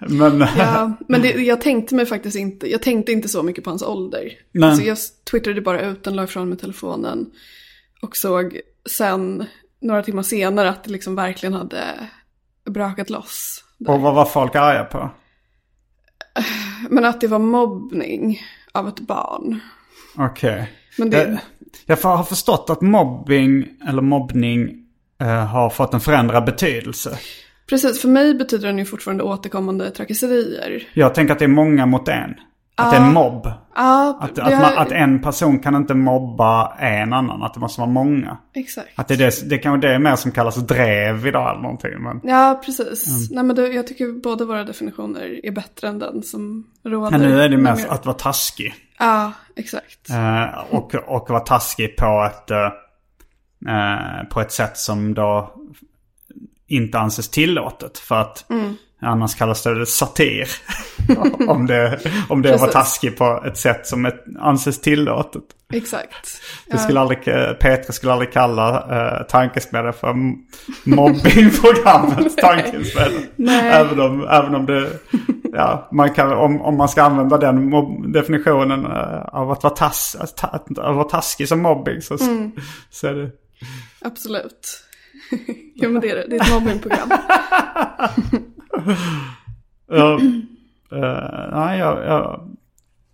men 0.00 0.40
ja. 0.56 0.92
Men 1.08 1.22
det, 1.22 1.28
jag 1.28 1.60
tänkte 1.60 1.94
mig 1.94 2.06
faktiskt 2.06 2.36
inte, 2.36 2.70
jag 2.70 2.82
tänkte 2.82 3.12
inte 3.12 3.28
så 3.28 3.42
mycket 3.42 3.64
på 3.64 3.70
hans 3.70 3.82
ålder. 3.82 4.32
Nej. 4.52 4.68
Alltså 4.70 4.84
jag 4.84 4.98
twittrade 5.30 5.60
bara 5.60 5.80
ut 5.80 6.04
den, 6.04 6.16
la 6.16 6.24
ifrån 6.24 6.48
mig 6.48 6.58
telefonen. 6.58 7.30
Och 8.02 8.16
såg 8.16 8.60
sen, 8.90 9.46
några 9.80 10.02
timmar 10.02 10.22
senare, 10.22 10.70
att 10.70 10.84
det 10.84 10.90
liksom 10.90 11.14
verkligen 11.14 11.52
hade 11.52 11.84
brakat 12.70 13.10
loss. 13.10 13.64
och 13.86 14.00
vad 14.00 14.14
var 14.14 14.24
folk 14.24 14.54
arga 14.54 14.84
på? 14.84 15.10
Men 16.90 17.04
att 17.04 17.20
det 17.20 17.26
var 17.28 17.38
mobbning 17.38 18.40
av 18.72 18.88
ett 18.88 19.00
barn. 19.00 19.60
Okej. 20.16 20.72
Men 20.98 21.10
det, 21.10 21.40
Jag, 21.86 21.98
jag 22.02 22.16
har 22.16 22.24
förstått 22.24 22.70
att 22.70 22.80
mobbing 22.80 23.68
eller 23.88 24.02
mobbning 24.02 24.86
eh, 25.20 25.46
har 25.46 25.70
fått 25.70 25.94
en 25.94 26.00
förändrad 26.00 26.44
betydelse. 26.44 27.18
Precis, 27.72 28.00
för 28.00 28.08
mig 28.08 28.34
betyder 28.34 28.66
den 28.68 28.78
ju 28.78 28.84
fortfarande 28.84 29.22
återkommande 29.24 29.90
trakasserier. 29.90 30.88
Jag 30.94 31.14
tänker 31.14 31.32
att 31.32 31.38
det 31.38 31.44
är 31.44 31.48
många 31.48 31.86
mot 31.86 32.08
en. 32.08 32.34
Att 32.74 32.90
det 32.90 32.96
är 32.96 33.00
en 33.06 33.12
mobb. 33.12 33.52
Ja, 33.74 34.18
Att, 34.20 34.38
att, 34.38 34.52
har- 34.54 34.76
att 34.82 34.92
en 34.92 35.22
person 35.22 35.58
kan 35.58 35.74
inte 35.74 35.94
mobba 35.94 36.76
en 36.78 37.12
annan. 37.12 37.42
Att 37.42 37.54
det 37.54 37.60
måste 37.60 37.80
vara 37.80 37.90
många. 37.90 38.38
Exakt. 38.54 38.88
Att 38.94 39.08
det, 39.08 39.14
är 39.14 39.18
det, 39.18 39.48
det 39.50 39.58
kanske 39.58 39.88
det 39.88 39.94
är 39.94 39.98
mer 39.98 40.16
som 40.16 40.30
kallas 40.30 40.56
drev 40.56 41.26
idag 41.26 41.50
eller 41.50 41.62
någonting. 41.62 41.90
Men, 42.02 42.20
Ja, 42.24 42.60
precis. 42.64 43.30
Nej, 43.30 43.44
men 43.44 43.56
det, 43.56 43.68
jag 43.68 43.86
tycker 43.86 44.20
båda 44.22 44.44
våra 44.44 44.64
definitioner 44.64 45.46
är 45.46 45.50
bättre 45.50 45.88
än 45.88 45.98
den 45.98 46.22
som 46.22 46.66
råder. 46.84 47.10
men 47.10 47.20
nu 47.20 47.40
är 47.40 47.48
det 47.48 47.56
mest 47.56 47.88
att 47.88 48.06
vara 48.06 48.16
taskig. 48.16 48.74
Ja, 48.98 49.32
exakt. 49.56 50.10
Eh, 50.10 50.58
och, 50.70 50.94
och 50.94 51.30
vara 51.30 51.40
taskig 51.40 51.96
på 51.96 52.28
ett, 52.32 52.50
eh, 52.50 52.66
eh, 53.74 54.24
på 54.30 54.40
ett 54.40 54.52
sätt 54.52 54.76
som 54.78 55.14
då 55.14 55.54
inte 56.72 56.98
anses 56.98 57.28
tillåtet. 57.28 57.98
För 57.98 58.14
att 58.14 58.50
Mm. 58.50 58.76
annars 59.02 59.34
kallas 59.34 59.62
det 59.62 59.86
satir. 59.86 60.48
om 61.48 61.66
det, 61.66 61.98
om 62.28 62.42
det 62.42 62.48
är 62.50 62.54
att 62.54 62.60
vara 62.60 62.70
Precis. 62.72 62.92
taskig 62.92 63.16
på 63.18 63.42
ett 63.46 63.56
sätt 63.58 63.86
som 63.86 64.06
ett, 64.06 64.24
anses 64.40 64.80
tillåtet. 64.80 65.42
Exakt. 65.72 66.40
Det 66.66 66.78
skulle 66.78 67.00
aldrig, 67.00 67.24
Petra 67.60 67.92
skulle 67.92 68.12
aldrig 68.12 68.32
kalla 68.32 68.80
uh, 69.20 69.26
tankesmedjan 69.26 69.92
för 69.92 70.14
mobbingprogrammet 70.90 72.36
tankesmedjan. 72.40 73.22
Även 73.62 74.00
om, 74.00 74.28
även 74.30 74.54
om 74.54 74.66
det, 74.66 74.88
ja, 75.52 75.88
man 75.92 76.14
kan, 76.14 76.32
om, 76.32 76.60
om 76.60 76.76
man 76.76 76.88
ska 76.88 77.02
använda 77.02 77.38
den 77.38 77.72
definitionen 78.12 78.84
eh, 78.86 79.22
av 79.32 79.50
att 79.50 79.62
vara, 79.62 79.74
tas, 79.74 80.16
att, 80.20 80.36
ta- 80.36 80.46
att 80.46 80.66
vara 80.76 81.04
taskig 81.04 81.48
som 81.48 81.62
mobbing 81.62 82.02
så, 82.02 82.16
Mm. 82.24 82.52
så 82.90 83.06
är 83.06 83.14
det. 83.14 83.30
Absolut. 84.04 84.84
jo, 85.74 85.90
men 85.90 86.02
det 86.02 86.10
är 86.10 86.16
det. 86.16 86.26
Det 86.28 86.36
är 86.36 86.40
ett 86.42 86.52
mobbingprogram. 86.52 87.08
Ja, 89.94 90.20
eh, 90.92 91.50
nej, 91.52 91.78
jag, 91.78 91.98
jag 92.06 92.48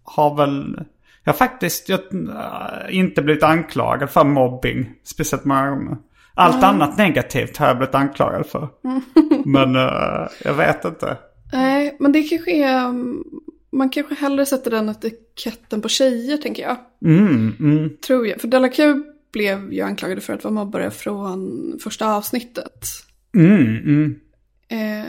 har 0.04 0.36
väl, 0.36 0.80
jag 1.24 1.32
har 1.32 1.36
faktiskt 1.36 1.88
jag, 1.88 2.00
eh, 2.00 2.96
inte 2.98 3.22
blivit 3.22 3.42
anklagad 3.42 4.10
för 4.10 4.24
mobbing. 4.24 4.90
Speciellt 5.04 5.44
många 5.44 5.70
gånger. 5.70 5.96
Allt 6.34 6.64
annat 6.64 6.98
negativt 6.98 7.56
har 7.56 7.66
jag 7.66 7.78
blivit 7.78 7.94
anklagad 7.94 8.46
för. 8.46 8.68
Men 9.44 9.76
eh, 9.76 10.28
jag 10.44 10.54
vet 10.54 10.84
inte. 10.84 11.16
Nej, 11.52 11.96
men 12.00 12.12
det 12.12 12.22
kanske 12.22 12.50
är... 12.50 12.84
um, 12.86 13.24
Man 13.72 13.90
kanske 13.90 14.14
hellre 14.14 14.46
sätter 14.46 14.70
den 14.70 14.88
etiketten 14.88 15.82
på 15.82 15.88
tjejer, 15.88 16.36
tänker 16.36 16.62
jag. 16.62 16.76
Mm, 17.04 17.56
mm. 17.60 17.90
Tror 18.06 18.26
jag. 18.26 18.40
För 18.40 18.48
Della 18.48 18.68
Q 18.68 19.02
blev 19.32 19.72
ju 19.72 19.80
anklagade 19.80 20.20
för 20.20 20.32
att 20.32 20.44
vara 20.44 20.54
mobbare 20.54 20.90
från 20.90 21.72
första 21.82 22.14
avsnittet. 22.14 22.86
Mm, 23.34 23.76
mm. 23.76 24.20
Eh, 24.68 25.06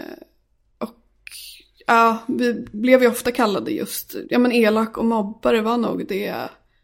och 0.77 0.95
ja, 1.87 2.17
vi 2.27 2.65
blev 2.71 3.01
ju 3.01 3.07
ofta 3.07 3.31
kallade 3.31 3.71
just, 3.71 4.15
ja 4.29 4.39
men 4.39 4.51
elak 4.51 4.97
och 4.97 5.05
mobbare 5.05 5.61
var 5.61 5.77
nog 5.77 6.07
det 6.07 6.35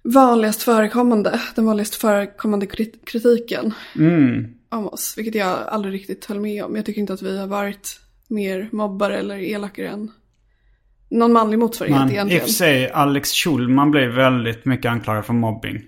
vanligast 0.03 0.61
förekommande, 0.63 1.41
den 1.55 1.65
vanligast 1.65 1.95
förekommande 1.95 2.65
krit- 2.65 3.05
kritiken 3.05 3.73
Mm. 3.95 4.47
om 4.69 4.87
oss. 4.87 5.13
Vilket 5.17 5.35
jag 5.35 5.59
aldrig 5.67 5.93
riktigt 5.93 6.25
höll 6.25 6.39
med 6.39 6.63
om. 6.63 6.75
Jag 6.75 6.85
tycker 6.85 7.01
inte 7.01 7.13
att 7.13 7.21
vi 7.21 7.37
har 7.39 7.47
varit 7.47 7.99
mer 8.27 8.69
mobbare 8.71 9.17
eller 9.17 9.37
elakare 9.39 9.89
än 9.89 10.11
någon 11.09 11.33
manlig 11.33 11.59
motsvarighet 11.59 11.99
Man, 11.99 12.07
I 12.07 12.11
och 12.11 12.13
egentligen. 12.15 12.41
för 12.45 12.49
sig, 12.51 12.91
Alex 12.91 13.31
Schulman 13.31 13.91
blev 13.91 14.09
väldigt 14.11 14.65
mycket 14.65 14.91
anklagad 14.91 15.25
för 15.25 15.33
mobbing. 15.33 15.81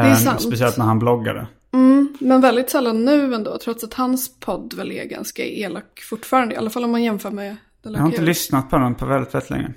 Är 0.00 0.10
Eh, 0.10 0.16
sant. 0.16 0.42
Speciellt 0.42 0.76
när 0.76 0.84
han 0.84 0.98
bloggade. 0.98 1.46
Mm, 1.74 2.16
men 2.20 2.40
väldigt 2.40 2.70
sällan 2.70 3.04
nu 3.04 3.34
ändå, 3.34 3.58
trots 3.58 3.84
att 3.84 3.94
hans 3.94 4.40
podd 4.40 4.74
väl 4.74 4.92
är 4.92 5.04
ganska 5.04 5.44
elak 5.44 6.00
fortfarande. 6.10 6.54
I 6.54 6.58
alla 6.58 6.70
fall 6.70 6.84
om 6.84 6.90
man 6.90 7.02
jämför 7.02 7.30
med 7.30 7.56
Jag 7.82 7.98
har 7.98 8.06
inte 8.06 8.22
lyssnat 8.22 8.70
på 8.70 8.78
den 8.78 8.94
på 8.94 9.06
väldigt, 9.06 9.34
väldigt 9.34 9.50
länge. 9.50 9.72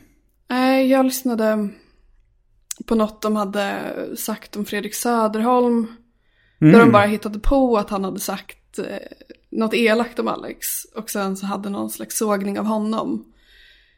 Nej, 0.49 0.87
jag 0.87 1.05
lyssnade 1.05 1.69
på 2.85 2.95
något 2.95 3.21
de 3.21 3.35
hade 3.35 3.81
sagt 4.17 4.55
om 4.55 4.65
Fredrik 4.65 4.95
Söderholm. 4.95 5.87
Där 6.59 6.79
de 6.79 6.91
bara 6.91 7.05
hittade 7.05 7.39
på 7.39 7.77
att 7.77 7.89
han 7.89 8.03
hade 8.03 8.19
sagt 8.19 8.79
eh, 8.79 8.85
något 9.51 9.73
elakt 9.73 10.19
om 10.19 10.27
Alex. 10.27 10.67
Och 10.95 11.09
sen 11.09 11.37
så 11.37 11.45
hade 11.45 11.69
någon 11.69 11.89
slags 11.89 12.17
sågning 12.17 12.59
av 12.59 12.65
honom. 12.65 13.25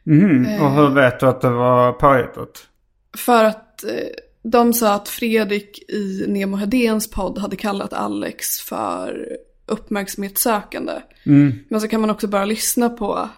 Mhm. 0.04 0.62
Och 0.62 0.70
hur 0.70 0.90
vet 0.90 1.20
du 1.20 1.26
att 1.26 1.40
det 1.40 1.50
var 1.50 1.92
påhittat? 1.92 2.66
För 3.16 3.44
att 3.44 3.84
eh, 3.84 3.90
de 4.42 4.72
sa 4.72 4.94
att 4.94 5.08
Fredrik 5.08 5.78
i 5.90 6.24
Nemo 6.28 6.56
Hedéns 6.56 7.10
podd 7.10 7.38
hade 7.38 7.56
kallat 7.56 7.92
Alex 7.92 8.58
för 8.60 9.28
uppmärksamhetssökande. 9.66 10.92
Men 11.68 11.80
så 11.80 11.88
kan 11.88 12.00
man 12.00 12.10
också 12.10 12.28
bara 12.28 12.44
lyssna 12.44 12.88
på 12.90 13.28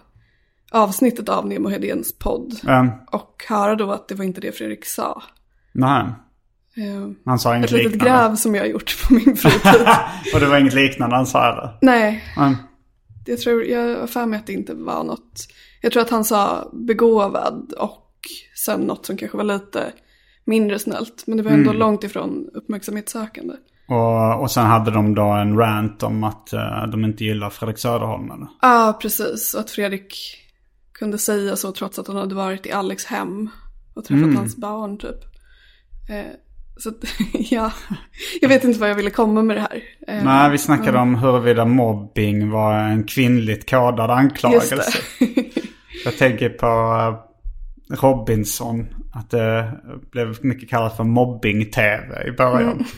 avsnittet 0.71 1.29
av 1.29 1.47
Nemo 1.47 1.69
Hedéns 1.69 2.17
podd. 2.19 2.59
Um, 2.67 2.89
Och 3.11 3.43
höra 3.49 3.75
då 3.75 3.91
att 3.91 4.07
det 4.07 4.15
var 4.15 4.25
inte 4.25 4.41
det 4.41 4.51
Fredrik 4.51 4.85
sa. 4.85 5.23
nej, 5.71 6.05
Eh, 6.77 7.09
han 7.25 7.39
sa 7.39 7.55
inget 7.57 7.65
Ett 7.65 7.71
litet 7.77 7.91
liknande. 7.91 8.11
gräv 8.27 8.35
som 8.35 8.55
jag 8.55 8.61
har 8.63 8.67
gjort 8.67 9.03
på 9.07 9.13
min 9.13 9.35
fritid. 9.37 9.71
Och 10.33 10.39
det 10.39 10.45
var 10.45 10.57
inget 10.57 10.73
liknande 10.73 11.15
han 11.15 11.25
sa 11.25 11.51
eller? 11.51 11.77
Nej, 11.81 12.23
Mm. 12.37 12.55
jag 13.25 13.39
tror, 13.39 13.63
jag 13.65 13.99
har 13.99 14.07
för 14.07 14.25
mig 14.25 14.39
att 14.39 14.47
det 14.47 14.53
inte 14.53 14.73
var 14.73 15.03
något. 15.03 15.47
Jag 15.81 15.91
tror 15.91 16.01
att 16.03 16.09
han 16.09 16.25
sa 16.25 16.69
begåvad 16.73 17.73
och 17.77 18.11
sen 18.65 18.79
något 18.81 19.05
som 19.05 19.17
kanske 19.17 19.37
var 19.37 19.43
lite 19.43 19.91
mindre 20.45 20.79
snällt. 20.79 21.23
Men 21.27 21.37
det 21.37 21.43
var 21.43 21.51
ändå 21.51 21.73
långt 21.73 22.03
ifrån 22.03 22.49
uppmärksamhetssökande. 22.53 23.53
Och, 23.87 24.41
och 24.41 24.51
sen 24.51 24.65
hade 24.65 24.91
de 24.91 25.15
då 25.15 25.23
en 25.23 25.57
rant 25.57 26.03
om 26.03 26.23
att 26.23 26.53
eh, 26.53 26.87
de 26.91 27.05
inte 27.05 27.23
gillar 27.23 27.49
Fredrik 27.49 27.77
Söderholm 27.77 28.31
eller? 28.31 28.47
Ja, 28.61 28.97
precis. 29.01 29.53
Och 29.53 29.59
att 29.59 29.71
Fredrik 29.71 30.37
kunde 30.91 31.17
säga 31.17 31.55
så 31.55 31.71
trots 31.71 31.99
att 31.99 32.07
han 32.07 32.15
hade 32.15 32.35
varit 32.35 32.65
i 32.65 32.71
Alex 32.71 33.05
hem 33.05 33.49
och 33.93 34.05
träffat 34.05 34.35
hans 34.35 34.57
barn 34.57 34.97
typ. 34.97 35.23
Eh, 36.09 36.31
så 36.77 36.89
att, 36.89 36.95
ja, 37.33 37.71
jag 38.41 38.49
vet 38.49 38.63
inte 38.63 38.79
vad 38.79 38.89
jag 38.89 38.95
ville 38.95 39.09
komma 39.09 39.43
med 39.43 39.57
det 39.57 39.61
här. 39.61 39.83
Eh, 40.07 40.23
Nej, 40.23 40.51
vi 40.51 40.57
snackade 40.57 40.97
om 40.97 41.15
huruvida 41.15 41.65
mobbing 41.65 42.49
var 42.49 42.79
en 42.79 43.03
kvinnligt 43.03 43.69
kodad 43.69 44.11
anklagelse. 44.11 44.83
Jag 46.05 46.17
tänker 46.17 46.49
på 46.49 46.67
eh, 47.91 47.95
Robinson. 48.01 48.87
Att 49.15 49.29
det 49.29 49.71
blev 50.11 50.37
mycket 50.41 50.69
kallat 50.69 50.97
för 50.97 51.03
mobbing-tv 51.03 52.27
i 52.27 52.31
början. 52.31 52.85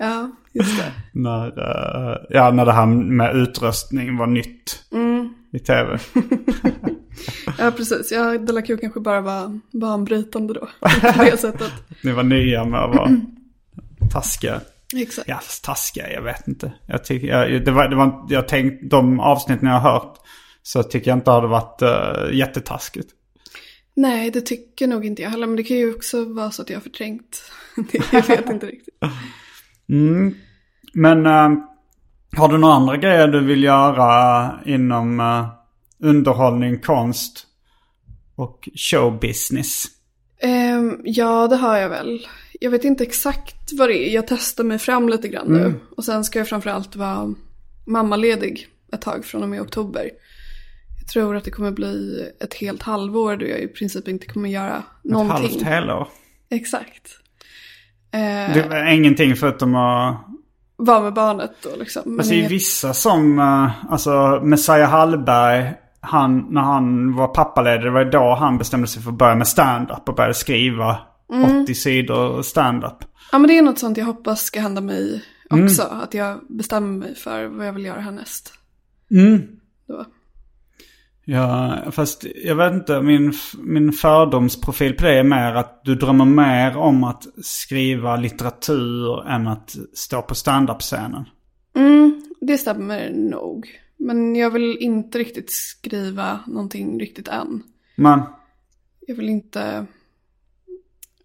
Ja, 0.00 0.30
just 0.52 0.78
det. 0.78 0.92
När, 1.12 1.46
eh, 1.46 2.16
ja, 2.30 2.50
när 2.50 2.66
det 2.66 2.72
här 2.72 2.86
med 2.86 3.36
utröstning 3.36 4.16
var 4.16 4.26
nytt 4.26 4.84
i 5.52 5.58
tv. 5.58 5.98
Ja, 7.58 7.70
precis. 7.70 8.12
Ja, 8.12 8.38
De 8.38 8.52
La 8.52 8.62
Q 8.62 8.76
kanske 8.76 9.00
bara 9.00 9.20
var 9.20 9.60
banbrytande 9.72 10.54
då. 10.54 10.60
På 11.16 11.24
det 11.24 11.36
sättet. 11.36 11.72
Ni 12.04 12.12
var 12.12 12.22
nya 12.22 12.64
med 12.64 12.80
att 12.80 12.96
vara 12.96 13.10
taskiga. 14.12 14.60
Exakt. 14.96 15.28
Ja, 15.28 15.40
taskiga, 15.64 16.12
jag 16.12 16.22
vet 16.22 16.48
inte. 16.48 16.72
Jag 16.86 17.04
tycker, 17.04 17.26
jag, 17.26 17.64
det 17.64 17.70
var, 17.70 17.88
det 17.88 17.96
var, 17.96 18.26
jag 18.28 18.48
tänkte, 18.48 18.86
de 18.86 19.20
avsnitten 19.20 19.68
jag 19.68 19.80
har 19.80 19.92
hört 19.92 20.14
så 20.62 20.82
tycker 20.82 21.10
jag 21.10 21.18
inte 21.18 21.30
det 21.30 21.34
hade 21.34 21.46
varit 21.46 21.82
uh, 21.82 22.36
jättetaskigt. 22.38 23.08
Nej, 23.98 24.30
det 24.30 24.40
tycker 24.40 24.86
nog 24.86 25.04
inte 25.04 25.22
jag 25.22 25.30
heller. 25.30 25.46
Men 25.46 25.56
det 25.56 25.62
kan 25.62 25.76
ju 25.76 25.94
också 25.94 26.24
vara 26.24 26.50
så 26.50 26.62
att 26.62 26.70
jag 26.70 26.76
har 26.76 26.82
förträngt. 26.82 27.42
Jag 28.12 28.26
vet 28.26 28.50
inte 28.50 28.66
riktigt. 28.66 28.94
Men 30.92 31.26
eh, 31.26 31.50
har 32.36 32.48
du 32.48 32.58
några 32.58 32.74
andra 32.74 32.96
grejer 32.96 33.28
du 33.28 33.44
vill 33.44 33.62
göra 33.62 34.50
inom 34.66 35.20
eh, 35.20 35.48
underhållning, 36.08 36.78
konst 36.80 37.46
och 38.34 38.68
showbusiness? 38.74 39.84
Ehm, 40.40 41.00
ja, 41.04 41.48
det 41.48 41.56
har 41.56 41.76
jag 41.78 41.88
väl. 41.88 42.26
Jag 42.60 42.70
vet 42.70 42.84
inte 42.84 43.04
exakt 43.04 43.72
vad 43.72 43.88
det 43.88 44.08
är. 44.08 44.14
Jag 44.14 44.26
testar 44.26 44.64
mig 44.64 44.78
fram 44.78 45.08
lite 45.08 45.28
grann 45.28 45.46
nu. 45.46 45.74
Och 45.96 46.04
sen 46.04 46.24
ska 46.24 46.38
jag 46.38 46.48
framförallt 46.48 46.96
vara 46.96 47.34
mammaledig 47.86 48.68
ett 48.92 49.00
tag 49.00 49.24
från 49.24 49.42
och 49.42 49.48
med 49.48 49.60
oktober. 49.60 50.10
Tror 51.12 51.36
att 51.36 51.44
det 51.44 51.50
kommer 51.50 51.70
bli 51.70 52.22
ett 52.40 52.54
helt 52.54 52.82
halvår 52.82 53.36
då 53.36 53.46
jag 53.46 53.60
i 53.60 53.68
princip 53.68 54.08
inte 54.08 54.26
kommer 54.26 54.48
göra 54.48 54.76
Ett 54.76 54.84
någonting. 55.10 55.36
halvt 55.36 55.62
helår? 55.62 56.08
Exakt. 56.50 57.08
Eh, 58.12 58.54
Det 58.54 58.66
var 58.70 58.90
ingenting 58.92 59.36
förutom 59.36 59.74
att... 59.74 60.24
Vara 60.80 61.00
med 61.00 61.12
barnet 61.14 61.50
då 61.62 61.68
liksom. 61.78 62.02
Men 62.06 62.18
Alltså 62.20 62.34
i 62.34 62.38
inget- 62.38 62.50
vissa 62.50 62.94
som, 62.94 63.38
eh, 63.38 63.92
alltså 63.92 64.40
Messiah 64.44 64.90
Hallberg, 64.90 65.72
han, 66.00 66.46
när 66.50 66.60
han 66.60 67.16
var 67.16 67.28
pappaledig, 67.28 67.82
det 67.84 67.90
var 67.90 68.04
då 68.04 68.34
han 68.34 68.58
bestämde 68.58 68.86
sig 68.86 69.02
för 69.02 69.10
att 69.10 69.18
börja 69.18 69.34
med 69.34 69.48
stand-up 69.48 70.08
och 70.08 70.14
började 70.14 70.34
skriva 70.34 70.98
80 71.62 71.74
sidor 71.74 72.42
stand-up. 72.42 72.96
Ja 73.32 73.38
men 73.38 73.48
det 73.48 73.58
är 73.58 73.62
något 73.62 73.78
sånt 73.78 73.96
jag 73.96 74.04
hoppas 74.04 74.42
ska 74.42 74.60
hända 74.60 74.80
mig 74.80 75.24
också. 75.50 75.82
Att 75.82 76.14
jag 76.14 76.38
bestämmer 76.48 76.98
mig 76.98 77.14
för 77.14 77.46
vad 77.46 77.66
jag 77.66 77.72
vill 77.72 77.84
göra 77.84 78.00
härnäst. 78.00 78.52
Då. 79.88 80.04
Ja, 81.30 81.78
fast 81.90 82.26
jag 82.44 82.54
vet 82.56 82.72
inte, 82.72 83.02
min, 83.02 83.32
min 83.58 83.92
fördomsprofil 83.92 84.94
på 84.94 85.04
det 85.04 85.18
är 85.18 85.24
mer 85.24 85.54
att 85.54 85.84
du 85.84 85.94
drömmer 85.94 86.24
mer 86.24 86.76
om 86.76 87.04
att 87.04 87.26
skriva 87.42 88.16
litteratur 88.16 89.26
än 89.28 89.48
att 89.48 89.76
stå 89.94 90.22
på 90.22 90.34
stand-up-scenen. 90.34 91.24
Mm, 91.76 92.22
det 92.40 92.58
stämmer 92.58 93.10
nog. 93.10 93.80
Men 93.96 94.36
jag 94.36 94.50
vill 94.50 94.78
inte 94.80 95.18
riktigt 95.18 95.50
skriva 95.50 96.40
någonting 96.46 97.00
riktigt 97.00 97.28
än. 97.28 97.62
Men, 97.94 98.22
Jag 99.06 99.14
vill 99.14 99.28
inte... 99.28 99.86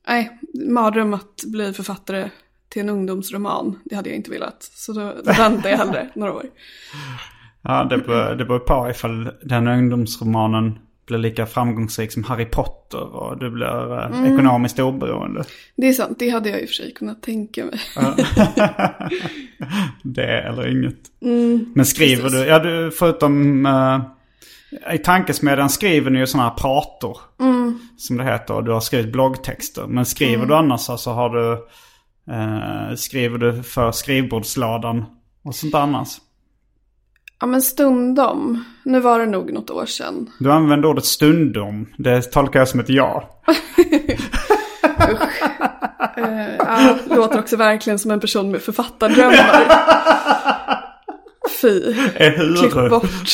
Nej, 0.08 0.40
mardröm 0.70 1.14
att 1.14 1.44
bli 1.46 1.74
författare 1.74 2.30
till 2.70 2.82
en 2.82 2.90
ungdomsroman. 2.90 3.80
Det 3.86 3.96
hade 3.96 4.10
jag 4.10 4.18
inte 4.18 4.32
velat. 4.32 4.64
Så 4.64 4.94
då, 4.94 5.14
väntar 5.26 5.70
jag 5.70 5.78
hellre 5.78 6.10
några 6.16 6.34
år. 6.34 6.46
ja 7.64 7.84
det 7.84 7.98
beror, 7.98 8.36
det 8.38 8.46
beror 8.46 8.60
på 8.60 8.90
ifall 8.90 9.30
den 9.42 9.68
ungdomsromanen 9.68 10.80
blir 11.06 11.18
lika 11.18 11.46
framgångsrik 11.46 12.12
som 12.12 12.24
Harry 12.24 12.46
Potter 12.46 13.16
och 13.16 13.38
du 13.38 13.50
blir 13.50 14.00
eh, 14.00 14.34
ekonomiskt 14.34 14.80
oberoende. 14.80 15.44
Det 15.76 15.88
är 15.88 15.94
sant, 15.94 16.20
det 16.20 16.30
hade 16.30 16.50
jag 16.50 16.62
i 16.62 16.66
och 16.66 16.70
för 16.70 16.74
sig 16.74 16.94
kunnat 16.94 17.22
tänka 17.22 17.66
mig. 17.66 17.80
Det 20.04 20.42
eller 20.42 20.68
inget. 20.68 21.00
Men 21.76 21.86
skriver 21.86 22.24
precis. 22.24 22.40
du, 22.40 22.46
ja 22.46 22.60
du 22.60 22.92
förutom 22.92 23.66
uh, 23.66 24.02
i 24.94 24.98
tankesmedjan 24.98 25.70
skriver 25.70 26.12
ni 26.12 26.20
ju 26.20 26.28
sådana 26.28 26.50
här 26.50 26.56
prator. 26.56 27.18
Som 27.98 28.18
det 28.18 28.24
heter 28.24 28.54
och 28.54 28.64
du 28.64 28.72
har 28.72 28.80
skrivit 28.80 29.12
bloggtexter. 29.12 29.88
Men 29.88 30.06
skriver 30.06 30.46
du 30.46 30.56
annars 30.56 30.82
så 30.82 31.12
har 31.12 31.30
du, 31.30 31.52
eh, 32.34 32.96
skriver 32.96 33.38
du 33.38 33.64
för 33.64 33.92
skrivbordsladan 33.92 35.06
och 35.44 35.56
sånt 35.56 35.76
annars. 35.76 36.18
Ja 37.40 37.48
men 37.48 37.62
stundom. 37.62 38.64
Nu 38.84 39.00
var 39.00 39.20
det 39.20 39.26
nog 39.26 39.54
något 39.54 39.70
år 39.70 39.86
sedan. 39.86 40.30
Du 40.40 40.52
använder 40.52 40.90
ordet 40.90 41.06
stundom. 41.06 41.86
Det 41.98 42.22
tolkar 42.22 42.60
jag 42.60 42.68
som 42.68 42.80
ett 42.80 42.90
ja. 42.90 43.30
Eh, 46.18 46.56
ja, 46.60 46.96
låter 47.10 47.40
också 47.40 47.58
verkligen 47.58 48.00
som 48.00 48.12
en 48.12 48.20
person 48.20 48.52
med 48.52 48.62
författardrömmar. 48.62 49.66
Fy. 51.62 51.94
Klipp 52.58 52.90
bort. 52.90 53.30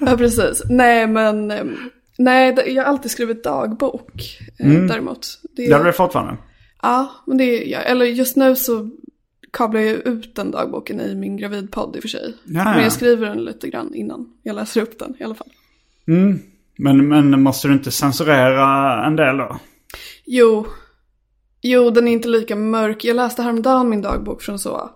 ja, 0.00 0.16
precis. 0.16 0.62
Nej, 0.68 1.06
men... 1.06 1.50
eh, 1.50 1.64
Nej, 2.18 2.52
det- 2.52 2.66
jag 2.66 2.82
har 2.82 2.88
alltid 2.90 3.10
skrivit 3.10 3.44
dagbok. 3.44 4.38
eh, 4.58 4.70
Däremot. 4.70 5.26
Det, 5.56 5.66
Det 5.66 5.72
har 5.72 5.84
du 5.84 5.92
fortfarande? 5.92 6.36
Ja, 6.82 7.10
men 7.26 7.36
det 7.38 7.74
är... 7.74 7.80
Eller 7.80 8.04
just 8.04 8.36
nu 8.36 8.56
så 8.56 8.90
kablar 9.52 9.80
jag 9.80 10.06
ut 10.06 10.34
den 10.34 10.50
dagboken 10.50 11.00
i 11.00 11.14
min 11.14 11.36
gravidpodd 11.36 11.96
i 11.96 11.98
och 11.98 12.02
för 12.02 12.08
sig. 12.08 12.34
Ja, 12.44 12.64
Men 12.64 12.76
ja. 12.76 12.82
jag 12.82 12.92
skriver 12.92 13.26
den 13.28 13.44
lite 13.44 13.68
grann 13.68 13.94
innan 13.94 14.32
jag 14.42 14.56
läser 14.56 14.80
upp 14.82 14.98
den 14.98 15.14
i 15.20 15.24
alla 15.24 15.34
fall. 15.34 15.50
Men, 16.78 17.08
men 17.08 17.42
måste 17.42 17.68
du 17.68 17.74
inte 17.74 17.90
censurera 17.90 19.04
en 19.06 19.16
del 19.16 19.36
då? 19.36 19.58
Jo, 20.24 20.66
jo, 21.62 21.90
den 21.90 22.08
är 22.08 22.12
inte 22.12 22.28
lika 22.28 22.56
mörk. 22.56 23.04
Jag 23.04 23.16
läste 23.16 23.42
häromdagen 23.42 23.88
min 23.88 24.02
dagbok 24.02 24.42
från 24.42 24.58
så 24.58 24.90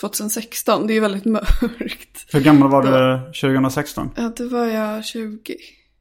2016. 0.00 0.86
Det 0.86 0.92
är 0.92 0.94
ju 0.94 1.00
väldigt 1.00 1.24
mörkt. 1.34 2.26
Hur 2.32 2.40
gammal 2.40 2.70
var 2.70 2.82
du 2.82 3.32
2016? 3.40 4.10
Ja, 4.16 4.32
då 4.36 4.48
var 4.48 4.66
jag 4.66 5.04
20. 5.04 5.56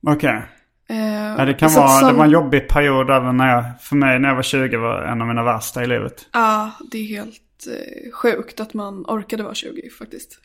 Okej. 0.07 0.41
Eh, 0.89 0.97
Ja, 1.37 1.45
det 1.45 1.53
kan 1.53 1.73
vara, 1.73 1.87
det 2.01 2.07
som- 2.07 2.17
var 2.17 2.25
en 2.25 2.31
jobbig 2.31 2.69
period 2.69 3.09
även 3.09 3.37
när 3.37 3.55
jag, 3.55 3.63
för 3.81 3.95
mig 3.95 4.19
när 4.19 4.29
jag 4.29 4.35
var 4.35 4.43
20 4.43 4.77
var 4.77 5.01
en 5.01 5.21
av 5.21 5.27
mina 5.27 5.43
värsta 5.43 5.83
i 5.83 5.87
livet. 5.87 6.25
Ja, 6.33 6.71
det 6.91 6.97
är 6.97 7.03
helt 7.05 7.41
eh, 7.67 8.11
sjukt 8.13 8.59
att 8.59 8.73
man 8.73 9.05
orkade 9.07 9.43
vara 9.43 9.55
20 9.55 9.89
faktiskt. 9.89 10.39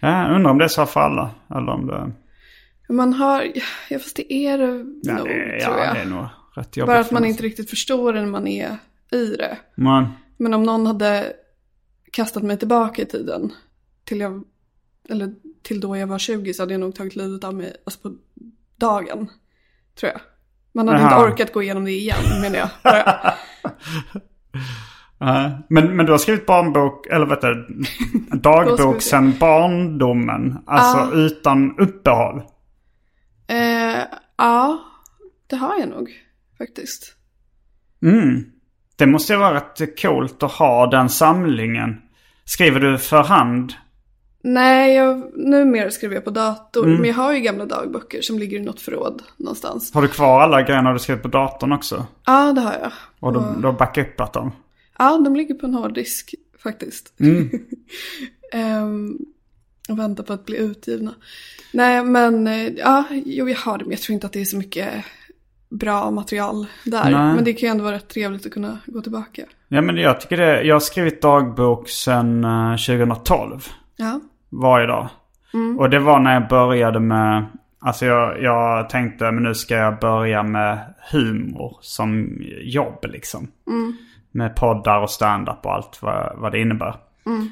Ja, 0.00 0.34
undrar 0.34 0.50
om 0.50 0.58
det 0.58 0.64
är 0.64 0.68
så 0.68 0.86
för 0.86 1.00
alla. 1.00 1.30
Eller 1.50 1.68
om 1.72 1.86
det... 1.86 2.12
Man 2.92 3.12
har, 3.12 3.46
ja 3.88 3.98
fast 3.98 4.16
det 4.16 4.32
är 4.32 4.58
det 4.58 4.84
Ja, 5.02 5.14
nog 5.14 5.26
det, 5.28 5.60
tror 5.64 5.76
ja, 5.78 5.84
jag. 5.84 5.94
det 5.94 6.00
är 6.00 6.06
nog 6.06 6.26
rätt 6.54 6.76
jobbigt. 6.76 6.88
Bara 6.88 6.98
att 6.98 7.10
man 7.10 7.24
inte 7.24 7.42
riktigt 7.42 7.70
förstår 7.70 8.12
när 8.12 8.26
man 8.26 8.46
är 8.46 8.76
i 9.12 9.26
det. 9.36 9.58
Men, 9.74 10.08
Men 10.36 10.54
om 10.54 10.62
någon 10.62 10.86
hade 10.86 11.32
kastat 12.12 12.42
mig 12.42 12.58
tillbaka 12.58 13.02
i 13.02 13.06
tiden 13.06 13.52
till, 14.04 14.20
jag, 14.20 14.44
eller 15.08 15.34
till 15.62 15.80
då 15.80 15.96
jag 15.96 16.06
var 16.06 16.18
20 16.18 16.54
så 16.54 16.62
hade 16.62 16.74
jag 16.74 16.80
nog 16.80 16.94
tagit 16.94 17.16
livet 17.16 17.44
av 17.44 17.54
mig 17.54 17.76
alltså 17.84 18.00
på 18.00 18.14
dagen. 18.76 19.30
Tror 19.94 20.12
jag. 20.12 20.20
Man 20.72 20.88
hade 20.88 21.00
Jaha. 21.00 21.08
inte 21.08 21.32
orkat 21.32 21.52
gå 21.52 21.62
igenom 21.62 21.84
det 21.84 21.90
igen 21.90 22.40
menar 22.42 22.58
jag. 22.58 22.68
Men, 25.68 25.96
men 25.96 26.06
du 26.06 26.12
har 26.12 26.18
skrivit 26.18 26.46
barnbok, 26.46 27.06
eller 27.06 27.26
vet 27.26 27.40
du, 27.40 27.66
dagbok 28.38 29.02
se. 29.02 29.08
sedan 29.10 29.34
barndomen. 29.40 30.58
Alltså 30.66 30.98
Ja. 30.98 31.10
utan 31.12 31.78
uppehåll. 31.78 32.42
Eh, 33.46 34.02
ja, 34.38 34.78
det 35.50 35.56
har 35.56 35.78
jag 35.78 35.88
nog 35.88 36.10
faktiskt. 36.58 37.14
Mm. 38.02 38.44
Det 38.96 39.06
måste 39.06 39.32
ju 39.32 39.38
vara 39.38 39.54
rätt 39.54 40.02
coolt 40.02 40.42
att 40.42 40.52
ha 40.52 40.86
den 40.86 41.08
samlingen. 41.08 41.96
Skriver 42.44 42.80
du 42.80 42.98
för 42.98 43.22
hand? 43.22 43.72
Nej, 44.42 44.94
jag, 44.96 45.22
numera 45.36 45.90
skriver 45.90 46.14
jag 46.14 46.24
på 46.24 46.30
dator. 46.30 46.84
Mm. 46.84 46.96
Men 46.96 47.08
jag 47.08 47.14
har 47.14 47.32
ju 47.32 47.40
gamla 47.40 47.64
dagböcker 47.66 48.20
som 48.22 48.38
ligger 48.38 48.56
i 48.58 48.62
något 48.62 48.80
förråd 48.80 49.22
någonstans. 49.36 49.94
Har 49.94 50.02
du 50.02 50.08
kvar 50.08 50.40
alla 50.40 50.62
grejerna 50.62 50.92
du 50.92 50.98
skrivit 50.98 51.22
på 51.22 51.28
datorn 51.28 51.72
också? 51.72 52.06
Ja, 52.26 52.52
det 52.52 52.60
har 52.60 52.72
jag. 52.72 52.92
Och 53.20 53.32
du, 53.32 53.60
du 53.60 53.66
har 53.66 53.72
backupat 53.72 54.32
dem? 54.32 54.52
Ja, 55.00 55.18
de 55.24 55.36
ligger 55.36 55.54
på 55.54 55.66
en 55.66 55.74
hårddisk 55.74 56.34
faktiskt. 56.62 57.20
Mm. 57.20 57.50
Ehm, 58.52 59.18
och 59.88 59.98
väntar 59.98 60.24
på 60.24 60.32
att 60.32 60.46
bli 60.46 60.56
utgivna. 60.56 61.14
Nej, 61.72 62.04
men 62.04 62.46
eh, 62.46 62.68
ja, 62.68 63.04
jo, 63.10 63.48
jag 63.48 63.56
har 63.56 63.78
det. 63.78 63.84
Men 63.84 63.90
jag 63.90 64.00
tror 64.00 64.14
inte 64.14 64.26
att 64.26 64.32
det 64.32 64.40
är 64.40 64.44
så 64.44 64.56
mycket 64.56 65.04
bra 65.68 66.10
material 66.10 66.66
där. 66.84 67.10
Nej. 67.10 67.34
Men 67.34 67.44
det 67.44 67.52
kan 67.52 67.66
ju 67.66 67.70
ändå 67.70 67.84
vara 67.84 67.94
rätt 67.94 68.08
trevligt 68.08 68.46
att 68.46 68.52
kunna 68.52 68.78
gå 68.86 69.00
tillbaka. 69.00 69.42
Ja 69.68 69.80
men 69.80 69.96
jag 69.96 70.20
tycker 70.20 70.36
det. 70.36 70.62
Jag 70.62 70.74
har 70.74 70.80
skrivit 70.80 71.22
dagbok 71.22 71.88
sedan 71.88 72.44
eh, 72.44 72.76
2012. 72.76 73.66
Ja, 73.96 74.20
Varje 74.48 74.86
dag. 74.86 75.08
Och 75.78 75.90
det 75.90 75.98
var 75.98 76.20
när 76.20 76.34
jag 76.34 76.48
började 76.48 77.00
med... 77.00 77.46
Alltså 77.78 78.06
jag, 78.06 78.42
jag 78.42 78.88
tänkte 78.88 79.30
men 79.30 79.42
nu 79.42 79.54
ska 79.54 79.74
jag 79.74 79.98
börja 80.00 80.42
med 80.42 80.94
humor 81.12 81.78
som 81.80 82.38
jobb 82.62 83.04
liksom. 83.08 83.48
Med 84.32 84.56
poddar 84.56 85.00
och 85.00 85.10
stand-up 85.10 85.66
och 85.66 85.74
allt 85.74 85.98
vad, 86.02 86.32
vad 86.36 86.52
det 86.52 86.60
innebär. 86.60 86.94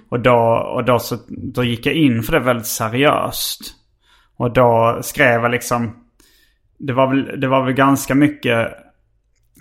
Och, 0.09 0.21
då, 0.21 0.37
och 0.75 0.85
då, 0.85 0.99
så, 0.99 1.17
då 1.29 1.65
gick 1.65 1.87
jag 1.87 1.95
in 1.95 2.23
för 2.23 2.33
det 2.33 2.41
väldigt 2.41 2.67
seriöst. 2.67 3.61
Och 4.37 4.53
då 4.53 4.99
skrev 5.03 5.43
jag 5.43 5.51
liksom... 5.51 6.05
Det 6.79 6.93
var 6.93 7.07
väl, 7.07 7.41
det 7.41 7.49
var 7.49 7.65
väl 7.65 7.73
ganska 7.75 8.15
mycket, 8.15 8.69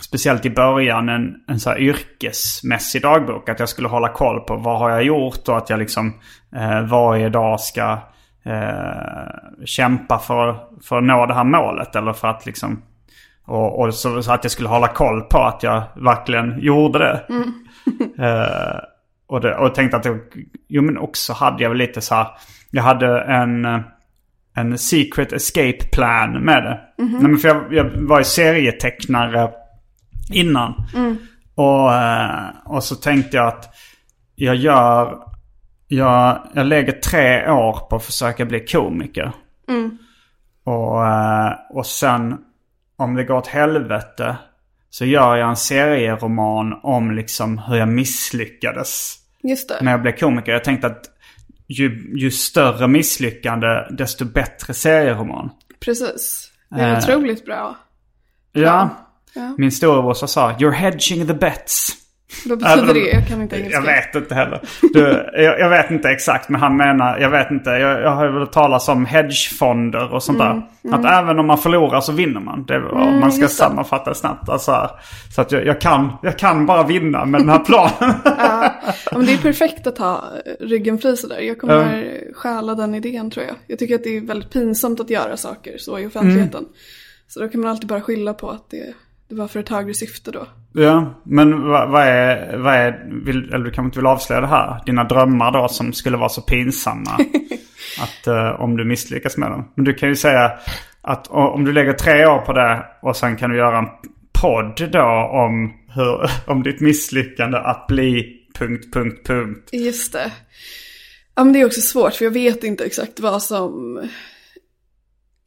speciellt 0.01 0.45
i 0.45 0.49
början, 0.49 1.09
en, 1.09 1.36
en 1.47 1.59
så 1.59 1.70
här 1.70 1.80
yrkesmässig 1.80 3.01
dagbok. 3.01 3.49
Att 3.49 3.59
jag 3.59 3.70
skulle 3.70 3.88
hålla 3.88 4.09
koll 4.09 4.39
på 4.39 4.55
vad 4.55 4.80
har 4.80 4.89
jag 4.89 5.03
gjort 5.03 5.47
och 5.47 5.57
att 5.57 5.70
jag 5.70 5.80
liksom 5.80 6.13
eh, 6.55 6.82
varje 6.82 7.30
dag 7.30 7.59
ska 7.59 7.97
eh, 8.43 9.65
kämpa 9.65 10.20
för, 10.20 10.57
för 10.84 10.97
att 10.97 11.03
nå 11.03 11.26
det 11.26 11.34
här 11.34 11.43
målet. 11.43 11.95
Eller 11.95 12.13
för 12.13 12.28
att 12.28 12.45
liksom... 12.45 12.82
Och, 13.48 13.80
och 13.80 13.93
så, 13.93 14.24
så 14.24 14.32
att 14.32 14.43
jag 14.43 14.52
skulle 14.52 14.70
hålla 14.70 14.88
koll 14.88 15.22
på 15.22 15.38
att 15.38 15.64
jag 15.64 15.84
verkligen 15.95 16.60
gjorde 16.60 17.00
det. 17.00 17.24
Eh, 18.20 18.80
och, 19.28 19.41
det, 19.41 19.56
och 19.56 19.76
tänkte 19.76 19.98
att 19.98 20.04
det, 20.04 20.20
jo 20.68 20.82
men 20.82 20.98
också 20.98 21.34
hade 21.34 21.64
jag 21.64 21.70
väl 21.70 21.78
lite 21.78 22.02
så 22.02 22.16
här, 22.16 22.28
jag 22.72 22.84
hade 22.84 23.22
en, 23.22 23.66
en 24.56 24.78
secret 24.78 25.34
escape 25.34 25.88
plan 25.91 26.39
med 26.39 26.64
det. 26.64 26.80
Nej, 27.04 27.22
men 27.22 27.38
för 27.38 27.48
jag, 27.48 27.74
jag 27.74 27.89
var 28.08 28.18
ju 28.18 28.24
serietecknare 28.24 29.52
innan. 30.34 30.74
Och, 31.56 31.93
eh, 31.93 32.45
och 32.66 32.84
så 32.84 32.95
tänkte 32.95 33.38
jag 33.38 33.48
att 33.48 33.76
jag 34.36 34.56
gör, 34.56 35.18
jag, 35.88 36.48
jag 36.54 36.66
lägger 36.66 36.91
tre 36.91 37.50
år 37.52 37.88
på 37.89 37.95
att 37.95 38.06
försöka 38.06 38.45
bli 38.45 38.60
komiker. 38.60 39.32
Och, 40.64 41.06
eh, 41.06 41.54
och 41.70 41.86
sen 41.86 42.38
om 42.98 43.16
det 43.16 43.24
går 43.24 43.36
åt 43.36 43.48
helvete 43.48 44.38
så 44.89 45.06
gör 45.06 45.36
jag 45.36 45.50
en 45.50 45.56
serieroman 45.56 46.80
om 46.84 47.12
liksom 47.12 47.58
hur 47.58 47.76
jag 47.76 47.88
misslyckades 47.88 49.16
just 49.43 49.70
det. 49.70 49.78
när 49.82 49.91
jag 49.91 50.02
blev 50.02 50.12
komiker. 50.18 50.52
Jag 50.52 50.64
tänkte 50.64 50.88
att 50.88 51.06
ju, 51.68 52.12
ju 52.16 52.32
större 52.32 52.88
misslyckande 52.88 53.68
desto 53.91 54.26
bättre 54.26 54.74
serieroman. 54.74 55.50
Precis. 55.80 56.52
Det 56.70 56.82
är 56.82 56.91
Eh. 56.93 56.98
otroligt 56.98 57.45
bra. 57.45 57.76
Ja. 58.52 58.89
Ja. 59.34 59.56
Min 59.58 59.72
storebrorsa 59.72 60.28
sa 60.28 60.52
“You're 60.52 60.72
hedging 60.72 61.28
the 61.28 61.34
bets”. 61.34 61.89
Vad 62.46 62.60
betyder 62.60 62.94
det? 62.94 63.00
Jag 63.00 63.28
kan 63.28 63.42
inte 63.42 63.56
engelska. 63.56 63.78
Jag 63.78 63.86
vet 63.86 64.16
inte 64.16 64.36
heller. 64.36 64.62
Du, 64.94 65.30
jag, 65.44 65.60
jag 65.60 65.70
vet 65.70 65.92
inte 65.92 66.10
exakt 66.10 66.50
men 66.50 66.62
han 66.62 66.78
menar, 66.78 67.18
jag 67.20 67.30
vet 67.30 67.52
inte. 67.52 67.70
Jag, 67.70 68.02
jag 68.02 68.10
har 68.16 68.28
väl 68.28 68.48
talat 68.48 68.90
om 68.90 69.06
hedgefonder 69.06 70.14
och 70.14 70.24
sånt 70.24 70.40
där. 70.40 70.62
Att 70.92 71.06
även 71.06 71.40
om 71.40 71.48
man 71.48 71.58
förlorar 71.58 72.02
så 72.02 72.12
vinner 72.12 72.40
man. 72.40 72.66
Det, 72.66 72.80
man 72.80 72.92
ska 72.92 73.08
Mm, 73.08 73.24
just 73.30 73.40
det. 73.42 73.48
sammanfatta 73.50 74.10
det 74.10 74.16
snabbt. 74.16 74.50
Alltså, 74.50 74.90
så 75.36 75.42
att 75.42 75.52
jag, 75.52 75.66
jag, 75.66 75.82
kan, 75.82 76.12
jag 76.22 76.38
kan 76.40 76.66
bara 76.66 76.84
vinna 76.84 77.26
med 77.26 77.42
den 77.42 77.50
här 77.50 77.60
planen. 77.60 77.92
Ja, 79.12 79.18
men 79.18 79.26
det 79.26 79.34
är 79.34 79.38
perfekt 79.38 79.88
att 79.88 79.98
ha 79.98 80.24
ryggen 80.60 80.98
fri 81.00 81.18
sådär. 81.18 81.40
Jag 81.40 81.60
kommer 81.60 82.14
stjäla 82.34 82.76
den 82.76 82.96
idén 82.96 83.32
tror 83.32 83.46
jag. 83.46 83.56
Jag 83.68 83.80
tycker 83.80 83.96
att 83.96 84.04
det 84.04 84.18
är 84.18 84.22
väldigt 84.22 84.52
pinsamt 84.52 85.00
att 85.00 85.10
göra 85.10 85.38
saker 85.38 85.78
så 85.78 86.00
i 86.00 86.06
offentligheten. 86.08 86.66
Så 87.28 87.40
då 87.40 87.48
kan 87.48 87.62
man 87.62 87.70
alltid 87.70 87.88
bara 87.88 88.02
skylla 88.02 88.34
på 88.34 88.50
att 88.50 88.70
det, 88.70 88.94
det 89.30 89.36
var 89.36 89.48
för 89.48 89.60
ett 89.60 89.70
högre 89.70 89.94
syfte 89.94 90.32
då. 90.32 90.48
ja, 90.72 91.22
men 91.24 91.68
vad, 91.68 91.90
vad 91.90 92.04
är, 92.04 92.58
vad 92.58 92.74
är 92.74 93.10
vill, 93.26 93.54
eller 93.54 93.66
du 93.66 93.72
kanske 93.72 93.88
inte 93.88 94.00
vill 94.00 94.08
avslöja 94.08 94.42
det 94.42 94.48
här. 94.48 94.82
Dina 94.86 95.04
drömmar 95.04 95.52
då 95.52 95.68
som 95.68 95.94
skulle 95.94 96.18
vara 96.18 96.30
så 96.30 96.42
pinsamma. 96.42 97.12
att 98.02 98.28
eh, 98.28 98.62
om 98.62 98.78
du 98.78 98.86
misslyckas 98.86 99.38
med 99.38 99.52
dem. 99.52 99.72
Men 99.76 99.86
du 99.86 99.94
kan 99.94 100.10
ju 100.10 100.16
säga 100.16 100.52
att 101.02 101.28
om 101.28 101.66
du 101.66 101.74
lägger 101.74 101.94
tre 101.94 102.26
år 102.26 102.40
på 102.40 102.54
det 102.54 102.86
och 103.02 103.16
sen 103.16 103.38
kan 103.38 103.50
du 103.50 103.58
göra 103.58 103.78
en 103.78 103.88
podd 104.42 104.90
då 104.92 105.30
om, 105.32 105.74
hur, 105.96 106.30
om 106.52 106.64
ditt 106.64 106.80
misslyckande 106.80 107.58
att 107.58 107.88
bli 107.88 108.38
punkt, 108.60 108.94
punkt, 108.94 109.28
punkt. 109.28 109.70
Just 109.72 110.14
det. 110.14 110.32
Ja 111.36 111.44
men 111.44 111.54
det 111.54 111.62
är 111.62 111.66
också 111.66 111.82
svårt 111.82 112.14
för 112.14 112.26
jag 112.26 112.32
vet 112.32 112.64
inte 112.64 112.86
exakt 112.86 113.20
vad 113.20 113.44
som 113.44 114.02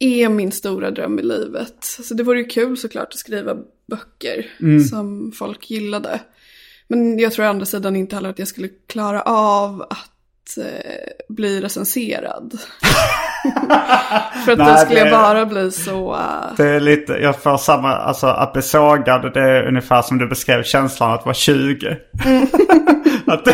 är 0.03 0.29
min 0.29 0.51
stora 0.51 0.91
dröm 0.91 1.19
i 1.19 1.21
livet. 1.23 1.75
Så 1.81 2.13
det 2.13 2.23
vore 2.23 2.39
ju 2.39 2.45
kul 2.45 2.77
såklart 2.77 3.07
att 3.07 3.17
skriva 3.19 3.55
böcker 3.89 4.45
som 4.89 5.31
folk 5.31 5.69
gillade. 5.69 6.19
Men 6.87 7.19
jag 7.19 7.31
tror 7.33 7.45
å 7.45 7.49
andra 7.49 7.65
sidan 7.65 7.95
inte 7.95 8.15
heller 8.15 8.29
att 8.29 8.39
jag 8.39 8.47
skulle 8.47 8.67
klara 8.87 9.21
av 9.21 9.81
att 9.81 10.57
eh, 10.57 11.25
bli 11.29 11.61
recenserad. 11.61 12.53
För 14.45 14.51
att 14.51 14.57
då 14.57 14.63
Nej, 14.63 14.77
skulle 14.85 14.99
det- 15.03 15.09
jag 15.09 15.19
bara 15.21 15.45
bli 15.45 15.71
så... 15.71 16.13
eh, 16.15 16.55
Det 16.57 16.69
är 16.69 16.79
lite, 16.79 17.13
jag 17.13 17.39
får 17.41 17.57
samma, 17.57 17.93
alltså 17.95 18.27
att 18.27 18.53
bli 18.53 18.61
sågad 18.61 19.33
det 19.33 19.39
är 19.41 19.67
ungefär 19.67 20.01
som 20.01 20.17
du 20.17 20.27
beskrev 20.27 20.63
känslan 20.63 21.11
att 21.13 21.25
vara 21.25 21.33
20. 21.35 21.97
att 23.33 23.45
det, 23.45 23.51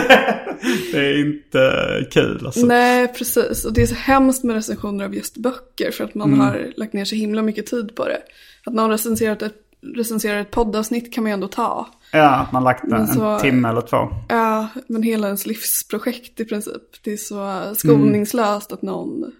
det 0.91 0.97
är 0.97 1.19
inte 1.19 2.07
kul 2.11 2.45
alltså. 2.45 2.65
Nej, 2.65 3.07
precis. 3.07 3.65
Och 3.65 3.73
det 3.73 3.81
är 3.81 3.87
så 3.87 3.95
hemskt 3.95 4.43
med 4.43 4.55
recensioner 4.55 5.05
av 5.05 5.15
just 5.15 5.37
böcker 5.37 5.91
för 5.91 6.03
att 6.03 6.15
man 6.15 6.39
har 6.39 6.71
lagt 6.77 6.93
ner 6.93 7.05
så 7.05 7.15
himla 7.15 7.41
mycket 7.41 7.65
tid 7.65 7.95
på 7.95 8.05
det. 8.05 8.21
Att 8.65 8.73
någon 8.73 8.89
recenserat 8.89 9.41
ett, 9.41 9.55
recenserar 9.95 10.41
ett 10.41 10.51
poddavsnitt 10.51 11.13
kan 11.13 11.23
man 11.23 11.31
ju 11.31 11.33
ändå 11.33 11.47
ta. 11.47 11.87
Ja, 12.11 12.29
att 12.29 12.51
man 12.51 12.63
lagt 12.63 12.83
en, 12.83 13.07
så- 13.07 13.21
en 13.25 13.39
timme 13.39 13.69
eller 13.69 13.81
två. 13.81 13.97
Ja, 14.29 14.67
men 14.87 15.03
hela 15.03 15.27
ens 15.27 15.45
livsprojekt 15.45 16.39
i 16.39 16.45
princip. 16.45 16.81
Det 17.03 17.13
är 17.13 17.17
så 17.17 17.61
skoningslöst 17.75 18.71
att 18.71 18.81
någon 18.81 19.31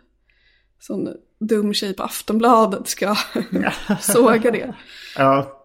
sån 0.80 1.08
dum 1.40 1.74
tjej 1.74 1.94
på 1.94 2.04
Aftonbladet 2.04 2.88
ska 2.88 3.16
såga 4.02 4.52
det. 4.52 4.74
Ja. 5.18 5.57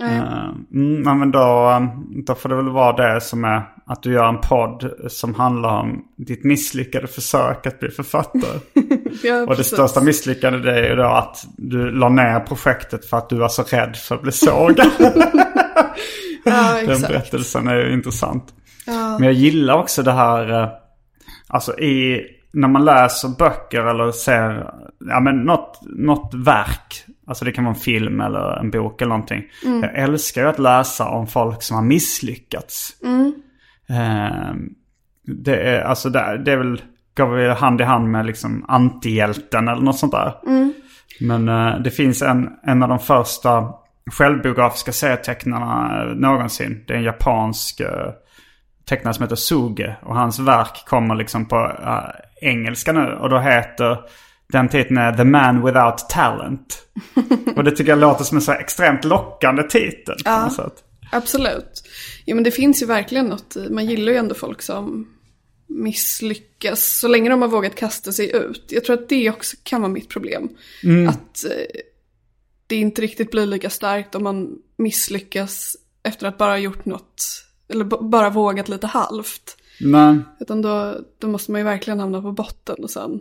Eh, 0.00 0.50
mm, 0.74 1.18
men 1.18 1.30
då, 1.30 1.72
då 2.26 2.34
får 2.34 2.48
det 2.48 2.54
väl 2.54 2.68
vara 2.68 3.14
det 3.14 3.20
som 3.20 3.44
är 3.44 3.62
att 3.86 4.02
du 4.02 4.12
gör 4.12 4.28
en 4.28 4.40
podd 4.40 4.90
som 5.08 5.34
handlar 5.34 5.80
om 5.80 6.04
ditt 6.16 6.44
misslyckade 6.44 7.06
försök 7.06 7.66
att 7.66 7.80
bli 7.80 7.88
författare. 7.90 8.60
Ja, 9.22 9.46
Och 9.46 9.56
det 9.56 9.64
största 9.64 10.00
misslyckandet 10.00 10.64
är 10.64 10.88
ju 10.90 10.96
då 10.96 11.04
att 11.04 11.46
du 11.56 11.90
la 11.90 12.08
ner 12.08 12.40
projektet 12.40 13.04
för 13.04 13.16
att 13.16 13.28
du 13.28 13.36
var 13.36 13.48
så 13.48 13.62
rädd 13.62 13.96
för 13.96 14.14
att 14.14 14.22
bli 14.22 14.32
sågad. 14.32 14.90
Ja, 16.44 16.80
Den 16.86 17.00
berättelsen 17.00 17.68
är 17.68 17.76
ju 17.76 17.92
intressant. 17.92 18.44
Ja. 18.86 19.18
Men 19.18 19.22
jag 19.22 19.32
gillar 19.32 19.74
också 19.74 20.02
det 20.02 20.12
här, 20.12 20.62
eh, 20.62 20.68
alltså 21.46 21.78
i, 21.78 22.26
när 22.52 22.68
man 22.68 22.84
läser 22.84 23.28
böcker 23.28 23.82
eller 23.82 24.12
ser, 24.12 24.70
ja 24.98 25.20
men 25.20 25.36
något, 25.36 25.80
något 25.82 26.34
verk. 26.34 27.04
Alltså 27.28 27.44
det 27.44 27.52
kan 27.52 27.64
vara 27.64 27.74
en 27.74 27.80
film 27.80 28.20
eller 28.20 28.60
en 28.60 28.70
bok 28.70 29.02
eller 29.02 29.08
någonting. 29.08 29.44
Jag 29.82 29.98
älskar 29.98 30.42
ju 30.42 30.48
att 30.48 30.58
läsa 30.58 31.08
om 31.08 31.26
folk 31.26 31.62
som 31.62 31.76
har 31.76 31.84
misslyckats. 31.84 32.90
Eh, 33.88 34.54
det 35.24 35.56
är, 35.56 35.80
alltså 35.80 36.10
det, 36.10 36.42
det 36.44 36.52
är 36.52 36.56
väl, 36.56 36.82
går 37.16 37.26
väl 37.26 37.50
hand 37.50 37.80
i 37.80 37.84
hand 37.84 38.10
med 38.10 38.26
liksom 38.26 38.64
antihjälten 38.68 39.68
eller 39.68 39.82
något 39.82 39.98
sånt 39.98 40.12
där. 40.12 40.34
Men 41.20 41.48
eh, 41.48 41.80
det 41.80 41.90
finns 41.90 42.22
en, 42.22 42.50
en 42.62 42.82
av 42.82 42.88
de 42.88 42.98
första 42.98 43.68
självbiografiska 44.12 44.92
serietecknarna 44.92 46.02
eh, 46.02 46.14
någonsin. 46.16 46.84
Det 46.86 46.92
är 46.92 46.98
en 46.98 47.04
japansk 47.04 47.80
eh, 47.80 48.12
tecknare 48.88 49.14
som 49.14 49.22
heter 49.22 49.36
Suge. 49.36 49.96
Och 50.02 50.16
hans 50.16 50.38
verk 50.38 50.84
kommer 50.86 51.14
liksom 51.14 51.46
på 51.46 51.56
uh, 51.56 52.10
engelska 52.40 52.92
nu. 52.92 53.12
Och 53.12 53.30
då 53.30 53.38
heter 53.38 53.98
den 54.52 54.68
titeln 54.68 54.98
är 54.98 55.12
The 55.12 55.24
Man 55.24 55.64
Without 55.64 56.08
Talent. 56.08 56.82
och 57.56 57.64
det 57.64 57.70
tycker 57.70 57.90
jag 57.90 57.98
låter 57.98 58.24
som 58.24 58.36
en 58.36 58.42
så 58.42 58.52
extremt 58.52 59.04
lockande 59.04 59.62
titel. 59.62 60.16
Ja, 60.24 60.50
absolut. 61.12 61.82
Ja 62.24 62.34
men 62.34 62.44
det 62.44 62.50
finns 62.50 62.82
ju 62.82 62.86
verkligen 62.86 63.26
något 63.26 63.56
i, 63.56 63.68
man 63.70 63.86
gillar 63.86 64.12
ju 64.12 64.18
ändå 64.18 64.34
folk 64.34 64.62
som 64.62 65.08
misslyckas. 65.66 66.98
Så 67.00 67.08
länge 67.08 67.30
de 67.30 67.42
har 67.42 67.48
vågat 67.48 67.74
kasta 67.74 68.12
sig 68.12 68.36
ut. 68.36 68.64
Jag 68.68 68.84
tror 68.84 68.94
att 68.94 69.08
det 69.08 69.30
också 69.30 69.56
kan 69.62 69.80
vara 69.80 69.92
mitt 69.92 70.08
problem. 70.08 70.48
Mm. 70.84 71.08
Att 71.08 71.44
eh, 71.44 71.80
det 72.66 72.76
inte 72.76 73.02
riktigt 73.02 73.30
blir 73.30 73.46
lika 73.46 73.70
starkt 73.70 74.14
om 74.14 74.22
man 74.22 74.58
misslyckas 74.76 75.76
efter 76.02 76.26
att 76.26 76.38
bara 76.38 76.50
ha 76.50 76.58
gjort 76.58 76.84
något. 76.84 77.24
Eller 77.68 77.84
bara 77.84 78.30
vågat 78.30 78.68
lite 78.68 78.86
halvt. 78.86 79.56
Nej. 79.80 80.18
Utan 80.40 80.62
då, 80.62 81.00
då 81.18 81.28
måste 81.28 81.50
man 81.50 81.60
ju 81.60 81.64
verkligen 81.64 82.00
hamna 82.00 82.22
på 82.22 82.32
botten 82.32 82.76
och 82.82 82.90
sen 82.90 83.20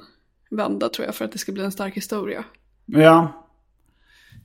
vända 0.50 0.90
tror 0.90 1.06
jag 1.06 1.16
för 1.16 1.26
att 1.26 1.32
det 1.32 1.38
ska 1.38 1.52
bli 1.52 1.64
en 1.64 1.72
stark 1.72 1.98
historia. 1.98 2.44
Ja. 2.86 3.44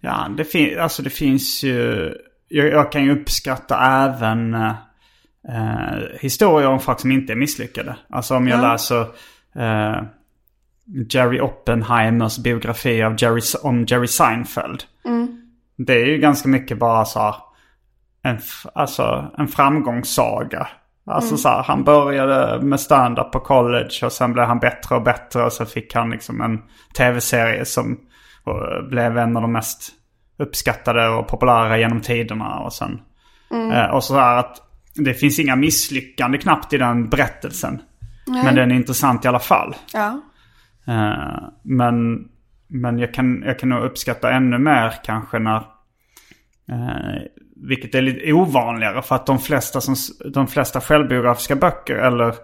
Ja, 0.00 0.28
det, 0.36 0.44
fin 0.44 0.78
alltså 0.78 1.02
det 1.02 1.10
finns 1.10 1.62
ju... 1.62 2.12
Jag, 2.48 2.68
jag 2.68 2.92
kan 2.92 3.04
ju 3.04 3.20
uppskatta 3.20 3.76
även 3.76 4.54
eh, 4.54 5.98
historier 6.20 6.68
om 6.68 6.80
folk 6.80 7.00
som 7.00 7.12
inte 7.12 7.32
är 7.32 7.36
misslyckade. 7.36 7.96
Alltså 8.08 8.36
om 8.36 8.48
jag 8.48 8.58
ja. 8.58 8.72
läser 8.72 9.00
eh, 9.54 10.02
Jerry 11.08 11.40
Oppenheimers 11.40 12.38
biografi 12.38 13.02
av 13.02 13.14
Jerry, 13.18 13.40
om 13.62 13.84
Jerry 13.84 14.06
Seinfeld. 14.06 14.84
Mm. 15.04 15.52
Det 15.76 15.92
är 15.92 16.06
ju 16.06 16.18
ganska 16.18 16.48
mycket 16.48 16.78
bara 16.78 17.04
så 17.04 17.36
en, 18.22 18.38
alltså, 18.74 19.30
en 19.38 19.48
framgångssaga. 19.48 20.68
Alltså 21.06 21.30
mm. 21.30 21.38
så 21.38 21.48
här, 21.48 21.62
han 21.62 21.84
började 21.84 22.62
med 22.64 22.80
stand-up 22.80 23.32
på 23.32 23.40
college 23.40 23.90
och 24.04 24.12
sen 24.12 24.32
blev 24.32 24.46
han 24.46 24.58
bättre 24.58 24.94
och 24.96 25.02
bättre 25.02 25.44
och 25.44 25.52
så 25.52 25.66
fick 25.66 25.94
han 25.94 26.10
liksom 26.10 26.40
en 26.40 26.62
tv-serie 26.96 27.64
som 27.64 27.98
blev 28.88 29.18
en 29.18 29.36
av 29.36 29.42
de 29.42 29.52
mest 29.52 29.92
uppskattade 30.38 31.08
och 31.08 31.28
populära 31.28 31.78
genom 31.78 32.00
tiderna. 32.00 32.58
Och 32.58 32.72
sen 32.72 33.00
mm. 33.50 33.70
eh, 33.70 33.86
och 33.86 34.04
så 34.04 34.14
här 34.14 34.36
att 34.36 34.56
det 34.94 35.14
finns 35.14 35.38
inga 35.38 35.56
misslyckande 35.56 36.38
knappt 36.38 36.72
i 36.72 36.78
den 36.78 37.08
berättelsen. 37.08 37.82
Nej. 38.26 38.44
Men 38.44 38.54
den 38.54 38.70
är 38.70 38.74
intressant 38.74 39.24
i 39.24 39.28
alla 39.28 39.38
fall. 39.38 39.76
Ja. 39.92 40.20
Eh, 40.86 41.48
men 41.62 42.24
men 42.72 42.98
jag, 42.98 43.14
kan, 43.14 43.42
jag 43.46 43.58
kan 43.58 43.68
nog 43.68 43.84
uppskatta 43.84 44.30
ännu 44.30 44.58
mer 44.58 44.94
kanske 45.04 45.38
när 45.38 45.56
eh, 46.68 47.22
vilket 47.62 47.94
är 47.94 48.02
lite 48.02 48.32
ovanligare 48.32 49.02
för 49.02 49.14
att 49.14 49.26
de 49.26 49.38
flesta, 49.38 49.80
som, 49.80 49.94
de 50.32 50.46
flesta 50.46 50.80
självbiografiska 50.80 51.56
böcker 51.56 51.94
eller 51.94 52.34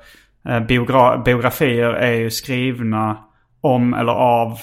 eh, 0.49 0.61
biogra 0.61 1.19
biografier 1.19 1.93
är 1.93 2.13
ju 2.13 2.31
skrivna 2.31 3.25
om 3.61 3.95
eller 3.95 4.13
av 4.13 4.59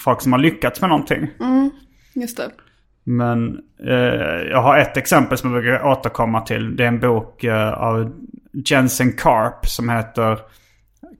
folk 0.00 0.20
som 0.20 0.32
har 0.32 0.38
lyckats 0.38 0.80
med 0.80 0.90
någonting. 0.90 1.30
Mm, 1.40 1.70
just 2.14 2.36
det. 2.36 2.50
Men 3.04 3.58
eh, 3.86 4.50
jag 4.50 4.62
har 4.62 4.78
ett 4.78 4.96
exempel 4.96 5.38
som 5.38 5.54
jag 5.54 5.62
brukar 5.62 5.86
återkomma 5.86 6.40
till. 6.40 6.76
Det 6.76 6.84
är 6.84 6.88
en 6.88 7.00
bok 7.00 7.44
eh, 7.44 7.72
av 7.72 8.12
Jensen 8.52 9.12
Karp 9.12 9.66
som 9.66 9.88
heter 9.88 10.38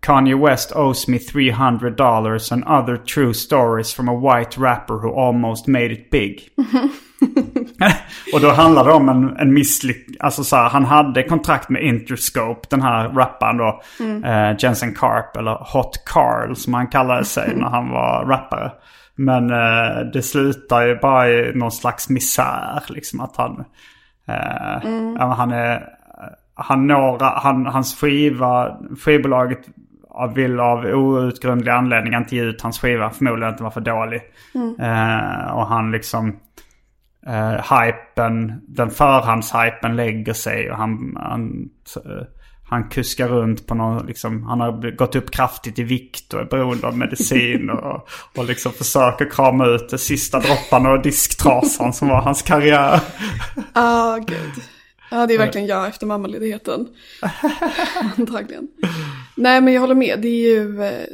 Kanye 0.05 0.39
West 0.39 0.73
owes 0.77 1.09
me 1.09 1.19
300 1.19 1.97
dollars 1.97 2.53
and 2.53 2.65
other 2.65 2.97
true 2.99 3.33
stories 3.33 3.95
from 3.95 4.09
a 4.09 4.15
white 4.15 4.59
rapper 4.59 4.99
who 4.99 5.11
almost 5.11 5.69
made 5.69 5.93
it 5.93 6.11
big. 6.11 6.51
och 8.35 8.41
då 8.41 8.51
handlar 8.51 8.85
det 8.85 8.93
om 8.93 9.09
en, 9.09 9.37
en 9.37 9.55
misslyck... 9.55 10.07
Alltså 10.21 10.45
så 10.45 10.57
här, 10.57 10.69
han 10.69 10.85
hade 10.85 11.23
kontrakt 11.23 11.69
med 11.69 11.83
Interscope, 11.83 12.61
den 12.71 12.83
här 12.83 13.09
rapparen 13.09 13.57
då. 13.57 13.83
Mm. 14.01 14.25
Eh, 14.25 14.57
Jensen 14.59 14.95
Karp, 14.95 15.37
eller 15.37 15.73
Hot 15.73 16.05
Carl 16.07 16.55
som 16.55 16.75
han 16.75 16.87
kallade 16.87 17.25
sig 17.25 17.57
när 17.57 17.69
han 17.69 17.91
var 17.91 18.25
rappare. 18.25 18.73
Men 19.15 19.51
eh, 19.51 20.01
det 20.13 20.23
slutar 20.23 20.87
ju 20.87 20.99
bara 20.99 21.29
i 21.29 21.53
någon 21.55 21.73
slags 21.73 22.09
misär. 22.09 22.83
Liksom 22.89 23.21
att 23.21 23.37
han... 23.37 23.65
Eh, 24.29 24.87
mm. 24.87 25.17
han 25.17 25.53
är... 25.53 25.89
Han 26.57 26.87
når, 26.87 27.19
han, 27.21 27.67
hans 27.67 28.01
skiva, 28.01 28.77
skivbolaget 29.05 29.67
vill 30.35 30.61
av 30.61 30.85
outgrundlig 30.85 31.73
anledning 31.73 32.15
inte 32.15 32.37
ge 32.37 32.43
ut 32.43 32.63
hans 32.63 32.79
skiva. 32.79 33.11
Förmodligen 33.11 33.51
att 33.51 33.59
den 33.59 33.65
var 33.65 33.71
för 33.71 33.81
dålig. 33.81 34.23
Mm. 34.55 34.81
Eh, 34.81 35.55
och 35.55 35.67
han 35.67 35.91
liksom 35.91 36.37
eh, 37.27 37.77
hypen, 37.77 38.61
den 38.69 38.91
förhandshypen 38.91 39.97
lägger 39.97 40.33
sig 40.33 40.71
och 40.71 40.77
han, 40.77 41.17
han, 41.21 41.69
han 42.69 42.89
kuskar 42.89 43.29
runt 43.29 43.67
på 43.67 43.75
någon, 43.75 44.07
liksom, 44.07 44.43
han 44.43 44.61
har 44.61 44.97
gått 44.97 45.17
upp 45.17 45.31
kraftigt 45.31 45.79
i 45.79 45.83
vikt 45.83 46.35
och 46.35 46.41
är 46.41 46.45
beroende 46.45 46.87
av 46.87 46.99
medicin 46.99 47.71
och, 47.71 48.09
och 48.37 48.45
liksom 48.45 48.73
försöker 48.73 49.31
krama 49.31 49.67
ut 49.67 49.89
de 49.89 49.99
sista 49.99 50.41
dropparna 50.41 50.91
och 50.91 51.03
disktrasan 51.03 51.93
som 51.93 52.09
var 52.09 52.23
hans 52.23 52.43
karriär. 52.43 53.01
Ah, 53.73 54.17
oh, 54.17 54.19
gud. 54.19 54.63
Ja, 55.15 55.27
det 55.27 55.35
är 55.35 55.39
verkligen 55.39 55.67
jag 55.67 55.89
efter 55.89 56.07
mammaledigheten. 56.07 56.89
Antagligen. 58.19 58.69
Nej, 59.37 59.61
men 59.61 59.75
jag 59.75 59.81
håller 59.81 59.95
med. 59.95 60.21
Det 60.21 60.29
är 60.29 60.57
ju, 60.57 60.83
eh, 60.83 61.07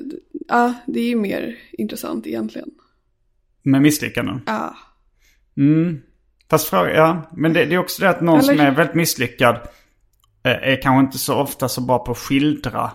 ja, 0.49 0.75
det 0.87 1.01
är 1.01 1.09
ju 1.09 1.17
mer 1.17 1.57
intressant 1.73 2.27
egentligen. 2.27 2.69
Med 3.63 3.83
misslyckanden? 3.83 4.41
Ja. 4.47 4.77
Mm. 5.57 6.01
Fast 6.51 6.69
fråga, 6.69 6.95
ja. 6.95 7.31
Men 7.37 7.53
det, 7.53 7.65
det, 7.65 7.75
är 7.75 7.79
också 7.79 8.03
det 8.03 8.11
att 8.11 8.21
någon 8.21 8.39
Eller... 8.39 8.55
som 8.55 8.67
är 8.67 8.71
väldigt 8.71 8.95
misslyckad 8.95 9.55
eh, 10.45 10.53
är 10.53 10.83
kanske 10.83 11.01
inte 11.01 11.19
så 11.19 11.35
ofta 11.35 11.69
så 11.69 11.81
bra 11.81 11.99
på 11.99 12.13
att 12.13 12.19
skildra 12.19 12.91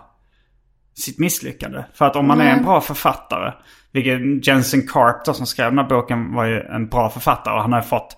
sitt 0.94 1.20
misslyckande. 1.20 1.84
För 1.94 2.06
att 2.06 2.16
om 2.16 2.28
man 2.28 2.42
mm. 2.42 2.54
är 2.54 2.58
en 2.58 2.66
bra 2.66 2.82
författare, 2.82 3.54
vilket 3.92 4.48
Jensen 4.48 4.88
Karp 4.88 5.26
då, 5.26 5.34
som 5.34 5.46
skrev 5.46 5.72
den 5.72 5.78
här 5.78 5.90
boken 5.90 6.34
var 6.34 6.46
ju 6.46 6.60
en 6.60 6.88
bra 6.88 7.10
författare 7.10 7.56
och 7.56 7.62
han 7.62 7.74
har 7.74 7.82
fått, 7.82 8.18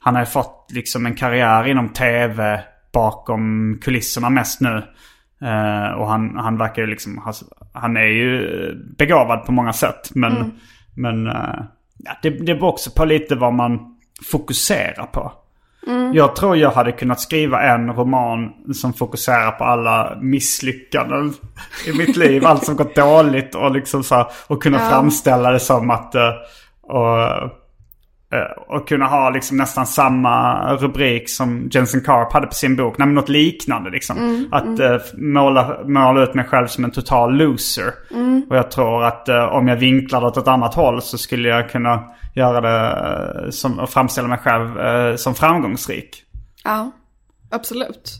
han 0.00 0.16
har 0.16 0.24
fått 0.24 0.70
liksom 0.74 1.06
en 1.06 1.14
karriär 1.14 1.66
inom 1.66 1.88
tv 1.88 2.60
bakom 2.92 3.78
kulisserna 3.82 4.30
mest 4.30 4.60
nu. 4.60 4.82
Uh, 5.42 5.92
och 5.92 6.08
han, 6.08 6.36
han 6.36 6.58
verkar 6.58 6.82
ju 6.82 6.88
liksom, 6.88 7.32
han 7.72 7.96
är 7.96 8.06
ju 8.06 8.74
begåvad 8.98 9.46
på 9.46 9.52
många 9.52 9.72
sätt. 9.72 10.10
Men, 10.14 10.36
mm. 10.36 10.50
men 10.94 11.26
uh, 11.26 11.62
ja, 11.96 12.12
det, 12.22 12.30
det 12.30 12.54
beror 12.54 12.68
också 12.68 12.90
på 12.90 13.04
lite 13.04 13.34
vad 13.34 13.54
man 13.54 13.96
fokuserar 14.30 15.06
på. 15.12 15.32
Mm. 15.86 16.14
Jag 16.14 16.36
tror 16.36 16.56
jag 16.56 16.70
hade 16.70 16.92
kunnat 16.92 17.20
skriva 17.20 17.62
en 17.62 17.92
roman 17.92 18.52
som 18.74 18.92
fokuserar 18.92 19.50
på 19.50 19.64
alla 19.64 20.18
misslyckanden 20.20 21.34
i 21.86 21.98
mitt 21.98 22.16
liv. 22.26 22.46
Allt 22.46 22.64
som 22.64 22.76
gått 22.76 22.96
dåligt 22.96 23.54
och 23.54 23.70
liksom 23.70 24.04
så 24.04 24.14
här, 24.14 24.26
och 24.46 24.62
kunna 24.62 24.78
ja. 24.78 24.90
framställa 24.90 25.50
det 25.50 25.60
som 25.60 25.90
att... 25.90 26.14
Uh, 26.14 26.30
och, 26.82 27.18
Eh, 27.38 27.50
och 28.56 28.88
kunna 28.88 29.06
ha 29.06 29.30
liksom 29.30 29.56
nästan 29.56 29.86
samma 29.86 30.66
rubrik 30.76 31.28
som 31.28 31.68
Jensen 31.72 32.00
Karp 32.00 32.32
hade 32.32 32.46
på 32.46 32.54
sin 32.54 32.76
bok. 32.76 32.98
Nej, 32.98 33.08
något 33.08 33.28
liknande 33.28 33.90
liksom. 33.90 34.18
Mm, 34.18 34.52
att 34.52 34.78
mm. 34.78 35.00
Måla, 35.16 35.84
måla 35.84 36.22
ut 36.22 36.34
mig 36.34 36.44
själv 36.44 36.66
som 36.66 36.84
en 36.84 36.90
total 36.90 37.36
loser. 37.36 37.94
Mm. 38.10 38.42
Och 38.50 38.56
jag 38.56 38.70
tror 38.70 39.04
att 39.04 39.28
uh, 39.28 39.44
om 39.44 39.68
jag 39.68 39.76
vinklar 39.76 40.20
det 40.20 40.26
åt 40.26 40.36
ett 40.36 40.48
annat 40.48 40.74
håll 40.74 41.02
så 41.02 41.18
skulle 41.18 41.48
jag 41.48 41.70
kunna 41.70 42.04
göra 42.34 42.60
det 42.60 43.52
som, 43.52 43.78
och 43.78 43.90
framställa 43.90 44.28
mig 44.28 44.38
själv 44.38 45.16
som 45.16 45.34
framgångsrik. 45.34 46.24
Ja, 46.64 46.90
absolut. 47.50 48.12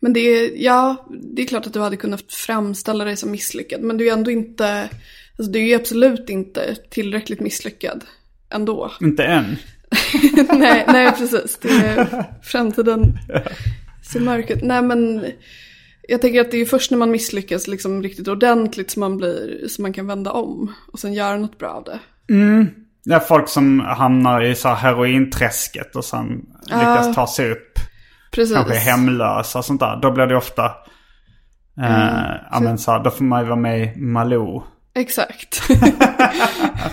Men 0.00 0.12
det 0.12 0.20
är, 0.20 0.50
ja, 0.56 1.06
det 1.34 1.42
är 1.42 1.46
klart 1.46 1.66
att 1.66 1.72
du 1.72 1.80
hade 1.80 1.96
kunnat 1.96 2.32
framställa 2.32 3.04
dig 3.04 3.16
som 3.16 3.30
misslyckad. 3.30 3.80
Men 3.80 3.96
du 3.96 4.08
är 4.08 4.12
ändå 4.12 4.30
inte, 4.30 4.88
alltså 5.38 5.52
du 5.52 5.68
är 5.68 5.76
absolut 5.76 6.30
inte 6.30 6.76
tillräckligt 6.90 7.40
misslyckad 7.40 8.04
ändå. 8.50 8.92
Inte 9.00 9.24
än. 9.24 9.56
nej, 10.58 10.84
nej, 10.88 11.12
precis. 11.12 11.58
Det 11.58 11.68
är 11.68 12.24
framtiden 12.42 13.18
ser 14.12 14.20
mörk 14.20 14.50
ut. 14.50 14.62
Nej, 14.62 14.82
men 14.82 15.26
jag 16.08 16.20
tänker 16.20 16.40
att 16.40 16.50
det 16.50 16.60
är 16.60 16.64
först 16.64 16.90
när 16.90 16.98
man 16.98 17.10
misslyckas 17.10 17.68
liksom 17.68 18.02
riktigt 18.02 18.28
ordentligt 18.28 18.90
som 18.90 19.00
man, 19.00 19.16
blir, 19.16 19.68
som 19.68 19.82
man 19.82 19.92
kan 19.92 20.06
vända 20.06 20.32
om 20.32 20.72
och 20.92 20.98
sen 20.98 21.12
göra 21.12 21.36
något 21.36 21.58
bra 21.58 21.68
av 21.68 21.84
det. 21.84 21.98
Mm. 22.34 22.66
Ja, 23.04 23.20
folk 23.20 23.48
som 23.48 23.80
hamnar 23.80 24.44
i 24.44 24.54
så 24.54 24.68
här 24.68 24.74
herointräsket 24.74 25.96
och 25.96 26.04
sen 26.04 26.46
lyckas 26.66 27.14
ta 27.14 27.26
sig 27.26 27.50
upp. 27.50 27.78
Precis. 28.32 28.56
Kanske 28.56 28.74
är 28.74 28.80
hemlösa 28.80 29.58
och 29.58 29.64
sånt 29.64 29.80
där. 29.80 30.00
Då 30.02 30.10
blir 30.10 30.26
det 30.26 30.36
ofta... 30.36 30.64
Eh, 31.78 32.10
mm. 32.10 32.36
ja, 32.50 32.60
men 32.60 32.78
så 32.78 32.92
här, 32.92 33.04
då 33.04 33.10
får 33.10 33.24
man 33.24 33.40
ju 33.40 33.46
vara 33.46 33.60
med 33.60 33.96
i 33.96 34.00
Malou. 34.00 34.62
Exakt. 34.94 35.70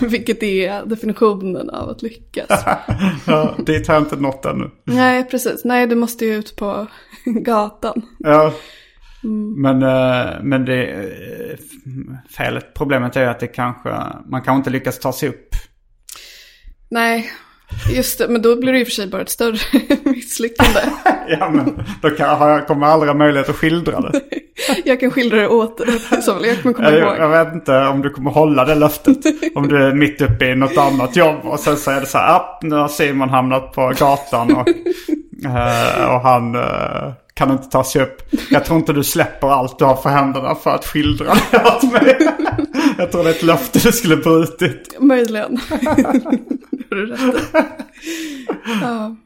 Vilket 0.00 0.42
är 0.42 0.86
definitionen 0.86 1.70
av 1.70 1.88
att 1.88 2.02
lyckas. 2.02 2.48
ja, 3.26 3.54
dit 3.66 3.88
har 3.88 3.98
inte 3.98 4.16
nått 4.16 4.44
ännu. 4.44 4.70
Nej, 4.84 5.24
precis. 5.24 5.64
Nej, 5.64 5.86
du 5.86 5.94
måste 5.94 6.26
ju 6.26 6.34
ut 6.34 6.56
på 6.56 6.86
gatan. 7.24 8.02
Ja. 8.18 8.52
Mm. 9.24 9.62
Men, 9.62 9.82
eh, 9.82 10.42
men 10.42 10.64
det 10.64 10.84
eh, 10.84 11.58
felet, 12.30 12.74
problemet 12.74 13.16
är 13.16 13.26
att 13.26 13.40
det 13.40 13.46
kanske, 13.46 13.88
man 14.26 14.42
kanske 14.42 14.56
inte 14.56 14.70
lyckas 14.70 14.98
ta 14.98 15.12
sig 15.12 15.28
upp. 15.28 15.48
Nej. 16.88 17.30
Just 17.90 18.18
det, 18.18 18.28
men 18.28 18.42
då 18.42 18.56
blir 18.56 18.72
det 18.72 18.80
i 18.80 18.82
och 18.82 18.86
för 18.86 18.92
sig 18.92 19.06
bara 19.06 19.22
ett 19.22 19.28
större 19.28 19.58
misslyckande. 20.04 20.80
Ja 21.28 21.50
men 21.50 21.84
då 22.02 22.10
kan, 22.10 22.26
jag, 22.26 22.66
kommer 22.66 22.86
jag 22.86 22.92
aldrig 22.92 23.10
ha 23.10 23.18
möjlighet 23.18 23.48
att 23.48 23.56
skildra 23.56 24.00
det. 24.00 24.20
Jag 24.84 25.00
kan 25.00 25.10
skildra 25.10 25.40
det 25.40 25.48
åt 25.48 25.78
dig. 25.78 25.98
Så 26.22 26.38
jag 26.42 26.62
kommer 26.62 26.74
komma 26.74 26.90
ihåg. 26.90 27.16
jag 27.18 27.28
vet 27.28 27.54
inte 27.54 27.78
om 27.78 28.02
du 28.02 28.10
kommer 28.10 28.30
hålla 28.30 28.64
det 28.64 28.74
löftet. 28.74 29.16
Om 29.54 29.68
du 29.68 29.82
är 29.82 29.92
mitt 29.92 30.20
uppe 30.22 30.46
i 30.46 30.56
något 30.56 30.76
annat 30.76 31.16
jobb 31.16 31.36
och 31.42 31.60
sen 31.60 31.76
så 31.76 31.90
är 31.90 32.00
det 32.00 32.06
så 32.06 32.18
här, 32.18 32.34
ah, 32.34 32.58
nu 32.62 32.74
har 32.74 32.88
Simon 32.88 33.28
hamnat 33.28 33.72
på 33.72 33.92
gatan 33.98 34.56
och, 34.56 34.68
eh, 35.48 36.14
och 36.14 36.20
han 36.20 36.54
eh, 36.54 37.12
kan 37.36 37.50
inte 37.50 37.68
ta 37.68 37.84
sig 37.84 38.02
upp. 38.02 38.22
Jag 38.50 38.64
tror 38.64 38.78
inte 38.78 38.92
du 38.92 39.04
släpper 39.04 39.48
allt 39.48 39.78
du 39.78 39.84
har 39.84 39.96
för 39.96 40.10
händerna 40.10 40.54
för 40.54 40.70
att 40.70 40.84
skildra 40.84 41.34
det 41.50 41.64
åt 41.64 41.92
mig. 41.92 42.16
Jag 42.98 43.12
tror 43.12 43.24
det 43.24 43.30
är 43.30 43.34
ett 43.34 43.42
löfte 43.42 43.78
du 43.78 43.92
skulle 43.92 44.16
brutit. 44.16 44.96
Möjligen. 45.00 45.58
har 45.70 46.96
du 46.96 47.06
rätt. 47.06 47.46
Ja. 48.82 49.16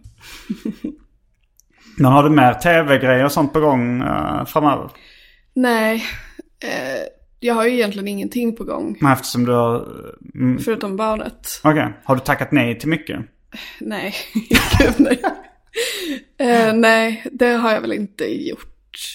Men 1.96 2.12
har 2.12 2.22
du 2.22 2.30
mer 2.30 2.54
tv-grejer 2.54 3.24
och 3.24 3.32
sånt 3.32 3.52
på 3.52 3.60
gång 3.60 4.02
eh, 4.02 4.44
framöver? 4.44 4.90
Nej, 5.54 6.04
eh, 6.64 7.02
jag 7.40 7.54
har 7.54 7.64
ju 7.64 7.72
egentligen 7.72 8.08
ingenting 8.08 8.56
på 8.56 8.64
gång. 8.64 8.96
Men 9.00 9.12
eftersom 9.12 9.44
du 9.44 9.52
har... 9.52 9.86
Mm, 10.34 10.58
Förutom 10.58 10.96
barnet. 10.96 11.60
Okej, 11.64 11.92
har 12.04 12.14
du 12.14 12.20
tackat 12.20 12.52
nej 12.52 12.78
till 12.78 12.88
mycket? 12.88 13.20
Nej, 13.80 14.14
gud 14.78 14.94
nej. 14.98 15.22
Eh, 16.38 16.74
nej, 16.74 17.26
det 17.32 17.46
har 17.46 17.72
jag 17.72 17.80
väl 17.80 17.92
inte 17.92 18.24
gjort. 18.24 18.66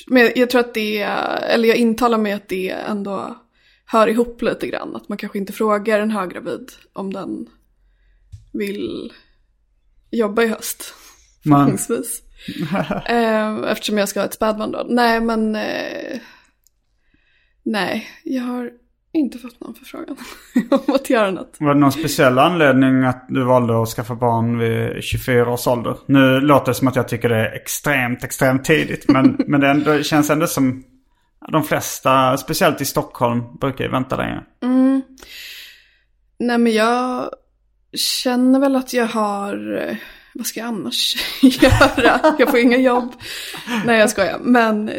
Men 0.07 0.31
jag, 0.35 0.49
tror 0.49 0.61
att 0.61 0.73
det, 0.73 1.01
eller 1.01 1.67
jag 1.67 1.77
intalar 1.77 2.17
mig 2.17 2.33
att 2.33 2.49
det 2.49 2.69
ändå 2.69 3.45
hör 3.85 4.07
ihop 4.07 4.41
lite 4.41 4.67
grann. 4.67 4.95
Att 4.95 5.09
man 5.09 5.17
kanske 5.17 5.37
inte 5.37 5.53
frågar 5.53 5.99
en 5.99 6.11
höggravid 6.11 6.71
om 6.93 7.13
den 7.13 7.49
vill 8.53 9.13
jobba 10.11 10.43
i 10.43 10.47
höst. 10.47 10.93
Förhoppningsvis. 11.43 12.21
eh, 13.05 13.55
eftersom 13.71 13.97
jag 13.97 14.09
ska 14.09 14.19
ha 14.19 14.25
ett 14.25 14.33
spädbarn 14.33 14.71
då. 14.71 14.85
Nej, 14.89 15.21
men... 15.21 15.55
Eh, 15.55 16.19
nej, 17.63 18.07
jag 18.23 18.43
har 18.43 18.71
inte 19.15 19.37
fått 19.37 19.61
någon 19.61 19.73
förfrågan 19.73 20.17
om 20.69 20.95
att 20.95 21.09
göra 21.09 21.31
något. 21.31 21.57
var 21.59 21.73
det 21.73 21.79
någon 21.79 21.91
speciell 21.91 22.39
anledning 22.39 23.03
att 23.03 23.25
du 23.29 23.43
valde 23.43 23.81
att 23.81 23.89
skaffa 23.89 24.15
barn 24.15 24.59
vid 24.59 25.03
24 25.03 25.49
års 25.49 25.67
ålder? 25.67 25.97
Nu 26.05 26.39
låter 26.39 26.65
det 26.65 26.73
som 26.73 26.87
att 26.87 26.95
jag 26.95 27.07
tycker 27.07 27.29
det 27.29 27.35
är 27.35 27.55
extremt, 27.55 28.23
extremt 28.23 28.65
tidigt. 28.65 29.09
Men, 29.09 29.37
men 29.47 29.61
det, 29.61 29.69
ändå, 29.69 29.91
det 29.91 30.03
känns 30.03 30.29
ändå 30.29 30.47
som 30.47 30.83
de 31.51 31.63
flesta, 31.63 32.37
speciellt 32.37 32.81
i 32.81 32.85
Stockholm, 32.85 33.43
brukar 33.61 33.83
ju 33.83 33.91
vänta 33.91 34.15
länge. 34.15 34.43
Mm. 34.63 35.01
Nej, 36.39 36.57
men 36.57 36.73
jag 36.73 37.29
känner 37.93 38.59
väl 38.59 38.75
att 38.75 38.93
jag 38.93 39.07
har... 39.07 39.97
Vad 40.33 40.45
ska 40.45 40.59
jag 40.59 40.67
annars 40.67 41.15
göra? 41.41 42.35
Jag 42.39 42.49
får 42.49 42.59
inga 42.59 42.77
jobb. 42.77 43.13
Nej, 43.85 43.99
jag 43.99 44.09
skojar. 44.09 44.39
Men 44.41 44.91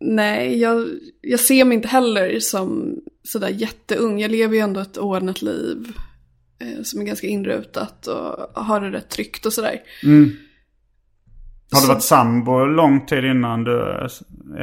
nej, 0.00 0.58
jag, 0.60 0.88
jag 1.20 1.40
ser 1.40 1.64
mig 1.64 1.74
inte 1.74 1.88
heller 1.88 2.40
som 2.40 2.96
sådär 3.24 3.48
jätteung. 3.48 4.20
Jag 4.20 4.30
lever 4.30 4.54
ju 4.54 4.60
ändå 4.60 4.80
ett 4.80 4.96
ordnat 4.96 5.42
liv 5.42 5.92
eh, 6.60 6.82
som 6.82 7.00
är 7.00 7.04
ganska 7.04 7.26
inrutat 7.26 8.06
och 8.06 8.62
har 8.64 8.80
det 8.80 8.90
rätt 8.90 9.08
tryggt 9.08 9.46
och 9.46 9.52
sådär. 9.52 9.80
Har 11.72 11.80
du 11.80 11.86
Så- 11.86 11.88
varit 11.92 12.02
sambo 12.02 12.64
lång 12.64 13.06
tid 13.06 13.24
innan 13.24 13.64
du... 13.64 14.06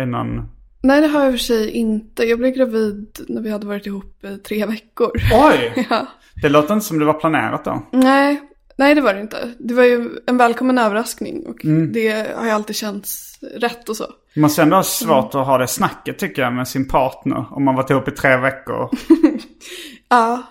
Innan... 0.03 0.49
Nej, 0.81 1.01
det 1.01 1.07
har 1.07 1.19
jag 1.23 1.27
i 1.33 1.35
och 1.35 1.39
för 1.39 1.45
sig 1.45 1.69
inte. 1.71 2.23
Jag 2.23 2.39
blev 2.39 2.51
gravid 2.53 3.19
när 3.27 3.41
vi 3.41 3.49
hade 3.49 3.67
varit 3.67 3.85
ihop 3.85 4.23
i 4.23 4.37
tre 4.37 4.65
veckor. 4.65 5.11
Oj! 5.33 5.85
ja. 5.89 6.07
Det 6.41 6.49
låter 6.49 6.73
inte 6.73 6.85
som 6.85 6.99
det 6.99 7.05
var 7.05 7.13
planerat 7.13 7.65
då. 7.65 7.87
Nej, 7.91 8.41
nej 8.77 8.95
det 8.95 9.01
var 9.01 9.13
det 9.13 9.21
inte. 9.21 9.53
Det 9.59 9.73
var 9.73 9.83
ju 9.83 10.09
en 10.27 10.37
välkommen 10.37 10.77
överraskning 10.77 11.45
och 11.47 11.57
det 11.93 12.35
har 12.35 12.45
ju 12.45 12.51
alltid 12.51 12.75
känts 12.75 13.39
rätt 13.55 13.89
och 13.89 13.95
så. 13.97 14.05
Det 14.33 14.41
måste 14.41 14.61
ändå 14.61 14.75
ha 14.75 14.83
svårt 14.83 15.35
att 15.35 15.45
ha 15.45 15.57
det 15.57 15.67
snacket 15.67 16.19
tycker 16.19 16.41
jag 16.41 16.53
med 16.53 16.67
sin 16.67 16.87
partner. 16.87 17.45
Om 17.51 17.63
man 17.65 17.75
varit 17.75 17.89
ihop 17.89 18.07
i 18.07 18.11
tre 18.11 18.37
veckor. 18.37 18.89
Ja, 20.09 20.43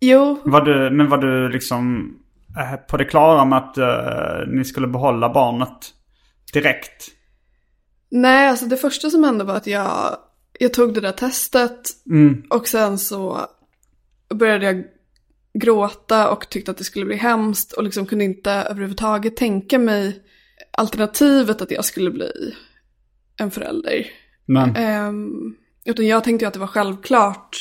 jo, 0.00 0.40
Var 0.44 0.60
du, 0.60 0.90
men 0.90 1.08
var 1.08 1.18
du 1.18 1.48
liksom 1.48 2.14
eh, 2.58 2.76
på 2.76 2.96
det 2.96 3.04
klara 3.04 3.44
med 3.44 3.58
att 3.58 3.78
eh, 3.78 4.48
ni 4.48 4.64
skulle 4.64 4.86
behålla 4.86 5.28
barnet 5.32 5.78
direkt? 6.52 7.08
nej 8.10 8.48
alltså 8.48 8.66
det 8.66 8.76
första 8.76 9.10
som 9.10 9.24
hände 9.24 9.44
var 9.44 9.54
att 9.56 9.66
jag, 9.66 10.16
jag 10.58 10.74
tog 10.74 10.94
det 10.94 11.00
där 11.00 11.12
testet 11.12 11.80
Mm. 12.10 12.42
och 12.50 12.68
sen 12.68 12.98
så 12.98 13.40
började 14.34 14.66
jag 14.66 14.84
gråta 15.54 16.30
och 16.30 16.48
tyckte 16.48 16.70
att 16.70 16.78
det 16.78 16.84
skulle 16.84 17.04
bli 17.06 17.16
hemskt 17.16 17.72
och 17.72 17.84
liksom 17.84 18.06
kunde 18.06 18.24
inte 18.24 18.50
överhuvudtaget 18.52 19.36
tänka 19.36 19.78
mig 19.78 20.22
alternativet 20.70 21.62
att 21.62 21.70
jag 21.70 21.84
skulle 21.84 22.10
bli 22.10 22.54
en 23.38 23.50
förälder. 23.50 24.06
Men, 24.46 24.76
Ehm, 24.76 25.54
utan 25.84 26.06
jag 26.06 26.24
tänkte 26.24 26.44
ju 26.44 26.46
att 26.46 26.54
det 26.54 26.60
var 26.60 26.66
självklart 26.66 27.56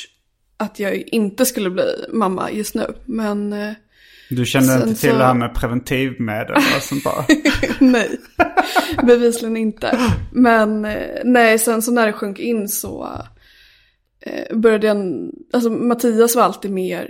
att 0.57 0.80
jag 0.80 0.95
inte 1.07 1.45
skulle 1.45 1.69
bli 1.69 1.86
mamma 2.13 2.51
just 2.51 2.75
nu. 2.75 2.86
Men 3.05 3.53
eh, 3.53 3.73
du 4.30 4.45
kände 4.45 4.73
inte 4.73 4.86
till 4.88 4.97
så- 5.11 5.17
det 5.17 5.23
här 5.23 5.34
med 5.34 5.55
preventivmedel 5.55 6.55
och 6.55 6.61
sånt 6.84 7.03
där? 7.03 7.25
nej, 7.91 8.09
bevisligen 9.03 9.57
inte. 9.57 9.99
Men 10.32 10.86
eh, 10.86 11.19
nej, 11.23 11.59
sen 11.59 11.82
så 11.82 11.91
när 11.91 12.05
det 12.05 12.13
sjönk 12.13 12.39
in 12.39 12.69
så 12.69 13.09
eh, 14.25 14.57
började 14.57 14.88
jag, 14.88 14.97
alltså 15.53 15.69
Mattias 15.69 16.36
var 16.36 16.43
alltid 16.43 16.71
mer, 16.71 17.09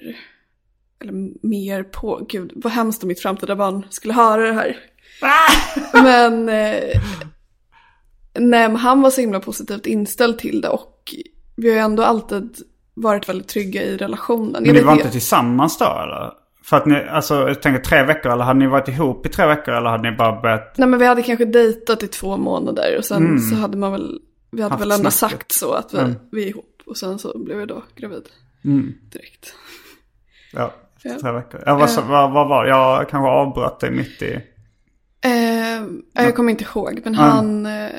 eller 1.01 1.47
mer 1.47 1.83
på, 1.83 2.25
gud 2.29 2.51
vad 2.55 2.73
hemskt 2.73 3.03
om 3.03 3.07
mitt 3.07 3.19
framtida 3.21 3.55
barn 3.55 3.85
skulle 3.89 4.13
höra 4.13 4.47
det 4.47 4.53
här. 4.53 4.77
Men, 5.93 6.49
eh, 6.49 7.01
nej 8.39 8.67
men 8.67 8.75
han 8.75 9.01
var 9.01 9.09
så 9.09 9.21
himla 9.21 9.39
positivt 9.39 9.85
inställd 9.85 10.37
till 10.37 10.61
det 10.61 10.69
och 10.69 11.15
vi 11.55 11.67
har 11.69 11.75
ju 11.75 11.81
ändå 11.81 12.03
alltid 12.03 12.57
varit 12.93 13.29
väldigt 13.29 13.47
trygga 13.47 13.83
i 13.83 13.97
relationen. 13.97 14.53
Jag 14.53 14.65
Men 14.65 14.75
ni 14.75 14.81
var 14.81 14.93
inte- 14.93 15.09
tillsammans 15.11 15.77
då 15.77 15.85
eller? 15.85 16.31
För 16.63 16.77
att 16.77 16.85
ni, 16.85 16.95
alltså 17.09 17.35
jag 17.47 17.61
tänker 17.61 17.81
tre 17.83 18.03
veckor 18.03 18.31
eller 18.31 18.43
hade 18.43 18.59
ni 18.59 18.67
varit 18.67 18.87
ihop 18.87 19.25
i 19.25 19.29
tre 19.29 19.47
veckor 19.47 19.73
eller 19.73 19.89
hade 19.89 20.11
ni 20.11 20.17
bara 20.17 20.41
börjat? 20.41 20.77
Nej 20.77 20.87
men 20.87 20.99
vi 20.99 21.05
hade 21.05 21.21
kanske 21.23 21.45
dejtat 21.45 22.03
i 22.03 22.07
två 22.07 22.37
månader 22.37 22.95
och 22.97 23.05
sen 23.05 23.39
så 23.39 23.55
hade 23.55 23.77
man 23.77 23.91
väl, 23.91 24.19
vi 24.51 24.61
hade 24.61 24.65
Mm. 24.65 24.71
Haft 24.71 24.81
väl 24.81 24.99
ändå 24.99 25.11
snacket. 25.11 25.37
sagt 25.39 25.51
så 25.51 25.71
att 25.73 25.93
vi, 25.93 25.97
Mm. 25.99 26.15
vi 26.31 26.43
är 26.43 26.47
ihop. 26.47 26.81
Och 26.85 26.97
sen 26.97 27.19
så 27.19 27.39
blev 27.39 27.59
jag 27.59 27.67
då 27.67 27.83
gravid 27.95 28.23
direkt. 29.11 29.53
Ja, 30.53 30.73
efter 30.95 31.09
Ja. 31.09 31.19
tre 31.21 31.31
veckor. 31.31 31.63
Ja, 31.65 31.75
vad, 31.75 31.89
Eh. 31.89 32.09
vad, 32.09 32.31
vad 32.31 32.47
var? 32.47 32.65
Jag 32.65 33.09
kanske 33.09 33.29
avbröt 33.29 33.79
dig 33.79 33.91
mitt 33.91 34.21
i... 34.21 34.39
Eh, 35.27 36.23
jag 36.25 36.35
kommer 36.35 36.51
inte 36.51 36.63
ihåg 36.63 37.01
men 37.03 37.15
han, 37.15 37.65
eh, 37.65 37.89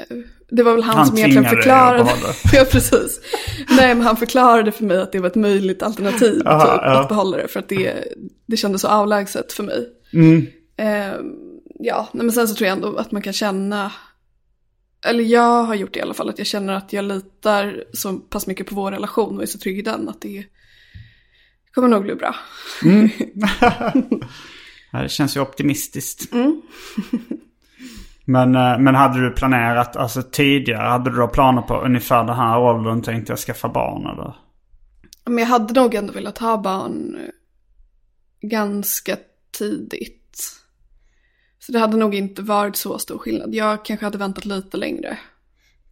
det 0.50 0.62
var 0.62 0.72
väl 0.72 0.82
han, 0.82 0.96
Han 0.96 1.06
som 1.06 1.18
egentligen 1.18 1.50
förklarade. 1.50 2.10
ja 2.52 2.64
precis. 2.70 3.20
Nej 3.68 3.94
men 3.94 4.00
han 4.00 4.16
förklarade 4.16 4.72
för 4.72 4.84
mig 4.84 5.00
att 5.00 5.12
det 5.12 5.18
var 5.18 5.26
ett 5.26 5.34
möjligt 5.34 5.82
alternativ 5.82 6.42
Aha, 6.46 6.60
typ, 6.60 6.80
ja. 6.82 7.00
att 7.00 7.08
behålla 7.08 7.36
det. 7.36 7.48
För 7.48 7.60
att 7.60 7.68
det, 7.68 8.04
det 8.46 8.56
kändes 8.56 8.80
så 8.80 8.88
avlägset 8.88 9.52
för 9.52 9.62
mig. 9.62 9.88
Mm. 10.12 10.46
Eh, 10.76 11.20
ja, 11.78 12.08
men 12.12 12.32
sen 12.32 12.48
så 12.48 12.54
tror 12.54 12.68
jag 12.68 12.76
ändå 12.76 12.96
att 12.96 13.12
man 13.12 13.22
kan 13.22 13.32
känna, 13.32 13.92
eller 15.06 15.24
jag 15.24 15.62
har 15.62 15.74
gjort 15.74 15.94
det 15.94 15.98
i 15.98 16.02
alla 16.02 16.14
fall, 16.14 16.28
att 16.28 16.38
jag 16.38 16.46
känner 16.46 16.74
att 16.74 16.92
jag 16.92 17.04
litar 17.04 17.84
så 17.92 18.12
pass 18.14 18.46
mycket 18.46 18.66
på 18.66 18.74
vår 18.74 18.90
relation 18.90 19.36
och 19.36 19.42
är 19.42 19.46
så 19.46 19.58
trygg 19.58 19.78
i 19.78 19.82
den 19.82 20.08
att 20.08 20.20
det 20.20 20.44
kommer 21.74 21.88
nog 21.88 22.02
bli 22.02 22.14
bra. 22.14 22.34
Ja, 22.82 23.92
det 24.92 25.08
känns 25.08 25.36
ju 25.36 25.40
optimistiskt. 25.40 26.32
Mm. 26.32 26.62
men, 28.24 28.56
eh, 28.56 28.78
men 28.78 28.94
hade 28.94 29.20
du 29.20 29.30
planerat, 29.30 29.96
alltså 29.96 30.22
tidigare, 30.22 30.88
hade 30.88 31.10
du 31.10 31.16
då 31.16 31.28
planer 31.28 31.62
på 31.62 31.80
ungefär 31.80 32.24
den 32.24 32.36
här 32.36 32.58
åldern 32.58 33.02
tänkte 33.02 33.32
jag 33.32 33.38
skaffa 33.38 33.68
barn 33.68 34.06
eller? 34.06 34.36
Men 35.24 35.38
jag 35.38 35.46
hade 35.46 35.80
nog 35.80 35.94
ändå 35.94 36.12
velat 36.12 36.38
ha 36.38 36.58
barn 36.58 37.16
eh, 37.16 38.48
ganska 38.48 39.16
tidigt. 39.58 40.18
Så 41.58 41.72
det 41.72 41.78
hade 41.78 41.96
nog 41.96 42.14
inte 42.14 42.42
varit 42.42 42.76
så 42.76 42.98
stor 42.98 43.18
skillnad. 43.18 43.54
Jag 43.54 43.84
kanske 43.84 44.06
hade 44.06 44.18
väntat 44.18 44.44
lite 44.44 44.76
längre. 44.76 45.18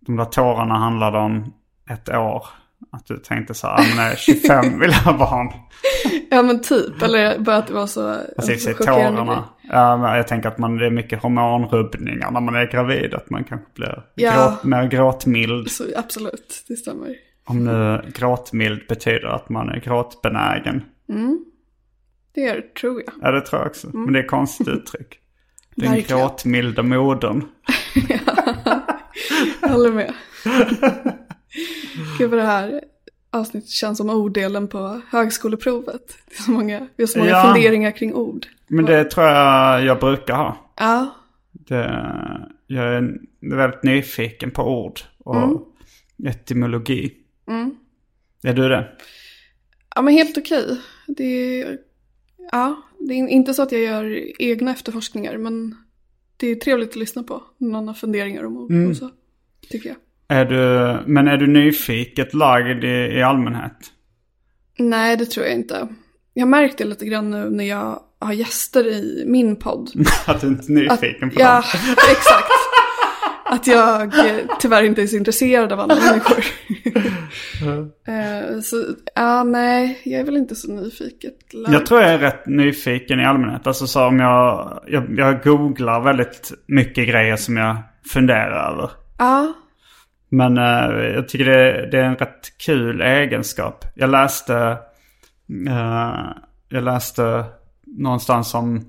De 0.00 0.16
där 0.16 0.24
tårarna 0.24 0.74
handlade 0.78 1.18
om 1.18 1.52
ett 1.90 2.08
år. 2.08 2.46
Att 2.92 3.06
du 3.06 3.16
tänkte 3.16 3.54
så 3.54 3.66
här, 3.66 3.74
"Ah, 3.74 3.96
men 3.96 4.16
25 4.16 4.78
vill 4.80 4.90
jag 4.90 4.96
ha 5.12 5.18
barn. 5.18 5.52
Ja 6.30 6.42
men 6.42 6.60
typ, 6.62 7.02
eller 7.02 7.38
bara 7.38 7.56
att 7.56 7.66
det 7.66 7.74
var 7.74 7.86
så, 7.86 8.08
Alltså 8.36 8.50
i 8.50 8.54
en 8.54 8.60
så 8.60 8.64
sig 8.64 8.74
chockerande 8.74 9.18
tårarna. 9.20 9.44
Ja, 9.62 9.96
men 9.96 10.16
jag 10.16 10.28
tänker 10.28 10.48
att 10.48 10.58
man, 10.58 10.76
det 10.76 10.86
är 10.86 10.90
mycket 10.90 11.22
hormonrubbningar 11.22 12.30
när 12.30 12.40
man 12.40 12.54
är 12.54 12.70
gravid. 12.70 13.14
Att 13.14 13.30
man 13.30 13.44
kanske 13.44 13.66
blir 13.74 14.02
Ja. 14.14 14.32
gråt, 14.34 14.64
mer 14.64 14.86
gråtmild. 14.88 15.70
Så 15.70 15.84
absolut, 15.96 16.64
det 16.68 16.76
stämmer. 16.76 17.14
Om 17.46 17.64
nu 17.64 18.02
gråtmild 18.14 18.80
betyder 18.88 19.26
att 19.28 19.48
man 19.48 19.68
är 19.68 19.80
gråtbenägen. 19.80 20.82
Det 22.34 22.40
är 22.44 22.54
det, 22.54 22.74
tror 22.74 23.02
jag. 23.06 23.14
Ja, 23.22 23.30
det 23.30 23.40
tror 23.40 23.60
jag 23.60 23.68
också. 23.68 23.88
Men 23.92 24.12
det 24.12 24.18
är 24.18 24.22
ett 24.24 24.30
konstigt 24.30 24.68
uttryck. 24.68 25.18
Den 25.76 25.86
Mm. 25.86 25.96
Verkligen. 25.96 26.20
gråtmilda 26.22 26.82
modern. 26.82 27.44
Jag 29.62 29.68
håller 29.68 29.92
med. 29.92 30.12
Gud 32.18 32.30
vad 32.30 32.38
det 32.38 32.44
här 32.44 32.80
avsnitt 33.30 33.68
känns 33.68 33.98
som 33.98 34.10
orddelen 34.10 34.68
på 34.68 35.00
högskoleprovet. 35.08 36.16
Det 36.28 36.34
är 36.38 36.42
så 36.42 36.50
många, 36.50 36.88
vi 36.96 37.02
har 37.02 37.06
så 37.08 37.18
många 37.18 37.30
Ja. 37.30 37.42
funderingar 37.54 37.90
kring 37.90 38.14
ord. 38.14 38.46
Men 38.68 38.84
det 38.84 39.04
tror 39.04 39.26
jag 39.26 39.84
jag 39.84 40.00
brukar 40.00 40.34
ha. 40.34 40.72
Ja, 40.76 41.14
Det, 41.52 41.84
jag 42.66 42.84
är 42.94 43.18
väldigt 43.40 43.82
nyfiken 43.82 44.50
på 44.50 44.62
ord 44.84 45.00
och 45.18 45.36
Mm. 45.36 45.58
etymologi. 46.26 47.14
Är 48.42 48.52
du 48.52 48.68
det? 48.68 48.88
ja 49.94 50.02
men 50.02 50.14
helt 50.14 50.38
okej. 50.38 50.80
Det 51.06 51.62
är, 51.62 51.78
ja, 52.52 52.82
det 52.98 53.14
är 53.14 53.28
inte 53.28 53.54
så 53.54 53.62
att 53.62 53.72
jag 53.72 53.80
gör 53.80 54.20
egna 54.42 54.70
efterforskningar 54.70 55.36
men 55.38 55.76
det 56.36 56.46
är 56.48 56.54
trevligt 56.54 56.90
att 56.90 56.96
lyssna 56.96 57.22
på. 57.22 57.42
när 57.58 57.68
Någon 57.70 57.88
har 57.88 57.94
funderingar 57.94 58.44
om 58.44 58.56
ord 58.56 58.90
och 58.90 58.96
så. 58.96 59.10
Tycker 59.70 59.88
jag. 59.88 59.96
Är 60.28 60.44
du, 60.44 60.98
men 61.06 61.28
är 61.28 61.36
du 61.36 61.46
nyfiket 61.46 62.34
lagd 62.34 62.84
i, 62.84 63.16
i 63.16 63.22
allmänhet? 63.22 63.76
Nej, 64.78 65.16
det 65.16 65.26
tror 65.26 65.46
jag 65.46 65.54
inte. 65.54 65.88
Jag 66.34 66.42
har 66.42 66.50
märkt 66.50 66.78
det 66.78 66.84
lite 66.84 67.06
grann 67.06 67.30
nu 67.30 67.50
när 67.50 67.64
jag 67.64 68.00
har 68.18 68.32
gäster 68.32 68.86
i 68.86 69.24
min 69.26 69.56
podd. 69.56 69.90
Att 70.26 70.40
du 70.40 70.46
inte 70.46 70.72
är 70.72 70.74
nyfiken 70.74 71.30
på 71.30 71.40
ja, 71.40 71.52
dem? 71.54 71.62
exakt. 72.10 72.52
Att 73.48 73.66
jag 73.66 74.02
eh, 74.02 74.36
tyvärr 74.60 74.82
inte 74.82 75.02
är 75.02 75.06
så 75.06 75.16
intresserad 75.16 75.72
av 75.72 75.80
andra 75.80 75.96
människor. 75.96 76.44
Eh, 78.08 78.60
så, 78.60 78.84
ja, 79.14 79.44
nej, 79.44 80.00
jag 80.04 80.20
är 80.20 80.24
väl 80.24 80.36
inte 80.36 80.54
så 80.54 80.72
nyfiket. 80.72 81.54
lagd. 81.54 81.74
Jag 81.74 81.86
tror 81.86 82.00
jag 82.00 82.10
är 82.10 82.18
rätt 82.18 82.46
nyfiken 82.46 83.20
i 83.20 83.24
allmänhet. 83.24 83.66
Alltså 83.66 83.86
så 83.86 84.06
om 84.06 84.18
jag, 84.20 84.80
jag, 84.86 85.18
jag 85.18 85.42
googlar 85.42 86.00
väldigt 86.00 86.52
mycket 86.66 87.08
grejer 87.08 87.36
som 87.36 87.56
jag 87.56 87.76
funderar 88.12 88.72
över. 88.72 88.90
Ja, 89.18 89.52
Men 90.28 90.58
eh, 90.58 91.06
jag 91.14 91.28
tycker 91.28 91.44
det, 91.44 91.88
det 91.90 91.98
är 91.98 92.04
en 92.04 92.16
rätt 92.16 92.58
kul 92.66 93.00
egenskap. 93.00 93.84
Jag 93.94 94.10
läste, 94.10 94.78
eh, 95.68 96.20
jag 96.68 96.84
läste 96.84 97.44
någonstans 97.86 98.54
om 98.54 98.84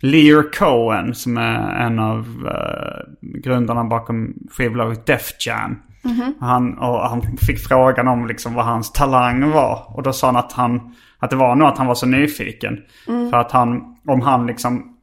Lear 0.00 0.52
Cohen 0.52 1.14
som 1.14 1.36
är 1.36 1.86
en 1.86 1.98
av 1.98 2.26
eh, 2.46 3.30
grundarna 3.40 3.84
bakom 3.84 4.34
skivbolaget 4.50 5.06
Def 5.06 5.46
Jam. 5.46 5.78
Han, 6.40 6.78
och 6.78 7.08
han 7.08 7.22
fick 7.22 7.58
frågan 7.58 8.08
om 8.08 8.26
liksom 8.26 8.54
vad 8.54 8.64
hans 8.64 8.92
talang 8.92 9.50
var. 9.50 9.96
Och 9.96 10.02
då 10.02 10.12
sa 10.12 10.26
han 10.26 10.36
att, 10.36 10.52
han, 10.52 10.94
att 11.18 11.30
det 11.30 11.36
var 11.36 11.54
nog 11.54 11.68
att 11.68 11.78
han 11.78 11.86
var 11.86 11.94
så 11.94 12.06
nyfiken. 12.06 12.78
För 13.06 13.34
att 13.34 13.52
han, 13.52 13.96
om 14.06 14.20
han 14.20 14.46
liksom, 14.46 14.96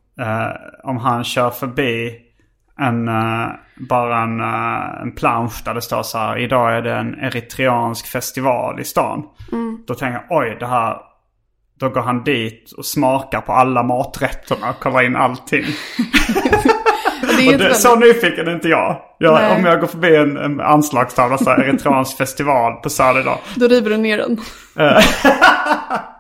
om 0.83 0.97
han 0.97 1.23
kör 1.23 1.49
förbi 1.49 2.15
en, 2.79 3.07
eh, 3.07 3.47
bara 3.75 4.23
en, 4.23 4.39
eh, 4.39 5.01
en 5.01 5.11
plansch 5.11 5.61
där 5.65 5.73
det 5.73 5.81
står 5.81 6.03
så 6.03 6.17
här. 6.17 6.37
Idag 6.37 6.77
är 6.77 6.81
det 6.81 6.93
en 6.93 7.19
eritreansk 7.19 8.07
festival 8.07 8.79
i 8.79 8.83
stan. 8.83 9.23
Då 9.87 9.93
tänker 9.93 10.23
jag 10.29 10.39
oj 10.39 10.57
det 10.59 10.67
här. 10.67 10.97
Då 11.79 11.89
går 11.89 12.01
han 12.01 12.23
dit 12.23 12.71
och 12.77 12.85
smakar 12.85 13.41
på 13.41 13.51
alla 13.51 13.83
maträtterna 13.83 14.69
och 14.69 14.79
kollar 14.79 15.03
in 15.03 15.15
allting. 15.15 15.65
det 17.37 17.57
det, 17.57 17.75
så 17.75 17.95
nyfiken 17.95 18.47
är 18.47 18.53
inte 18.53 18.67
jag. 18.67 19.01
jag 19.17 19.57
om 19.57 19.65
jag 19.65 19.79
går 19.79 19.87
förbi 19.87 20.15
en, 20.15 20.37
en 20.37 20.61
anslagstavla 20.61 21.37
så 21.37 21.49
här 21.49 21.63
eritreansk 21.63 22.17
festival 22.17 22.73
på 22.73 22.89
Söder 22.89 23.19
idag. 23.19 23.37
Då 23.55 23.67
river 23.67 23.89
du 23.89 23.97
ner 23.97 24.17
den. 24.17 24.37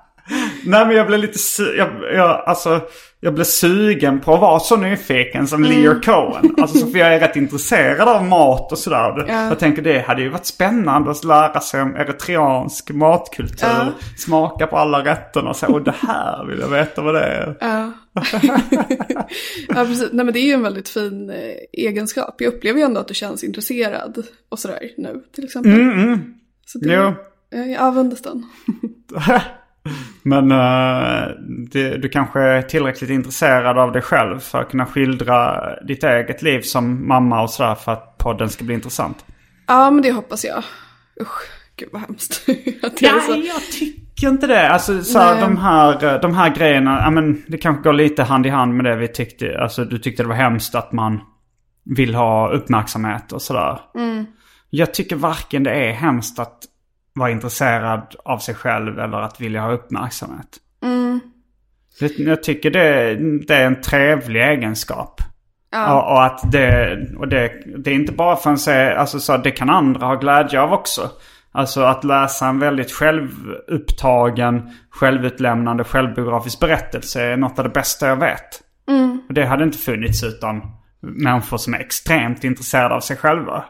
Nej 0.65 0.85
men 0.87 0.95
jag 0.95 1.07
blev 1.07 1.19
lite 1.19 1.37
su- 1.37 1.75
jag, 1.77 1.89
jag, 2.13 2.43
alltså, 2.45 2.81
jag 3.19 3.33
blev 3.33 3.43
sugen 3.43 4.19
på 4.19 4.33
att 4.33 4.41
vara 4.41 4.59
så 4.59 4.77
nyfiken 4.77 5.47
som 5.47 5.63
Mm. 5.65 5.81
Lear 5.81 6.01
Cohen. 6.01 6.55
Alltså 6.61 6.77
så 6.77 6.87
för 6.87 6.99
jag 6.99 7.13
är 7.15 7.19
rätt 7.19 7.35
intresserad 7.35 8.07
av 8.09 8.25
mat 8.25 8.71
och 8.71 8.77
sådär. 8.77 9.25
Ja. 9.27 9.47
Jag 9.47 9.59
tänker 9.59 9.81
det 9.81 9.99
hade 9.99 10.21
ju 10.21 10.29
varit 10.29 10.45
spännande 10.45 11.11
att 11.11 11.23
lära 11.23 11.59
sig 11.59 11.81
om 11.81 11.95
eritreansk 11.95 12.89
matkultur. 12.91 13.67
Ja. 13.67 13.87
Smaka 14.17 14.67
på 14.67 14.77
alla 14.77 15.05
rätterna 15.05 15.49
och 15.49 15.55
säga 15.55 15.71
och 15.73 15.81
det 15.83 15.95
här 16.07 16.45
vill 16.45 16.59
jag 16.59 16.67
veta 16.69 17.01
vad 17.01 17.13
det 17.15 17.21
är. 17.23 17.55
Ja. 17.59 17.91
ja, 19.67 19.85
precis. 19.85 20.09
Nej, 20.11 20.25
men 20.25 20.33
det 20.33 20.39
är 20.39 20.45
ju 20.47 20.53
en 20.53 20.63
väldigt 20.63 20.89
fin 20.89 21.29
eh, 21.29 21.37
egenskap. 21.87 22.35
Jag 22.41 22.53
upplever 22.53 22.79
ju 22.79 22.85
ändå 22.85 22.99
att 22.99 23.07
du 23.07 23.13
känns 23.13 23.43
intresserad 23.43 24.23
och 24.49 24.59
sådär 24.59 24.79
nu, 24.97 25.23
till 25.35 25.43
exempel. 25.43 25.73
Så 26.65 26.77
det, 26.79 26.93
Jo. 26.93 27.13
Jag 27.71 27.81
avundas 27.81 28.21
den. 28.21 28.45
Men 30.23 30.51
eh, 30.51 31.27
det, 31.71 31.97
du 31.97 32.09
kanske 32.09 32.39
är 32.39 32.61
tillräckligt 32.61 33.09
intresserad 33.09 33.77
av 33.77 33.91
dig 33.91 34.01
själv 34.01 34.39
för 34.39 34.61
att 34.61 34.69
kunna 34.69 34.85
skildra 34.85 35.61
ditt 35.87 36.03
eget 36.03 36.41
liv 36.41 36.61
som 36.61 37.07
mamma 37.07 37.41
och 37.41 37.49
sådär 37.49 37.75
för 37.75 37.91
att 37.91 38.17
podden 38.17 38.49
ska 38.49 38.63
bli 38.63 38.73
intressant. 38.73 39.25
Ja, 39.67 39.91
men 39.91 40.01
det 40.01 40.11
hoppas 40.11 40.45
jag. 40.45 40.63
Usch, 41.21 41.49
gud 41.75 41.89
vad 41.91 42.01
hemskt. 42.01 42.43
jag. 42.47 43.13
Nej, 43.29 43.47
jag 43.47 43.61
tycker 43.71 44.27
inte 44.27 44.47
det. 44.47 44.69
Alltså 44.69 45.03
så 45.03 45.19
här, 45.19 45.41
de, 45.41 45.57
här, 45.57 46.21
de 46.21 46.35
här 46.35 46.55
grejerna, 46.55 47.01
ja, 47.03 47.09
men 47.09 47.43
det 47.47 47.57
kanske 47.57 47.83
går 47.83 47.93
lite 47.93 48.23
hand 48.23 48.45
i 48.45 48.49
hand 48.49 48.73
med 48.73 48.85
det 48.85 48.95
vi 48.95 49.07
tyckte. 49.07 49.59
Alltså 49.59 49.85
du 49.85 49.97
tyckte 49.97 50.23
det 50.23 50.29
var 50.29 50.35
hemskt 50.35 50.75
att 50.75 50.91
man 50.91 51.19
vill 51.95 52.15
ha 52.15 52.51
uppmärksamhet 52.51 53.31
och 53.31 53.41
sådär. 53.41 53.79
Jag 54.69 54.93
tycker 54.93 55.15
varken 55.15 55.63
det 55.63 55.71
är 55.71 55.91
hemskt 55.91 56.39
att 56.39 56.57
vara 57.19 57.31
intresserad 57.31 58.15
av 58.25 58.37
sig 58.37 58.55
själv 58.55 58.99
eller 58.99 59.17
att 59.17 59.41
vilja 59.41 59.61
ha 59.61 59.71
uppmärksamhet. 59.71 60.59
Det, 61.99 62.19
jag 62.19 62.43
tycker 62.43 62.71
det, 62.71 63.15
det 63.47 63.55
är 63.55 63.65
en 63.65 63.81
trevlig 63.81 64.41
egenskap. 64.41 65.21
Och, 65.75 66.11
och 66.11 66.25
att 66.25 66.51
det, 66.51 66.97
och 67.17 67.27
det, 67.27 67.63
det 67.77 67.91
är 67.91 67.95
inte 67.95 68.11
bara 68.11 68.35
för 68.35 68.53
att 68.53 68.59
säga, 68.59 68.99
alltså 68.99 69.19
så 69.19 69.37
det 69.37 69.51
kan 69.51 69.69
andra 69.69 70.05
ha 70.05 70.15
glädje 70.15 70.61
av 70.61 70.73
också. 70.73 71.09
Alltså 71.51 71.81
att 71.81 72.03
läsa 72.03 72.47
en 72.47 72.59
väldigt 72.59 72.91
självupptagen, 72.91 74.69
självutlämnande, 74.89 75.83
självbiografisk 75.83 76.59
berättelse 76.59 77.23
är 77.23 77.37
något 77.37 77.59
av 77.59 77.63
det 77.63 77.69
bästa 77.69 78.07
jag 78.07 78.15
vet. 78.15 78.61
Och 79.27 79.33
det 79.33 79.45
hade 79.45 79.63
inte 79.63 79.77
funnits 79.77 80.23
utan 80.23 80.61
människor 80.99 81.57
som 81.57 81.73
är 81.73 81.79
extremt 81.79 82.43
intresserade 82.43 82.95
av 82.95 82.99
sig 82.99 83.17
själva. 83.17 83.65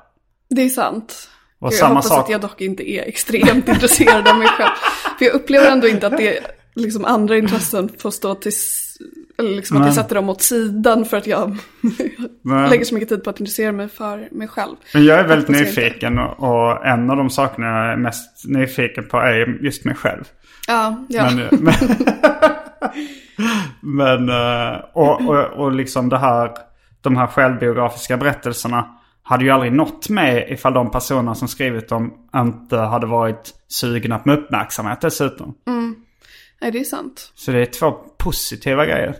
Det 0.49 0.61
är 0.61 0.69
sant. 0.69 1.29
Gud, 1.61 1.73
jag 1.79 1.87
hoppas 1.87 2.07
sak- 2.07 2.23
att 2.23 2.29
jag 2.29 2.41
dock 2.41 2.61
inte 2.61 2.89
är 2.89 3.07
extremt 3.07 3.67
intresserad 3.67 4.27
av 4.27 4.37
mig 4.37 4.47
själv. 4.47 4.71
För 5.17 5.25
jag 5.25 5.33
upplever 5.33 5.71
ändå 5.71 5.87
inte 5.87 6.07
att 6.07 6.17
det 6.17 6.39
liksom 6.75 7.05
andra 7.05 7.37
intressen 7.37 7.89
får 7.97 8.11
stå 8.11 8.35
till... 8.35 8.51
Eller 9.39 9.49
liksom 9.49 9.77
att 9.77 9.85
jag 9.85 9.95
sätter 9.95 10.15
dem 10.15 10.29
åt 10.29 10.41
sidan 10.41 11.05
för 11.05 11.17
att 11.17 11.27
jag 11.27 11.57
lägger 12.69 12.85
så 12.85 12.93
mycket 12.93 13.09
tid 13.09 13.23
på 13.23 13.29
att 13.29 13.39
intressera 13.39 13.71
mig 13.71 13.89
för 13.89 14.27
mig 14.31 14.47
själv. 14.47 14.75
Men 14.93 15.05
jag 15.05 15.19
är 15.19 15.27
väldigt 15.27 15.49
jag 15.49 15.59
nyfiken 15.59 16.19
och, 16.19 16.39
och 16.39 16.85
en 16.85 17.09
av 17.09 17.17
de 17.17 17.29
sakerna 17.29 17.67
jag 17.67 17.93
är 17.93 17.97
mest 17.97 18.47
nyfiken 18.47 19.07
på 19.07 19.17
är 19.17 19.63
just 19.63 19.85
mig 19.85 19.95
själv. 19.95 20.23
Ja, 20.67 21.05
ja. 21.09 21.29
Men, 21.29 21.47
men, 21.59 21.73
men 24.27 24.29
eh, 24.29 24.79
och, 24.93 25.29
och, 25.29 25.45
och 25.45 25.71
liksom 25.71 26.09
det 26.09 26.17
här, 26.17 26.51
de 27.01 27.17
här 27.17 27.27
självbiografiska 27.27 28.17
berättelserna 28.17 28.98
hade 29.29 29.43
ju 29.43 29.49
aldrig 29.49 29.73
nått 29.73 30.09
mig 30.09 30.47
ifall 30.49 30.73
de 30.73 30.91
personer 30.91 31.33
som 31.33 31.47
skrivit 31.47 31.89
dem 31.89 32.13
inte 32.35 32.77
hade 32.77 33.07
varit 33.07 33.53
sugna 33.67 34.19
på 34.19 34.31
uppmärksamhet 34.31 35.01
dessutom. 35.01 35.55
Nej, 36.61 36.71
det 36.71 36.79
är 36.79 36.83
sant. 36.83 37.31
Så 37.35 37.51
det 37.51 37.61
är 37.61 37.65
två 37.65 37.91
positiva 38.17 38.85
grejer 38.85 39.15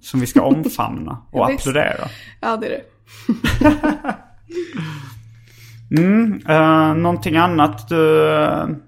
som 0.00 0.20
vi 0.20 0.26
ska 0.26 0.42
omfamna 0.42 1.22
och 1.32 1.50
applådera. 1.50 2.08
Ja, 2.40 2.56
det 2.56 2.66
är 2.66 2.70
det. 2.70 2.84
Uh, 6.48 6.94
någonting 7.02 7.36
annat 7.36 7.88
du, 7.88 8.38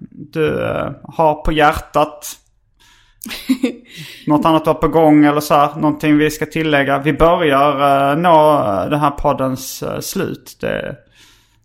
du 0.09 0.63
eh, 0.63 0.91
har 1.03 1.43
på 1.45 1.51
hjärtat? 1.51 2.37
Något 4.27 4.45
annat 4.45 4.63
du 4.63 4.69
har 4.69 4.75
på 4.75 4.87
gång 4.87 5.25
eller 5.25 5.39
så 5.39 5.53
här? 5.53 5.75
Någonting 5.75 6.17
vi 6.17 6.31
ska 6.31 6.45
tillägga? 6.45 6.99
Vi 6.99 7.13
börjar 7.13 8.11
uh, 8.11 8.21
nå 8.21 8.59
uh, 8.59 8.89
den 8.89 8.99
här 8.99 9.11
poddens 9.11 9.83
uh, 9.83 9.99
slut. 9.99 10.57
Det, 10.61 10.97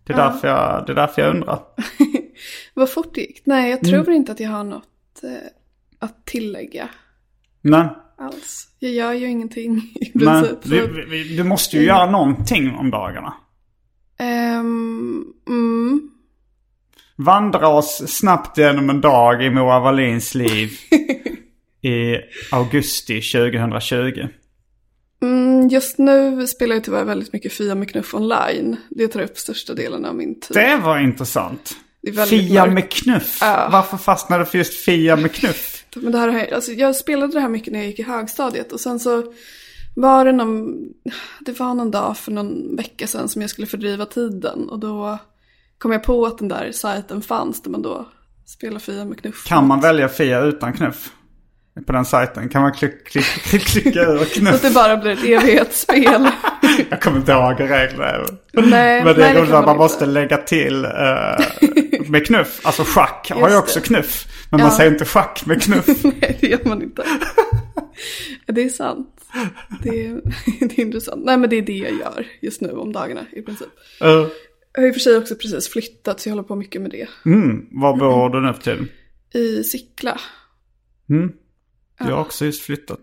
det, 0.03 0.13
är 0.13 0.17
därför 0.17 0.47
jag, 0.47 0.83
det 0.85 0.91
är 0.91 0.95
därför 0.95 1.21
jag 1.21 1.35
undrar. 1.35 1.59
Vad 2.73 2.89
fort 2.89 3.15
det 3.15 3.21
gick. 3.21 3.41
Nej, 3.45 3.69
jag 3.69 3.83
tror 3.83 4.11
inte 4.11 4.31
att 4.31 4.39
jag 4.39 4.49
har 4.49 4.63
något 4.63 5.23
eh, 5.23 5.29
att 5.99 6.25
tillägga 6.25 6.89
Men, 7.61 7.87
alls. 8.17 8.67
Jag 8.79 8.91
gör 8.91 9.13
ju 9.13 9.27
ingenting 9.27 9.93
i 9.95 10.19
princip. 10.19 10.59
du, 10.63 11.05
vi- 11.09 11.37
du 11.37 11.43
måste 11.43 11.77
ju 11.77 11.83
göra 11.83 12.11
någonting 12.11 12.75
om 12.75 12.91
dagarna. 12.91 13.33
Ehm, 14.19 15.25
mm. 15.47 16.11
Vandra 17.15 17.67
oss 17.67 18.03
snabbt 18.07 18.57
genom 18.57 18.89
en 18.89 19.01
dag 19.01 19.43
i 19.43 19.49
Moa 19.49 19.79
Wallins 19.79 20.35
liv 20.35 20.71
i 21.81 22.17
augusti 22.51 23.21
2020. 23.21 24.27
Mm, 25.21 25.67
just 25.67 25.97
nu 25.97 26.47
spelar 26.47 26.75
jag 26.75 26.83
tyvärr 26.83 27.03
väldigt 27.03 27.33
mycket 27.33 27.53
Fia 27.53 27.75
med 27.75 27.89
knuff 27.89 28.13
online. 28.13 28.77
Det 28.89 29.07
tar 29.07 29.21
upp 29.21 29.37
största 29.37 29.73
delen 29.73 30.05
av 30.05 30.15
min 30.15 30.39
tid. 30.39 30.57
Det 30.57 30.77
var 30.83 30.99
intressant. 30.99 31.75
Det 32.01 32.27
Fia 32.29 32.61
mörkt. 32.61 32.73
med 32.73 32.91
knuff. 32.91 33.37
Ja. 33.41 33.69
Varför 33.71 33.97
fastnade 33.97 34.43
du 34.43 34.45
för 34.45 34.57
just 34.57 34.73
Fia 34.73 35.15
med 35.15 35.31
knuff? 35.31 35.85
Men 35.95 36.11
det 36.11 36.17
här, 36.17 36.53
alltså, 36.53 36.71
jag 36.71 36.95
spelade 36.95 37.33
det 37.33 37.39
här 37.39 37.49
mycket 37.49 37.73
när 37.73 37.79
jag 37.79 37.87
gick 37.87 37.99
i 37.99 38.03
högstadiet 38.03 38.71
och 38.71 38.79
sen 38.79 38.99
så 38.99 39.33
var 39.95 40.25
det 40.25 40.31
någon, 40.31 40.75
det 41.39 41.59
var 41.59 41.73
någon 41.73 41.91
dag 41.91 42.17
för 42.17 42.31
någon 42.31 42.75
vecka 42.75 43.07
sedan 43.07 43.29
som 43.29 43.41
jag 43.41 43.49
skulle 43.49 43.67
fördriva 43.67 44.05
tiden 44.05 44.69
och 44.69 44.79
då 44.79 45.19
kom 45.77 45.91
jag 45.91 46.03
på 46.03 46.25
att 46.25 46.37
den 46.37 46.47
där 46.47 46.71
sajten 46.71 47.21
fanns 47.21 47.61
där 47.61 47.71
man 47.71 47.81
då 47.81 48.05
Spela 48.45 48.79
Fia 48.79 49.05
med 49.05 49.19
knuff. 49.19 49.43
Kan 49.47 49.67
man 49.67 49.81
välja 49.81 50.09
Fia 50.09 50.41
utan 50.41 50.73
knuff? 50.73 51.11
På 51.85 51.91
den 51.93 52.05
sajten. 52.05 52.49
Kan 52.49 52.61
man 52.61 52.73
klick, 52.73 53.07
klick, 53.07 53.25
klick, 53.25 53.61
klicka 53.65 54.01
ur 54.01 54.17
Så 54.49 54.55
att 54.55 54.61
det 54.61 54.71
bara 54.73 54.97
blir 54.97 55.11
ett 55.11 55.23
evighetsspel. 55.43 56.27
Jag 56.89 57.01
kommer 57.01 57.17
inte 57.17 57.31
ihåg 57.31 57.59
reglerna. 57.59 58.25
Nej, 58.53 59.03
Men 59.03 59.15
det 59.15 59.25
är 59.25 59.33
roligt 59.35 59.43
att 59.43 59.49
man 59.51 59.65
man 59.65 59.77
måste 59.77 60.05
lägga 60.05 60.37
till 60.37 60.85
eh, 60.85 60.91
med 62.09 62.25
knuff. 62.25 62.59
Alltså 62.63 62.83
schack 62.83 63.31
har 63.31 63.49
ju 63.49 63.55
Just 63.55 63.63
också 63.63 63.79
det. 63.79 63.85
knuff. 63.85 64.25
Men 64.51 64.59
man 64.61 64.69
Ja. 64.69 64.77
säger 64.77 64.91
inte 64.91 65.05
schack 65.05 65.43
med 65.45 65.61
knuff. 65.63 65.85
Nej, 66.03 66.37
det 66.41 66.47
gör 66.47 66.59
man 66.65 66.81
inte. 66.81 67.03
Det 68.45 68.63
är 68.63 68.69
sant. 68.69 69.13
Det 69.83 70.05
är, 70.05 70.21
det 70.59 70.77
är 70.77 70.79
intressant. 70.79 71.25
Nej, 71.25 71.37
men 71.37 71.49
det 71.49 71.55
är 71.55 71.61
det 71.61 71.73
jag 71.77 71.91
gör 71.91 72.27
just 72.41 72.61
nu 72.61 72.69
om 72.71 72.93
dagarna 72.93 73.21
i 73.31 73.41
princip. 73.41 73.67
Eh, 74.01 74.07
Jag 74.73 74.81
har 74.81 74.87
i 74.87 74.91
och 74.91 74.95
för 74.95 74.99
sig 74.99 75.17
också 75.17 75.35
precis 75.35 75.69
flyttat 75.69 76.19
så 76.19 76.29
jag 76.29 76.33
håller 76.35 76.47
på 76.47 76.55
mycket 76.55 76.81
med 76.81 76.91
det. 76.91 77.07
mm, 77.25 77.65
var 77.71 77.97
bor 77.97 78.29
du 78.29 78.41
nu 78.47 78.53
för 78.53 78.61
tiden? 78.61 78.89
I 79.33 79.63
Sickla. 79.63 80.19
Mm. 81.09 81.31
Jag 81.99 82.15
har 82.15 82.21
också 82.21 82.45
just 82.45 82.61
flyttat. 82.61 82.99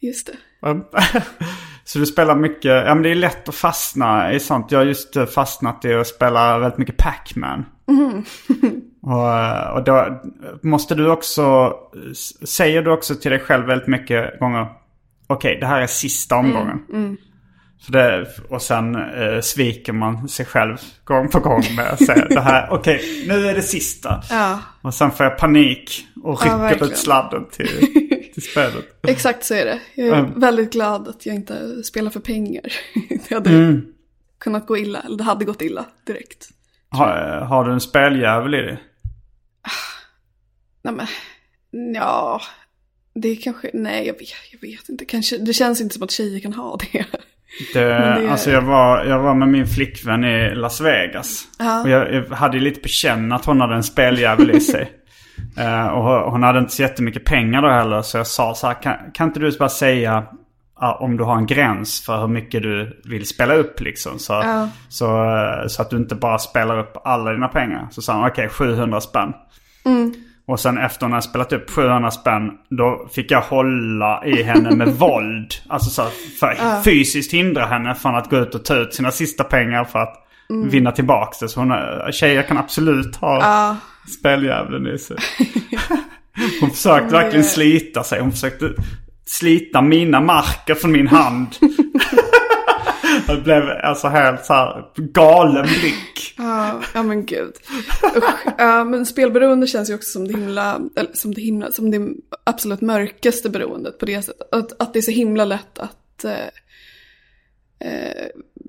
Just 0.00 0.26
det. 0.26 0.32
Ja. 0.60 0.90
Så 1.84 1.98
du 1.98 2.06
spelar 2.06 2.36
mycket, 2.36 2.86
ja 2.86 2.94
men 2.94 3.02
det 3.02 3.10
är 3.10 3.14
lätt 3.14 3.48
att 3.48 3.54
fastna 3.54 4.32
i 4.32 4.40
sånt. 4.40 4.72
Jag 4.72 4.78
har 4.78 4.86
just 4.86 5.16
eh, 5.16 5.26
fastnat 5.26 5.84
i 5.84 5.94
att 5.94 6.06
spela 6.06 6.58
väldigt 6.58 6.78
mycket 6.78 6.96
Pac-Man. 6.96 7.64
och, 9.02 9.28
eh, 9.28 9.68
och 9.68 9.84
då 9.84 10.22
måste 10.62 10.94
du 10.94 11.10
också, 11.10 11.74
säger 12.44 12.82
du 12.82 12.90
också 12.90 13.14
till 13.14 13.30
dig 13.30 13.40
själv 13.40 13.66
väldigt 13.66 13.88
mycket 13.88 14.38
gånger, 14.38 14.66
okej 15.26 15.58
det 15.60 15.66
här 15.66 15.80
är 15.80 15.86
sista 15.86 16.36
omgången. 16.36 16.78
För 16.86 17.31
det, 17.88 18.28
och 18.48 18.62
sen 18.62 18.94
eh, 18.94 19.40
sviker 19.40 19.92
man 19.92 20.28
sig 20.28 20.46
själv 20.46 20.76
gång 21.04 21.28
på 21.28 21.40
gång 21.40 21.62
med 21.76 21.86
att 21.90 22.06
säga 22.06 22.26
det 22.28 22.40
här, 22.40 22.68
okej 22.70 23.24
nu 23.28 23.46
är 23.48 23.54
det 23.54 23.62
sista. 23.62 24.22
Ja, 24.30 24.58
Och 24.82 24.94
sen 24.94 25.10
får 25.10 25.26
jag 25.26 25.38
panik 25.38 26.06
och 26.22 26.38
Ja, 26.40 26.44
rycker 26.44 26.58
verkligen. 26.58 26.92
ut 26.92 26.98
sladden 26.98 27.44
till, 27.52 27.68
till 28.34 28.42
spelet. 28.42 28.84
exakt 29.08 29.44
så 29.44 29.54
är 29.54 29.64
det. 29.64 29.80
Jag 29.94 30.06
är 30.08 30.12
Mm. 30.18 30.40
väldigt 30.40 30.72
glad 30.72 31.08
att 31.08 31.26
jag 31.26 31.34
inte 31.34 31.82
spelar 31.84 32.10
för 32.10 32.20
pengar. 32.20 32.64
Det 33.28 33.34
hade 33.34 33.50
Mm. 33.50 33.86
kunnat 34.38 34.66
gå 34.66 34.76
illa, 34.78 35.00
eller 35.00 35.16
det 35.16 35.24
hade 35.24 35.44
gått 35.44 35.62
illa 35.62 35.84
direkt. 36.06 36.48
Har, 36.88 37.40
har 37.40 37.64
du 37.64 37.72
en 37.72 37.80
speljävel 37.80 38.54
i 38.54 38.58
dig? 38.62 38.82
Nej 40.82 40.94
men, 40.94 41.06
ja, 41.94 42.40
det 43.14 43.28
är 43.28 43.36
kanske, 43.36 43.70
nej 43.74 44.06
jag 44.06 44.14
vet, 44.18 44.28
jag 44.52 44.60
vet 44.68 44.88
inte. 44.88 45.04
Kanske, 45.04 45.38
det 45.38 45.52
känns 45.52 45.80
inte 45.80 45.94
som 45.94 46.02
att 46.02 46.10
tjejer 46.10 46.40
kan 46.40 46.52
ha 46.52 46.76
det. 46.92 47.06
Det, 47.74 47.84
det- 47.84 48.30
Alltså 48.30 48.50
jag 48.50 48.62
var, 48.62 49.04
jag 49.04 49.18
var 49.18 49.34
med 49.34 49.48
min 49.48 49.66
flickvän 49.66 50.24
i 50.24 50.54
Las 50.54 50.80
Vegas. 50.80 51.44
Ja. 51.58 51.82
Och 51.82 51.88
jag, 51.90 52.14
jag 52.14 52.24
hade 52.36 52.58
lite 52.60 52.80
på 52.80 52.88
känn 52.88 53.32
att 53.32 53.44
hon 53.44 53.60
hade 53.60 53.74
en 53.74 53.82
speljävel 53.82 54.50
i 54.50 54.60
sig. 54.60 54.90
Eh, 55.58 55.86
och 55.86 56.02
hon 56.32 56.42
hade 56.42 56.58
inte 56.58 56.72
så 56.72 56.82
jättemycket 56.82 57.24
pengar 57.24 57.62
då 57.62 57.68
heller. 57.68 58.02
Så 58.02 58.16
jag 58.16 58.26
sa 58.26 58.54
så 58.54 58.66
här, 58.66 58.82
kan, 58.82 58.94
kan 59.14 59.26
inte 59.28 59.40
du 59.40 59.58
bara 59.58 59.68
säga 59.68 60.24
om 61.00 61.16
du 61.16 61.24
har 61.24 61.36
en 61.36 61.46
gräns 61.46 62.00
för 62.06 62.20
hur 62.20 62.28
mycket 62.28 62.62
du 62.62 63.00
vill 63.04 63.26
spela 63.26 63.54
upp 63.54 63.80
liksom. 63.80 64.18
Så, 64.18 64.32
Ja. 64.32 64.68
så, 64.88 65.24
eh, 65.24 65.66
så 65.68 65.82
att 65.82 65.90
du 65.90 65.96
inte 65.96 66.14
bara 66.14 66.38
spelar 66.38 66.78
upp 66.78 66.92
alla 67.04 67.32
dina 67.32 67.48
pengar. 67.48 67.88
Så 67.90 68.02
sa 68.02 68.14
hon, 68.16 68.26
okej 68.28 68.48
700 68.48 69.00
spänn. 69.00 69.32
Och 70.52 70.60
sen 70.60 70.78
efter 70.78 71.06
hon 71.06 71.12
hade 71.12 71.22
spelat 71.22 71.52
upp 71.52 71.70
700 71.70 72.10
spänn 72.10 72.50
då 72.70 73.08
fick 73.12 73.30
jag 73.30 73.40
hålla 73.40 74.24
i 74.24 74.42
henne 74.42 74.76
med 74.76 74.88
våld. 74.98 75.54
Alltså 75.68 75.90
så 75.90 76.02
för 76.40 76.82
fysiskt 76.82 77.32
hindra 77.32 77.66
henne 77.66 77.94
från 77.94 78.14
att 78.14 78.30
gå 78.30 78.36
ut 78.36 78.54
och 78.54 78.64
ta 78.64 78.74
ut 78.74 78.94
sina 78.94 79.10
sista 79.10 79.44
pengar 79.44 79.84
för 79.84 79.98
att 79.98 80.14
vinna 80.70 80.92
tillbaka 80.92 81.36
det. 81.40 81.48
Så 81.48 81.60
hon, 81.60 81.72
tjejer 82.12 82.42
kan 82.42 82.58
absolut 82.58 83.16
ha 83.16 83.40
Ja, 83.40 83.76
speldjävulen 84.18 84.94
i 84.94 84.98
sig. 84.98 85.16
Hon 86.60 86.70
försökte 86.70 87.14
verkligen 87.14 87.44
slita 87.44 88.04
sig. 88.04 88.20
Hon 88.20 88.32
försökte 88.32 88.70
slita 89.26 89.82
mina 89.82 90.20
marker 90.20 90.74
från 90.74 90.92
min 90.92 91.08
hand. 91.08 91.48
Det 93.26 93.36
blev 93.36 93.62
alltså 93.82 94.08
helt 94.08 94.44
så 94.44 94.54
här 94.54 94.84
galen 94.96 95.62
blick. 95.62 96.34
ja, 96.38 96.80
ja 96.94 97.02
men 97.02 97.26
gud. 97.26 97.52
Usch. 98.16 98.24
Ja, 98.58 98.84
men 98.84 99.06
spelberoende 99.06 99.66
känns 99.66 99.90
ju 99.90 99.94
också 99.94 100.10
som 100.10 100.28
det 100.28 100.34
himla, 100.34 100.80
eller 100.96 101.10
som 101.14 101.34
det 101.34 101.40
himla, 101.40 101.70
som 101.70 101.90
det 101.90 102.08
absolut 102.44 102.80
mörkaste 102.80 103.50
beroendet 103.50 103.98
på 103.98 104.06
det 104.06 104.22
sättet. 104.22 104.54
Att, 104.54 104.82
att 104.82 104.92
det 104.92 104.98
är 104.98 105.02
så 105.02 105.10
himla 105.10 105.44
lätt 105.44 105.78
att 105.78 106.24
eh, 106.24 106.32
eh, 107.88 108.26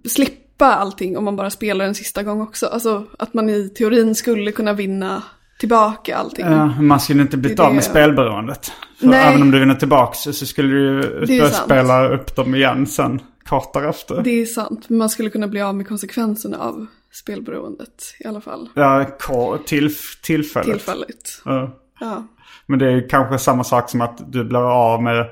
slippa 0.10 0.66
allting 0.66 1.18
om 1.18 1.24
man 1.24 1.36
bara 1.36 1.49
spelar 1.49 1.86
en 1.86 1.95
sista 1.95 2.24
gång 2.24 2.41
också. 2.41 2.66
Alltså 2.66 3.06
att 3.20 3.34
man 3.34 3.49
i 3.49 3.70
teorin 3.70 4.16
skulle 4.16 4.51
kunna 4.51 4.74
vinna 4.74 5.24
tillbaka 5.60 6.18
allting. 6.18 6.45
Ja, 6.45 6.66
man 6.66 6.99
skulle 6.99 7.22
inte 7.22 7.38
är 7.38 7.62
av 7.62 7.74
med 7.74 7.84
det. 7.84 7.88
spelberoendet. 7.88 8.72
För 8.99 9.08
Nej. 9.08 9.28
även 9.28 9.41
om 9.41 9.51
du 9.51 9.60
vinner 9.60 9.76
tillbaka 9.76 10.14
så 10.14 10.45
skulle 10.45 10.70
du 10.70 11.34
ju 11.34 11.49
spela 11.49 12.08
upp 12.08 12.36
dem 12.36 12.56
igen 12.56 12.88
sen. 12.88 13.22
Kort 13.50 13.74
därefter. 13.74 14.22
Det 14.24 14.41
är 14.41 14.46
sant, 14.46 14.89
men 14.89 14.98
man 14.98 15.10
skulle 15.10 15.30
kunna 15.30 15.48
bli 15.48 15.62
av 15.62 15.76
med 15.76 15.88
konsekvenserna 15.88 16.58
av 16.58 16.86
spelberoendet 17.12 18.04
i 18.20 18.28
alla 18.28 18.41
fall. 18.41 18.70
Ja, 18.74 19.06
ko- 19.20 19.58
till, 19.58 19.96
tillfället. 20.24 20.68
Tillfälligt. 20.68 21.41
Ja. 21.46 21.80
Ja. 22.00 22.28
Men 22.66 22.80
det 22.80 22.91
är 22.91 23.10
kanske 23.10 23.39
samma 23.39 23.64
sak 23.64 23.89
som 23.89 24.02
att 24.02 24.32
du 24.32 24.44
blir 24.44 24.72
av 24.72 25.04
med 25.04 25.26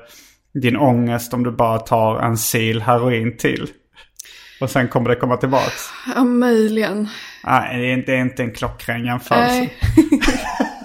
din 0.62 0.76
ångest 0.76 1.34
om 1.34 1.42
du 1.44 1.50
bara 1.50 1.78
tar 1.78 2.20
en 2.20 2.38
sil 2.50 2.78
heroin 2.82 3.36
till. 3.36 3.70
Och 4.60 4.70
sen 4.70 4.88
kommer 4.88 5.08
det 5.10 5.16
komma 5.16 5.36
tillbaks. 5.36 5.82
ja, 6.16 6.24
möjligen. 6.24 7.08
Nej, 7.44 7.80
det 7.80 7.86
är 7.86 7.92
inte, 7.94 8.12
det 8.12 8.16
är 8.16 8.20
inte 8.20 8.42
en 8.42 8.52
klockren 8.52 9.04
jämförelse. 9.04 9.54
Nej. 9.54 9.78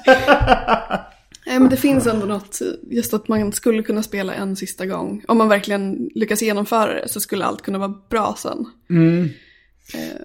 Nej, 1.48 1.60
men 1.60 1.70
det 1.70 1.78
finns 1.78 2.08
ändå 2.08 2.26
något, 2.26 2.60
just 2.90 3.14
att 3.14 3.28
man 3.28 3.52
skulle 3.52 3.84
kunna 3.84 4.04
spela 4.04 4.34
en 4.34 4.56
sista 4.56 4.86
gång. 4.86 5.24
Om 5.28 5.38
man 5.38 5.50
verkligen 5.50 6.10
lyckas 6.16 6.42
genomföra 6.42 6.94
det 6.94 7.10
så 7.10 7.20
skulle 7.20 7.46
allt 7.46 7.62
kunna 7.62 7.78
vara 7.78 7.94
bra 8.10 8.36
sen. 8.38 8.66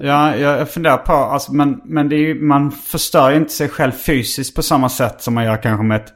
Ja, 0.00 0.36
jag, 0.36 0.70
funderar 0.70 0.96
på, 0.96 1.12
alltså, 1.12 1.52
men, 1.52 1.80
men 1.84 2.08
det 2.08 2.16
är 2.16 2.18
ju, 2.18 2.42
man 2.42 2.72
förstör 2.72 3.30
ju 3.30 3.36
inte 3.36 3.52
sig 3.52 3.68
själv 3.68 3.92
fysiskt 3.92 4.56
på 4.56 4.62
samma 4.62 4.88
sätt 4.88 5.22
som 5.22 5.34
man 5.34 5.44
gör 5.44 5.62
kanske 5.62 5.84
med 5.84 5.96
ett 5.96 6.14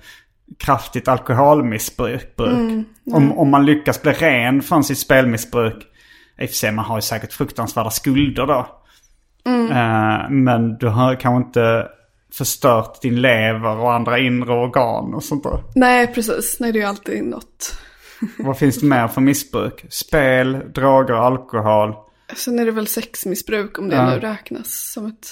kraftigt 0.58 1.08
alkoholmissbruk. 1.08 2.36
bruk. 2.36 2.86
om, 3.12 3.38
om 3.38 3.50
man 3.50 3.66
lyckas 3.66 4.02
bli 4.02 4.12
ren 4.12 4.62
från 4.62 4.84
sitt 4.84 4.98
spelmissbruk. 4.98 5.86
I 6.38 6.44
och 6.44 6.48
för 6.48 6.56
sig, 6.56 6.72
man 6.72 6.84
har 6.84 6.96
ju 6.96 7.02
säkert 7.02 7.32
fruktansvärda 7.32 7.90
skulder 7.90 8.46
då. 8.46 8.66
Eh, 9.50 10.30
men 10.30 10.76
du 10.78 10.88
har 10.88 11.14
kanske 11.14 11.46
inte 11.46 11.88
förstört 12.38 13.02
din 13.02 13.20
lever 13.20 13.76
och 13.76 13.92
andra 13.92 14.18
inre 14.18 14.52
organ 14.52 15.14
och 15.14 15.22
sånt 15.24 15.42
där. 15.42 15.62
Nej, 15.74 16.06
precis. 16.06 16.56
Nej, 16.60 16.72
det 16.72 16.78
är 16.78 16.80
ju 16.80 16.86
alltid 16.88 17.24
något. 17.24 17.78
Vad 18.38 18.58
finns 18.58 18.80
det 18.80 18.86
mer 18.86 19.08
för 19.08 19.20
missbruk? 19.20 19.84
Spel, 19.90 20.58
droger, 20.74 21.14
alkohol. 21.14 21.94
Sen 22.36 22.58
är 22.58 22.64
det 22.64 22.72
väl 22.72 22.86
sexmissbruk 22.86 23.78
om 23.78 23.88
det 23.88 23.96
Ja. 23.96 24.10
nu 24.10 24.18
räknas 24.20 24.92
som 24.92 25.06
ett... 25.06 25.26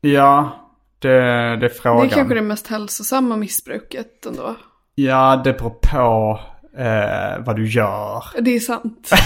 Ja, 0.00 0.52
det, 0.98 1.08
det 1.56 1.66
är 1.66 1.80
frågan. 1.82 2.06
Det 2.08 2.14
är 2.14 2.16
kanske 2.16 2.34
det 2.34 2.42
mest 2.42 2.66
hälsosamma 2.66 3.36
missbruket 3.36 4.26
ändå. 4.26 4.54
Ja, 4.94 5.40
det 5.44 5.52
beror 5.52 5.70
på 5.70 6.40
eh, 6.78 7.44
vad 7.46 7.56
du 7.56 7.68
gör. 7.68 8.24
Det 8.40 8.50
är 8.56 8.60
sant. 8.60 9.10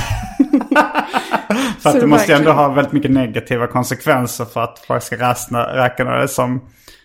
För 1.79 1.91
att 1.91 2.01
det 2.01 2.07
måste 2.07 2.33
ju 2.33 2.37
ändå 2.37 2.51
verkligen. 2.51 2.57
ha 2.57 2.69
väldigt 2.69 2.93
mycket 2.93 3.11
negativa 3.11 3.67
konsekvenser 3.67 4.45
för 4.45 4.61
att 4.61 4.79
folk 4.79 5.03
ska 5.03 5.17
räkna, 5.17 5.77
räkna 5.77 6.17
det 6.17 6.29
som 6.29 6.61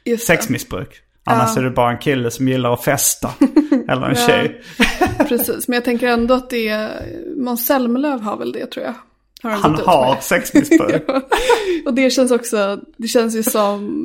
Just 0.08 0.28
det. 0.28 0.34
sexmissbruk. 0.34 1.02
Annars 1.30 1.58
är 1.58 1.62
du 1.62 1.70
bara 1.70 1.92
en 1.92 1.98
kille 1.98 2.32
som 2.32 2.48
gillar 2.48 2.74
att 2.74 2.84
festa. 2.84 3.30
Eller 3.90 4.10
en 4.10 4.16
Ja. 4.16 4.28
tjej. 4.28 4.62
Precis, 5.30 5.68
men 5.68 5.76
jag 5.76 5.86
tänker 5.86 6.08
ändå 6.08 6.34
att 6.34 6.50
det 6.50 6.68
är... 6.68 7.14
Måns 7.38 7.66
Zelmerlöw 7.66 8.24
har 8.24 8.38
väl 8.38 8.52
det 8.52 8.66
tror 8.66 8.86
jag. 8.86 8.94
Har 9.44 9.58
Han 9.58 9.76
har 9.76 10.18
sexmissbruk. 10.22 11.04
Och 11.86 11.94
det 11.94 12.10
känns 12.10 12.32
också, 12.32 12.80
det 12.98 13.08
känns 13.08 13.36
ju 13.36 13.44
som, 13.44 14.02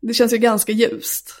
det 0.00 0.14
känns 0.14 0.32
ju 0.32 0.38
ganska 0.38 0.72
ljust. 0.72 1.34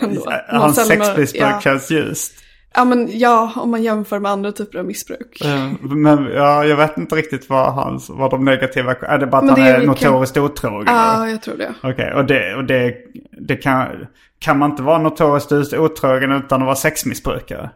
Ändå. 0.00 0.32
Hans 0.48 0.86
sexmissbruk 0.86 1.42
ja. 1.42 1.60
känns 1.60 1.90
ljust. 1.90 2.32
Ja, 2.74 2.84
men 2.84 3.18
ja, 3.18 3.52
om 3.56 3.70
man 3.70 3.82
jämför 3.82 4.18
med 4.18 4.30
andra 4.30 4.52
typer 4.52 4.78
av 4.78 4.84
missbruk. 4.84 5.42
Men 5.80 6.24
ja, 6.24 6.64
jag 6.64 6.76
vet 6.76 6.98
inte 6.98 7.16
riktigt 7.16 7.50
vad, 7.50 7.74
hans, 7.74 8.10
vad 8.10 8.30
de 8.30 8.44
negativa... 8.44 8.94
Är 8.94 9.18
det 9.18 9.26
bara 9.26 9.38
att 9.38 9.44
Men 9.44 9.54
han 9.54 9.66
är 9.66 9.80
är 9.80 9.86
notoriskt 9.86 10.36
otrogen? 10.36 10.88
eller? 10.88 10.98
Ja, 10.98 11.28
jag 11.28 11.42
tror 11.42 11.56
det. 11.56 11.74
Okej, 11.82 12.14
och, 12.14 12.24
det, 12.24 12.54
och 12.54 12.64
det, 12.64 12.94
det 13.40 13.56
kan... 13.56 14.06
Kan 14.38 14.58
man 14.58 14.70
inte 14.70 14.82
vara 14.82 14.98
notoriskt 14.98 15.72
otrogen 15.72 16.32
utan 16.32 16.60
att 16.62 16.66
vara 16.66 16.76
sexmissbrukare? 16.76 17.70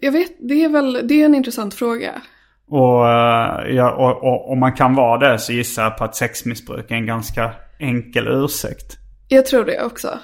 Jag, 0.00 0.12
vet, 0.12 0.32
det 0.40 0.64
är 0.64 0.68
väl, 0.68 1.00
det 1.04 1.20
är 1.20 1.24
en 1.24 1.34
intressant 1.34 1.74
fråga. 1.74 2.22
Och, 2.68 3.08
eh, 3.08 3.74
ja, 3.74 3.92
och, 3.92 4.24
och 4.24 4.52
om 4.52 4.60
man 4.60 4.72
kan 4.72 4.94
vara 4.94 5.30
det 5.30 5.38
så 5.38 5.52
gissar 5.52 5.82
jag 5.82 5.96
på 5.96 6.04
att 6.04 6.16
sexmissbruk 6.16 6.90
är 6.90 6.94
en 6.94 7.06
ganska 7.06 7.54
enkel 7.78 8.28
ursäkt. 8.28 8.96
Jag 9.28 9.46
tror 9.46 9.64
det 9.64 9.84
också. 9.84 10.18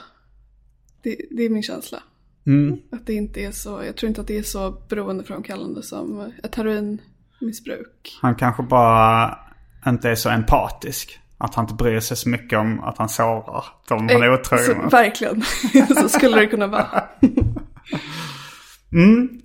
Det, 1.02 1.16
det 1.30 1.42
är 1.42 1.50
min 1.50 1.62
känsla. 1.62 1.98
Mm. 2.46 2.78
Att 2.92 3.06
det 3.06 3.14
inte 3.14 3.40
är 3.40 3.50
så, 3.50 3.82
jag 3.86 3.96
tror 3.96 4.08
inte 4.08 4.20
att 4.20 4.26
det 4.26 4.38
är 4.38 4.42
så 4.42 4.70
beroendeframkallande 4.88 5.82
som 5.82 6.32
ett 6.42 6.54
heroinmissbruk. 6.54 8.18
Han 8.22 8.34
kanske 8.34 8.62
bara 8.62 9.38
inte 9.86 10.10
är 10.10 10.14
så 10.14 10.30
empatisk. 10.30 11.18
Att 11.38 11.54
han 11.54 11.64
inte 11.64 11.74
bryr 11.74 12.00
sig 12.00 12.16
så 12.16 12.28
mycket 12.28 12.58
om 12.58 12.80
att 12.80 12.98
han 12.98 13.08
sårar 13.08 13.64
de 13.88 13.98
han 13.98 14.10
är 14.10 14.26
Eh, 14.26 14.34
otrogen 14.34 14.88
verkligen. 14.88 15.42
så 15.96 16.08
skulle 16.08 16.36
det 16.40 16.46
kunna 16.46 16.66
vara. 16.66 17.04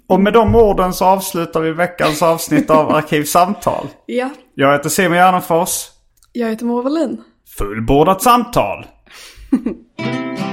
Och 0.08 0.20
med 0.20 0.34
de 0.34 0.56
orden 0.56 0.94
så 0.94 1.06
avslutar 1.06 1.62
vi 1.62 1.72
veckans 1.72 2.22
avsnitt 2.22 2.70
av 2.70 2.90
Arkivsamtal. 2.90 3.88
Ja, 4.06 4.30
Jag 4.54 4.72
heter 4.74 4.90
Simon 4.90 5.18
Gärdenfors. 5.18 5.88
jag 6.32 6.50
heter 6.50 6.66
Moa 6.66 6.82
Wallin. 6.82 7.22
Fullbordat 7.58 8.22
samtal! 8.22 8.86